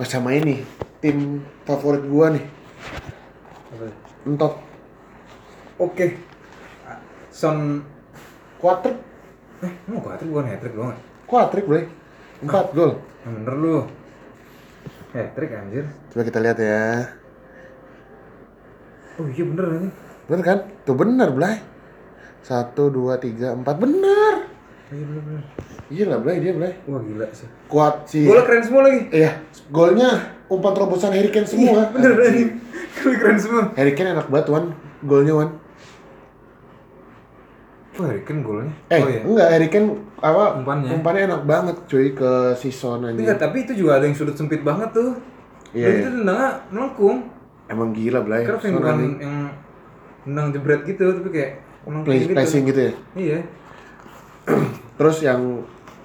Sama 0.04 0.32
ini 0.32 0.64
tim 1.00 1.44
favorit 1.68 2.04
gua 2.08 2.32
nih, 2.32 2.44
Apa? 3.76 3.92
Entot. 4.24 4.56
Oke. 5.76 6.16
Son 7.28 7.84
Quadrick, 8.60 8.96
eh 9.64 9.72
mau 9.88 10.04
gue 10.04 10.10
hat-trick 10.12 10.28
bukan 10.28 10.46
hat-trick 10.52 10.74
doang. 10.76 10.92
ya? 10.92 10.98
quadrick 11.24 11.64
boleh. 11.64 11.86
4 12.44 12.76
gol. 12.76 12.92
Yang 13.24 13.32
bener 13.40 13.54
lu. 13.56 13.76
Hat-trick 15.16 15.50
anjir. 15.56 15.84
Coba 16.12 16.22
kita 16.28 16.38
lihat 16.44 16.58
ya. 16.60 16.84
Oh 19.16 19.26
iya 19.28 19.44
bener 19.48 19.66
ini. 19.80 19.88
Bener 20.28 20.44
kan? 20.44 20.58
Tuh 20.84 20.96
bener, 20.96 21.28
Blay. 21.32 21.56
1 22.44 22.76
2 22.76 23.16
3 23.16 23.64
4 23.64 23.84
bener. 23.84 24.34
Iya 24.92 25.04
bener 25.08 25.22
bener. 25.24 25.42
Iya 25.90 26.04
lah, 26.06 26.18
Blay, 26.20 26.36
dia 26.44 26.52
Blay. 26.52 26.72
Wah 26.84 27.00
gila 27.00 27.26
sih. 27.32 27.48
Kuat 27.66 27.94
sih. 28.12 28.28
Golnya 28.28 28.44
keren 28.44 28.62
semua 28.62 28.82
lagi. 28.86 29.00
Iya, 29.08 29.30
golnya 29.72 30.10
umpan 30.52 30.72
terobosan 30.76 31.16
Harry 31.16 31.32
Kane 31.32 31.48
semua. 31.48 31.88
Bener 31.94 32.12
Anjing. 32.12 32.28
anjing. 32.28 32.50
Golnya 33.00 33.18
keren 33.24 33.38
semua. 33.40 33.62
Harry 33.74 33.92
Kane 33.96 34.12
enak 34.14 34.28
banget, 34.28 34.46
Wan. 34.52 34.64
Golnya, 35.04 35.32
Wan. 35.36 35.50
Wah 38.00 38.08
Harry 38.08 38.24
Kane 38.24 38.40
golnya. 38.40 38.72
Eh, 38.88 38.96
oh 38.96 39.08
iya. 39.12 39.20
enggak, 39.28 39.48
Harry 39.52 39.68
Kane 39.68 39.88
apa 40.24 40.44
Umpannya. 40.56 40.88
umpannya 40.96 41.22
enak 41.28 41.42
banget 41.44 41.76
cuy 41.84 42.16
ke 42.16 42.32
si 42.56 42.72
Son 42.72 43.04
aja. 43.04 43.12
Enggak, 43.12 43.36
tapi 43.36 43.68
itu 43.68 43.76
juga 43.76 44.00
ada 44.00 44.08
yang 44.08 44.16
sudut 44.16 44.32
sempit 44.32 44.64
banget 44.64 44.88
tuh. 44.96 45.20
Iya, 45.76 45.84
Dan 45.84 45.92
iya. 45.92 46.00
itu 46.00 46.10
tendangnya 46.16 46.50
melengkung. 46.72 47.18
Emang 47.68 47.92
gila, 47.92 48.24
Blay. 48.24 48.48
Karena 48.48 48.64
yang 48.64 48.76
bukan 48.80 48.96
yang 49.20 49.36
tendang 50.24 50.46
jebret 50.56 50.82
gitu, 50.88 51.04
tapi 51.12 51.28
kayak 51.28 51.52
Play, 52.08 52.18
gitu. 52.24 52.32
passing 52.32 52.64
gitu 52.64 52.80
ya. 52.88 52.92
Iya. 53.12 53.38
Terus 54.98 55.16
yang 55.20 55.40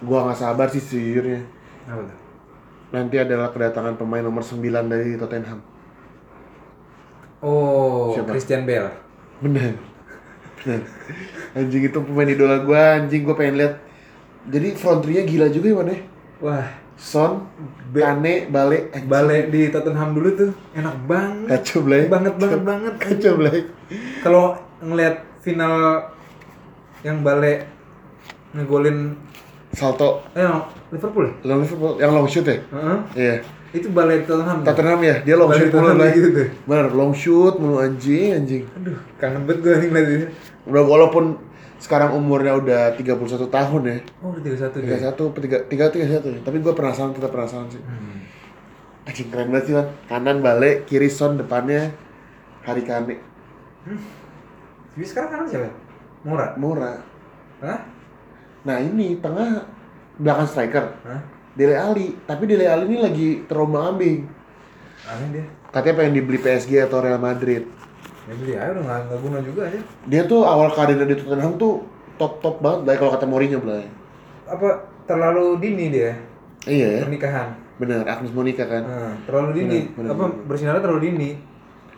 gua 0.03 0.27
nggak 0.27 0.39
sabar 0.43 0.67
sih 0.67 0.83
sejujurnya. 0.83 1.47
Apa 1.87 2.03
tuh? 2.03 2.17
Nanti 2.91 3.15
adalah 3.15 3.55
kedatangan 3.55 3.95
pemain 3.95 4.23
nomor 4.23 4.43
9 4.43 4.59
dari 4.91 5.15
Tottenham. 5.15 5.63
Oh, 7.39 8.11
Siapa? 8.15 8.35
Christian 8.35 8.67
Bale. 8.67 8.91
Bener. 9.39 9.94
Anjing 11.57 11.83
itu 11.87 11.99
pemain 12.01 12.27
idola 12.27 12.57
gua, 12.65 12.99
anjing 12.99 13.21
gua 13.23 13.35
pengen 13.37 13.55
lihat. 13.61 13.79
Jadi 14.45 14.67
front 14.77 15.01
three-nya 15.01 15.23
gila 15.25 15.47
juga 15.49 15.67
ya, 15.71 15.75
Wan 15.77 15.89
ya. 15.89 15.97
Wah, 16.43 16.67
Son, 16.95 17.47
Be- 17.89 18.03
Kane, 18.03 18.47
Bale, 18.51 18.91
anjing. 18.93 19.09
balik 19.09 19.43
di 19.49 19.61
Tottenham 19.73 20.13
dulu 20.13 20.29
tuh 20.35 20.51
enak 20.77 20.95
banget. 21.09 21.47
Kacau, 21.49 21.79
Blay. 21.81 22.03
Banget 22.11 22.35
banget 22.37 22.61
banget. 22.61 22.93
Kacau, 23.01 23.33
Blay. 23.39 23.59
Kalau 24.21 24.57
ngelihat 24.83 25.25
final 25.41 26.07
yang 27.05 27.21
balik 27.21 27.69
ngegolin 28.55 29.13
Salto 29.75 30.23
eh 30.33 30.47
Liverpool 30.89 31.27
ya? 31.27 31.33
Liverpool 31.43 31.93
yang 31.99 32.11
long 32.15 32.27
shoot 32.31 32.47
ya? 32.47 32.57
Heeh. 32.71 32.97
Iya. 33.13 33.35
Itu 33.75 33.91
balik 33.91 34.23
Tottenham. 34.23 34.63
Tottenham 34.63 35.01
ya, 35.03 35.15
dia 35.19 35.35
long 35.35 35.51
Balik 35.51 35.67
shoot 35.67 35.75
mulu 35.75 35.91
kayak 35.99 36.13
gitu 36.15 36.27
tuh. 36.31 36.47
Bener, 36.63 36.87
long 36.95 37.13
shoot 37.13 37.55
mulu 37.59 37.75
anjing, 37.83 38.29
anjing. 38.31 38.63
Aduh, 38.71 38.97
kangen 39.19 39.43
banget 39.43 39.59
gue 39.59 39.73
nih 39.75 39.87
ngeliat 39.91 40.07
ini. 40.15 40.25
Udah 40.63 40.83
walaupun 40.87 41.25
sekarang 41.75 42.15
umurnya 42.15 42.55
udah 42.55 42.81
31 42.95 43.51
tahun 43.51 43.81
ya. 43.83 43.97
Oh, 44.23 44.31
udah 44.31 44.41
31 44.71 44.79
dia. 44.79 45.11
31 45.11 45.11
apa 45.11 45.39
3 45.67 45.91
3 45.91 46.23
31 46.23 46.39
ya. 46.39 46.39
Tapi 46.39 46.57
gue 46.63 46.73
penasaran 46.73 47.11
tetap 47.11 47.35
penasaran 47.35 47.67
sih. 47.67 47.83
Hmm. 47.83 48.23
Anjing 49.05 49.27
keren 49.29 49.51
banget 49.51 49.63
sih, 49.67 49.73
Wan. 49.75 49.87
Kanan 50.07 50.39
balik, 50.39 50.87
kiri 50.87 51.11
Son, 51.11 51.35
depannya 51.35 51.91
Hari 52.65 52.81
Kane. 52.81 53.21
Jadi 54.95 55.05
sekarang 55.05 55.29
kanan 55.29 55.45
siapa? 55.51 55.69
Mora. 56.25 56.57
Murah. 56.57 56.97
Hah? 57.61 57.79
Nah, 58.65 58.81
ini 58.81 59.21
tengah 59.21 59.67
belakang 60.17 60.47
striker. 60.49 60.85
Hah? 61.05 61.21
Dele 61.55 61.73
Ali, 61.73 62.07
tapi 62.21 62.43
Dele 62.45 62.65
Ali 62.65 62.83
ini 62.85 62.97
lagi 62.99 63.27
terombang 63.43 63.95
ambing. 63.95 64.27
Aneh 65.05 65.27
dia. 65.31 65.45
Katanya 65.69 65.95
pengen 65.97 66.13
dibeli 66.13 66.37
PSG 66.37 66.79
atau 66.81 66.99
Real 66.99 67.17
Madrid. 67.17 67.63
Ya 68.25 68.33
beli 68.33 68.53
aja 68.53 68.71
udah 68.71 68.83
nggak 68.83 68.99
nggak 69.05 69.19
guna 69.21 69.37
juga 69.39 69.61
aja. 69.65 69.79
Dia 70.05 70.21
tuh 70.25 70.41
awal 70.43 70.71
karirnya 70.71 71.05
di 71.05 71.15
Tottenham 71.15 71.55
tuh 71.55 71.85
top 72.15 72.39
top 72.39 72.57
banget, 72.57 72.79
baik 72.83 72.97
kalau 72.97 73.11
kata 73.13 73.25
Mourinho 73.25 73.59
Blay. 73.59 73.85
Apa 74.45 74.67
terlalu 75.05 75.59
dini 75.59 75.85
dia 75.89 76.11
Iya 76.65 76.87
ya, 76.91 77.01
pernikahan? 77.03 77.49
bener. 77.75 78.01
Agnes 78.03 78.31
Monica 78.31 78.65
kan. 78.65 78.81
Nah, 78.81 79.13
terlalu 79.23 79.49
dini. 79.53 79.79
Bener, 79.91 80.09
bener, 80.09 80.09
apa 80.11 80.25
bersinarnya 80.43 80.81
terlalu 80.81 81.01
dini? 81.05 81.29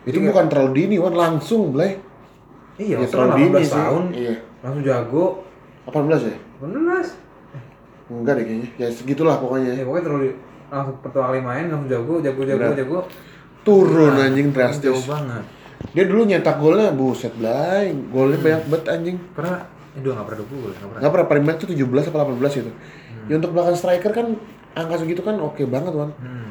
Itu 0.04 0.18
bukan 0.20 0.44
terlalu 0.46 0.70
dini, 0.76 0.96
Wan 0.98 1.14
langsung 1.14 1.72
Blay. 1.72 1.96
Iya, 2.76 2.94
Ya, 2.94 2.96
maksudnya 3.00 3.08
terlalu 3.08 3.32
dini 3.34 3.48
18 3.48 3.64
sih. 3.64 3.74
tahun 3.74 4.04
Iya. 4.12 4.34
langsung 4.60 4.82
jago. 4.84 5.24
18 5.86 6.20
ya? 6.20 6.36
18. 6.60 7.27
Enggak 8.08 8.34
deh 8.34 8.44
kayaknya. 8.44 8.68
Ya 8.76 8.88
segitulah 8.88 9.36
pokoknya. 9.36 9.72
Ya 9.72 9.84
pokoknya 9.84 10.04
terlalu 10.04 10.26
langsung 10.68 10.96
pertama 11.00 11.24
kali 11.28 11.40
main 11.40 11.64
langsung 11.66 11.88
jago, 11.88 12.14
jago, 12.18 12.42
jago, 12.42 12.60
Bener. 12.62 12.76
jago. 12.76 12.98
Turun 13.60 14.14
anjing 14.14 14.48
Jauh 14.48 14.56
drastis. 14.56 15.04
banget. 15.04 15.44
Dia 15.92 16.04
dulu 16.04 16.22
nyetak 16.24 16.56
golnya 16.56 16.90
buset 16.90 17.32
Blay. 17.32 17.92
Golnya 18.08 18.38
banyak 18.38 18.62
banget 18.66 18.84
anjing. 18.88 19.16
Karena 19.32 19.54
eh, 19.92 20.00
dua 20.00 20.12
nggak 20.14 20.26
pernah 20.26 20.38
20 20.40 20.48
nggak 20.48 20.78
pernah. 20.80 20.98
Nggak 20.98 21.12
pernah 21.12 21.26
paling 21.26 21.44
banyak 21.44 21.58
tuh 21.58 21.68
17 21.70 22.08
apa 22.08 22.18
18 22.26 22.58
gitu. 22.58 22.70
Ya 23.28 23.34
untuk 23.36 23.50
belakang 23.52 23.76
striker 23.76 24.10
kan 24.10 24.26
angka 24.72 24.94
segitu 24.96 25.20
kan 25.20 25.36
oke 25.36 25.62
banget, 25.64 25.92
Wan. 25.92 26.10
Hmm. 26.16 26.50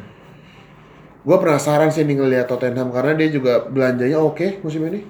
Gue 1.21 1.37
penasaran 1.37 1.89
sih 1.89 2.05
nih 2.05 2.15
ngeliat 2.15 2.45
Tottenham 2.45 2.87
karena 2.87 3.11
dia 3.13 3.27
juga 3.27 3.65
belanjanya 3.65 4.15
oke 4.17 4.61
musim 4.61 4.85
ini. 4.85 5.01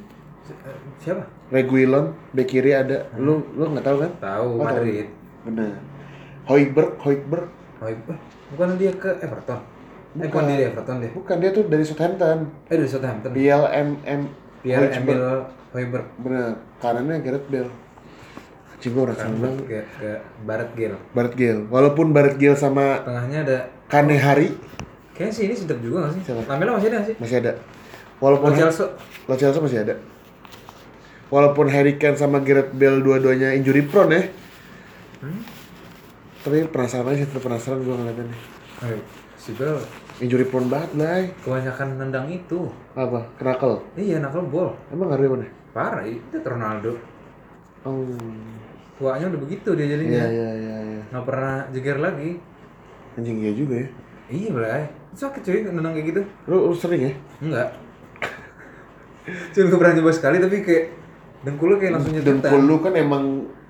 Eh, 0.48 0.78
Siapa? 0.98 1.28
Reguilon, 1.48 2.16
bek 2.32 2.48
kiri 2.48 2.72
ada. 2.72 3.12
Lu 3.16 3.44
lu 3.52 3.70
nggak 3.70 3.86
tahu 3.86 3.98
kan? 4.00 4.12
Tahu 4.18 4.48
Oh, 4.50 4.58
tahu. 4.58 4.66
Madrid. 4.66 5.08
Benar. 5.44 5.76
Hoiberg, 6.48 6.92
Hoiberg. 7.04 7.48
Eh, 7.84 7.96
bukan 8.56 8.68
dia 8.80 8.92
ke 8.96 9.10
Everton. 9.22 9.60
Eh, 9.60 10.26
bukan 10.26 10.32
Bukan. 10.32 10.44
dia 10.48 10.56
di 10.58 10.66
Everton 10.72 10.96
deh. 11.04 11.12
Bukan 11.14 11.36
dia 11.44 11.50
tuh 11.54 11.64
dari 11.68 11.84
Southampton. 11.84 12.38
Eh 12.72 12.76
dari 12.80 12.90
Southampton. 12.90 13.30
PLMM 13.36 14.22
Pierre 14.64 14.90
Hoiberg. 14.90 15.44
Hoiberg. 15.76 16.08
Bener. 16.24 16.58
Kanannya 16.80 17.20
Gareth 17.22 17.48
Bale. 17.52 17.72
Anjing 18.78 18.94
gue 18.94 19.04
rasa 19.10 19.26
bilang 19.34 19.58
Ke, 19.66 19.90
ke 19.98 20.10
Barat 20.46 20.70
Gale. 20.78 20.98
Barret 21.12 21.34
Gale. 21.34 21.62
Walaupun 21.68 22.14
Barret 22.14 22.38
Gale 22.38 22.54
sama 22.54 23.02
Tengahnya 23.02 23.40
ada 23.42 23.58
Kane 23.90 24.16
Hari 24.22 24.54
Kayaknya 25.18 25.34
sih 25.34 25.44
ini 25.50 25.56
sedap 25.58 25.82
juga 25.82 26.06
gak 26.06 26.14
sih? 26.14 26.22
Siapa? 26.30 26.46
Lamela 26.46 26.78
masih 26.78 26.94
ada 26.94 27.02
sih? 27.02 27.16
masih 27.18 27.42
ada. 27.42 27.52
Walaupun 28.22 28.54
Lo 28.54 28.58
Chelsea 28.58 28.86
Lo 29.26 29.34
Chelsea 29.34 29.62
masih 29.66 29.80
ada. 29.82 29.96
Walaupun 31.34 31.66
Harry 31.74 31.98
Kane 31.98 32.22
sama 32.22 32.38
Gareth 32.40 32.70
Bale 32.78 33.02
dua-duanya 33.02 33.58
injury 33.58 33.82
prone 33.82 34.14
ya. 34.14 34.22
Hmm? 35.26 35.42
Tapi 36.48 36.64
penasaran 36.72 37.12
aja, 37.12 37.28
tetep 37.28 37.44
penasaran 37.44 37.84
gue 37.84 37.92
ngeliatnya 37.92 38.24
nih. 38.24 38.40
Eh, 38.88 39.04
si 39.36 39.52
Bale 39.52 39.84
Injury 40.24 40.48
prone 40.48 40.72
banget 40.72 40.96
lah. 40.96 41.28
kebanyakan 41.44 42.00
nendang 42.00 42.32
itu. 42.32 42.72
Apa? 42.96 43.20
Kenakel? 43.36 43.84
Iya, 44.00 44.24
knuckle 44.24 44.48
ball. 44.48 44.72
Emang 44.88 45.12
ngaruh 45.12 45.36
mana? 45.36 45.48
Parah, 45.76 46.08
itu 46.08 46.40
Ronaldo. 46.40 46.96
Oh. 47.84 48.08
Tuanya 48.96 49.28
udah 49.28 49.42
begitu 49.44 49.76
dia 49.76 49.92
jadinya. 49.92 50.24
Iya, 50.24 50.28
iya, 50.32 50.50
iya, 50.56 50.78
iya. 50.88 51.02
Nggak 51.12 51.26
pernah 51.28 51.54
jeger 51.76 51.98
lagi. 52.00 52.32
Anjing 53.20 53.38
iya 53.44 53.52
juga 53.52 53.76
ya. 53.84 53.88
Iya, 54.32 54.50
Blay. 54.56 54.84
Sakit 55.20 55.42
cuy 55.44 55.60
nendang 55.68 56.00
kayak 56.00 56.08
gitu. 56.16 56.22
Lu, 56.48 56.72
lu 56.72 56.76
sering 56.80 57.12
ya? 57.12 57.14
Enggak. 57.44 57.76
Cuma 59.52 59.68
gue 59.68 59.80
pernah 59.84 59.96
coba 60.00 60.12
sekali 60.16 60.40
tapi 60.40 60.64
kayak 60.64 60.84
dengkul 61.44 61.68
lu 61.68 61.76
kayak 61.76 62.00
langsung 62.00 62.16
nyetetan. 62.16 62.40
Dengkul 62.40 62.62
lu 62.64 62.76
kan 62.80 62.94
emang 62.96 63.24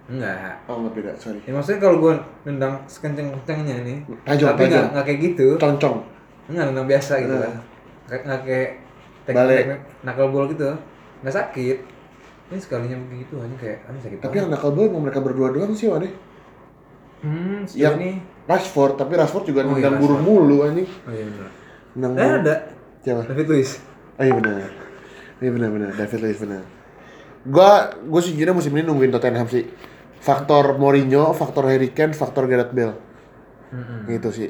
Enggak. 0.08 0.64
Oh, 0.66 0.80
nggak 0.80 0.94
beda, 0.94 1.12
sorry. 1.16 1.40
Ya 1.44 1.52
maksudnya 1.52 1.80
kalau 1.80 1.98
gue 2.00 2.14
nendang 2.44 2.80
sekenceng-kencengnya 2.88 3.76
nih, 3.84 3.98
Tajam, 4.24 4.48
tapi 4.50 4.62
tajam. 4.64 4.72
nggak 4.72 4.88
nggak 4.90 5.06
kayak 5.06 5.20
gitu, 5.22 5.48
Concong. 5.58 5.98
nggak 6.48 6.66
nendang 6.66 6.88
biasa 6.88 7.14
gitu 7.20 7.34
Nah. 7.34 7.44
lah, 7.44 7.54
kayak 8.08 8.22
nggak 8.24 8.42
kayak 8.42 8.70
teknik 9.22 9.36
Balik. 9.38 9.58
teknik 9.60 9.80
knuckle 10.02 10.30
ball 10.32 10.46
gitu, 10.48 10.70
nggak 11.22 11.36
sakit. 11.36 11.78
Ini 12.48 12.58
sekalinya 12.58 12.98
begitu 13.04 13.36
aja 13.36 13.56
kayak, 13.58 13.78
aduh 13.84 14.00
sakit 14.00 14.18
Tapi 14.24 14.36
yang 14.38 14.48
nakal 14.48 14.72
banget 14.72 14.90
mau 14.90 15.02
mereka 15.04 15.20
berdua 15.20 15.48
doang 15.52 15.72
sih, 15.72 15.86
Wane. 15.86 16.08
Hmm, 17.20 17.66
sejauh 17.66 17.82
Yang 17.84 17.96
ini, 17.98 18.12
Rashford, 18.46 18.94
tapi 18.96 19.14
Rashford 19.14 19.46
juga 19.46 19.60
Oh, 19.62 19.76
iya, 19.76 19.84
nendang 19.84 20.00
burung 20.00 20.22
Rashford. 20.22 20.40
mulu 20.40 20.58
anjing. 20.64 20.88
oh 20.88 21.12
iya 21.12 21.26
benar. 21.26 21.50
Nendang 21.92 22.14
Eh 22.16 22.32
ada, 22.40 22.56
Siapa? 22.98 23.22
David 23.26 23.48
Luiz. 23.50 23.72
Oh 24.14 24.24
iya 24.24 24.34
benar. 24.34 24.56
Iya 25.38 25.52
benar 25.52 25.70
benar. 25.70 25.90
David 25.94 26.20
Luiz 26.22 26.40
benar. 26.40 26.64
Gua 27.44 27.70
gua 28.02 28.20
sejujurnya 28.20 28.52
musim 28.52 28.72
ini 28.72 28.84
nungguin 28.84 29.10
Tottenham 29.10 29.48
sih. 29.48 29.68
Faktor 30.20 30.76
Mourinho, 30.76 31.32
faktor 31.32 31.70
Harry 31.70 31.94
Kane, 31.94 32.12
faktor 32.12 32.50
Gareth 32.50 32.74
Bale. 32.74 32.96
Mm-mm. 33.72 34.08
Gitu 34.10 34.30
sih. 34.34 34.50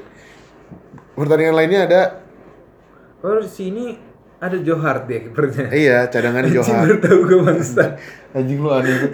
Pertandingan 1.18 1.56
lainnya 1.58 1.82
ada 1.90 2.02
Oh 3.26 3.42
di 3.42 3.50
sini 3.50 3.98
ada 4.38 4.54
Johar 4.62 5.10
dia 5.10 5.26
kipernya. 5.26 5.74
iya 5.74 6.06
cadangan 6.06 6.46
Anjing 6.46 6.62
Johan. 6.62 6.82
baru 6.86 6.96
tahu 7.02 7.20
gue 7.26 7.40
bangsa. 7.42 7.84
Anjing 8.38 8.60
lu 8.62 8.70
aneh. 8.70 8.94
banget. 8.94 9.12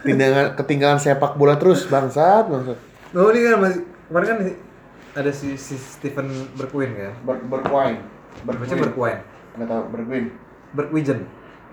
Tindangan 0.00 0.46
ketinggalan 0.56 0.98
sepak 1.02 1.34
bola 1.34 1.58
terus 1.58 1.84
bangsat 1.90 2.46
bangsat. 2.46 2.78
Oh 3.12 3.28
ini 3.34 3.42
kan 3.42 3.58
masih 3.58 3.82
kemarin 4.06 4.26
kan 4.30 4.38
ada 5.10 5.30
si, 5.34 5.58
si 5.58 5.74
Stephen 5.74 6.30
Bergwijn 6.54 6.94
kan? 6.94 7.12
Ber 7.26 7.36
Bergwijn. 7.42 7.98
Baca 8.46 8.74
Bergwijn. 8.78 9.18
Enggak 9.58 9.68
tahu 9.68 9.82
Bergwijn. 9.90 10.24
Bergwijen. 10.70 11.18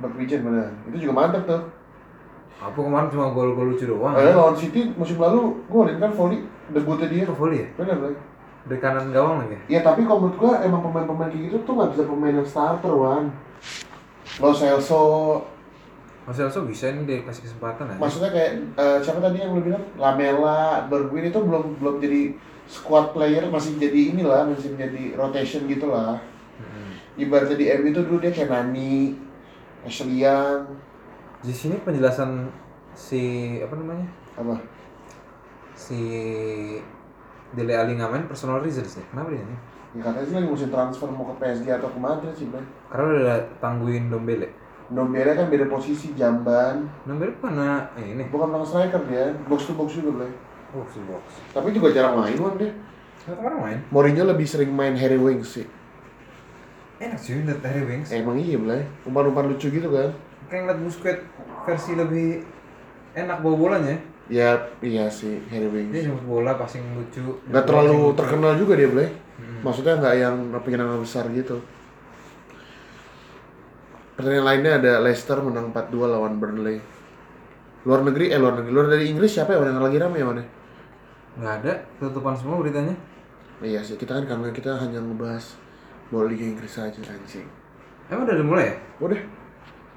Bergwijn 0.01 0.41
benar. 0.41 0.67
Itu 0.89 0.97
juga 0.97 1.13
mantap 1.13 1.45
tuh. 1.45 1.61
Apa 2.57 2.79
kemarin 2.81 3.13
cuma 3.13 3.29
gol-gol 3.29 3.73
lucu 3.73 3.85
doang? 3.85 4.17
Eh 4.17 4.33
lawan 4.33 4.57
City 4.57 4.89
musim 4.97 5.21
lalu 5.21 5.61
golin 5.69 6.01
kan 6.01 6.09
volley 6.09 6.41
debutnya 6.73 7.05
dia. 7.05 7.21
Itu 7.23 7.37
volley 7.37 7.61
ya? 7.61 7.67
Benar 7.77 7.95
benar. 8.01 8.17
Dari 8.67 8.79
kanan 8.81 9.13
gawang 9.13 9.45
lagi. 9.45 9.57
Ya 9.69 9.85
tapi 9.85 10.03
kalau 10.09 10.25
menurut 10.25 10.37
gua 10.41 10.53
emang 10.65 10.81
pemain-pemain 10.81 11.29
kayak 11.29 11.43
gitu 11.53 11.57
tuh 11.63 11.73
nggak 11.77 11.89
bisa 11.93 12.03
pemain 12.09 12.33
yang 12.33 12.47
starter 12.49 12.93
wan. 12.93 13.29
Lo 14.41 14.51
Celso, 14.53 15.03
Mas 16.27 16.37
Elso 16.37 16.67
bisa 16.67 16.91
ini 16.91 17.07
dia 17.07 17.23
kasih 17.23 17.47
kesempatan 17.47 17.87
aja. 17.87 17.97
maksudnya 17.97 18.29
kayak 18.35 18.51
eh, 18.75 18.99
siapa 18.99 19.23
tadi 19.23 19.39
yang 19.39 19.55
lu 19.55 19.63
bilang 19.63 19.85
Lamela, 19.95 20.83
Bergwijn 20.91 21.31
itu 21.31 21.39
belum 21.39 21.79
belum 21.79 22.03
jadi 22.03 22.35
squad 22.67 23.15
player 23.15 23.47
masih 23.47 23.79
jadi 23.79 24.11
inilah 24.11 24.43
masih 24.51 24.75
menjadi 24.75 25.15
rotation 25.15 25.63
gitu 25.71 25.87
lah. 25.87 26.19
Hmm. 26.59 26.91
Ibaratnya 27.15 27.55
di 27.55 27.65
MU 27.79 27.87
itu 27.95 28.01
dulu 28.03 28.19
dia 28.19 28.35
kayak 28.35 28.51
Nani, 28.51 29.15
Ashley 29.87 30.19
Young, 30.27 30.67
Di 31.41 31.53
sini 31.53 31.77
penjelasan 31.81 32.49
si 32.97 33.21
apa 33.61 33.77
namanya? 33.77 34.07
apa? 34.37 34.55
Si 35.77 36.01
Dele 37.53 37.73
Ali 37.77 37.93
nggak 37.93 38.11
main 38.11 38.25
personal 38.25 38.61
reasons 38.61 38.97
nih. 38.97 39.05
Kenapa 39.13 39.29
dia 39.33 39.45
nih? 39.45 39.59
Ya 39.95 40.01
katanya 40.03 40.25
sih 40.27 40.35
lagi 40.35 40.49
musim 40.49 40.69
transfer 40.69 41.09
mau 41.09 41.25
ke 41.31 41.35
PSG 41.39 41.67
atau 41.77 41.89
ke 41.89 41.99
Madrid 42.01 42.33
sih 42.35 42.49
bang. 42.49 42.65
Karena 42.91 43.05
udah 43.13 43.37
tangguin 43.61 44.09
Dombele. 44.11 44.49
Dombele 44.87 45.31
kan 45.35 45.47
beda 45.47 45.65
posisi 45.69 46.11
jamban, 46.17 46.89
Dombele 47.07 47.33
karena 47.39 47.87
eh, 47.95 48.17
ini 48.17 48.23
bukan 48.27 48.51
belakang 48.51 48.67
striker 48.67 49.01
dia, 49.07 49.31
box 49.47 49.69
to 49.69 49.73
box 49.77 49.95
juga 49.95 50.25
bang. 50.25 50.33
box 50.75 50.87
to 50.97 51.01
box. 51.07 51.23
Tapi 51.55 51.67
juga 51.71 51.87
jarang 51.95 52.19
main 52.19 52.35
wan 52.37 52.55
dia. 52.59 52.71
Kemarin 53.27 53.59
main. 53.59 53.79
Mourinho 53.91 54.23
lebih 54.23 54.47
sering 54.47 54.71
main 54.71 54.95
Harry 54.95 55.19
Winks 55.19 55.59
sih. 55.59 55.67
Enak 56.97 57.19
sih 57.19 57.43
lihat 57.45 57.61
Harry 57.63 57.83
Winks. 57.83 58.09
Emang 58.11 58.39
iya 58.39 58.57
belai, 58.59 58.83
umpan-umpan 59.07 59.51
lucu 59.51 59.69
gitu 59.69 59.87
kan? 59.91 60.11
Kayak 60.47 60.61
ngeliat 60.63 60.79
Busquets 60.79 61.23
versi 61.67 61.91
lebih 61.95 62.27
enak 63.15 63.37
bawa 63.43 63.55
bolanya. 63.55 63.95
Ya 64.27 64.59
iya 64.83 65.07
sih 65.07 65.39
Harry 65.47 65.67
Dia 65.71 65.75
Winks. 65.87 66.03
jemput 66.03 66.25
bola, 66.27 66.59
passing 66.59 66.83
lucu. 66.95 67.23
Gak 67.47 67.63
terlalu 67.63 68.11
terkenal 68.15 68.59
juga 68.59 68.75
dia 68.75 68.91
belai. 68.91 69.07
Hmm. 69.39 69.63
Maksudnya 69.63 69.99
nggak 69.99 70.15
yang 70.19 70.35
pengenangan 70.63 70.99
besar 70.99 71.25
gitu. 71.31 71.59
Pertandingan 74.17 74.47
lainnya 74.49 74.71
ada 74.81 74.91
Leicester 74.99 75.37
menang 75.39 75.69
4-2 75.71 76.09
lawan 76.09 76.41
Burnley. 76.41 76.81
Luar 77.85 78.03
negeri, 78.03 78.33
eh 78.33 78.39
luar 78.41 78.59
negeri, 78.59 78.71
luar 78.73 78.87
dari 78.91 79.05
Inggris 79.07 79.31
siapa 79.31 79.53
ya 79.55 79.63
yang 79.63 79.79
lagi 79.79 80.01
rame 80.01 80.17
ya 80.19 80.25
mana? 80.25 80.43
Nggak 81.37 81.53
ada, 81.63 81.73
tutupan 82.01 82.33
semua 82.33 82.57
beritanya. 82.59 82.97
Iya 83.61 83.79
sih, 83.85 83.95
kita 83.95 84.17
kan 84.17 84.25
karena 84.25 84.49
kita 84.51 84.73
hanya 84.73 84.99
ngebahas 84.99 85.55
bola 86.09 86.27
Liga 86.27 86.43
Inggris 86.43 86.81
aja 86.81 86.97
anjing. 86.97 87.45
Emang 88.09 88.25
udah 88.25 88.35
dimulai 88.41 88.65
ya? 88.67 88.75
Udah, 89.05 89.21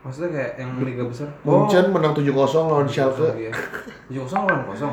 Maksudnya 0.00 0.30
kayak 0.32 0.52
yang 0.56 0.70
liga 0.80 1.04
besar? 1.04 1.28
Munchen 1.44 1.92
menang 1.92 2.16
7-0 2.16 2.32
lawan 2.32 2.88
Schalke. 2.88 3.28
Iya. 3.36 3.52
Tujuh 4.08 4.20
kosong 4.24 4.42
lawan 4.48 4.64
kosong. 4.64 4.92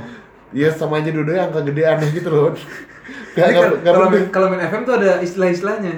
Iya 0.51 0.69
sama 0.71 0.99
aja 0.99 1.11
yang 1.11 1.27
angka 1.47 1.63
gede 1.63 1.83
aneh 1.83 2.09
gitu 2.11 2.27
loh. 2.31 2.51
Gak, 3.35 3.51
Tapi 3.51 3.53
gak, 3.55 3.83
kalau- 3.87 4.09
main, 4.11 4.25
kalau 4.31 4.47
main 4.51 4.63
FM 4.63 4.81
tuh 4.83 4.95
ada 4.99 5.11
istilah-istilahnya. 5.23 5.93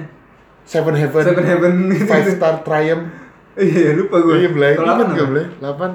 Seven 0.62 0.94
Heaven, 0.94 1.22
Seven 1.26 1.42
Heaven 1.46 1.72
gitu. 1.90 2.06
Five 2.06 2.28
Star 2.38 2.62
Triumph. 2.62 3.10
Iya, 3.58 3.98
lupa 3.98 4.22
gue. 4.22 4.34
Iya 4.46 4.50
belai, 4.54 4.72
apa 4.78 5.02
gak 5.10 5.26
belai? 5.26 5.46
Delapan. 5.58 5.90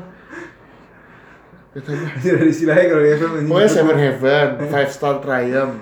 Masih 1.75 2.31
ada 2.35 2.45
istilahnya 2.47 2.85
kalau 2.91 3.03
di 3.03 3.11
FM. 3.15 3.31
Pokoknya 3.47 3.71
Seven 3.71 3.97
Heaven, 3.99 4.47
Five 4.67 4.91
Star 4.91 5.15
Triumph. 5.23 5.75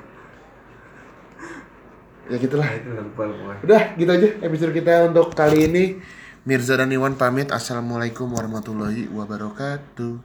Ya 2.30 2.38
gitulah. 2.40 2.66
Nah, 2.66 2.78
itu 2.78 2.88
udah 2.94 3.04
lupa 3.04 3.24
lupa. 3.30 3.54
Udah 3.62 3.82
gitu 3.94 4.10
aja 4.10 4.28
episode 4.42 4.74
kita 4.74 4.94
untuk 5.10 5.34
kali 5.34 5.70
ini. 5.70 5.84
Mirza 6.44 6.76
dan 6.76 6.92
Iwan 6.92 7.16
pamit. 7.16 7.56
Assalamualaikum 7.56 8.28
warahmatullahi 8.28 9.08
wabarakatuh. 9.08 10.20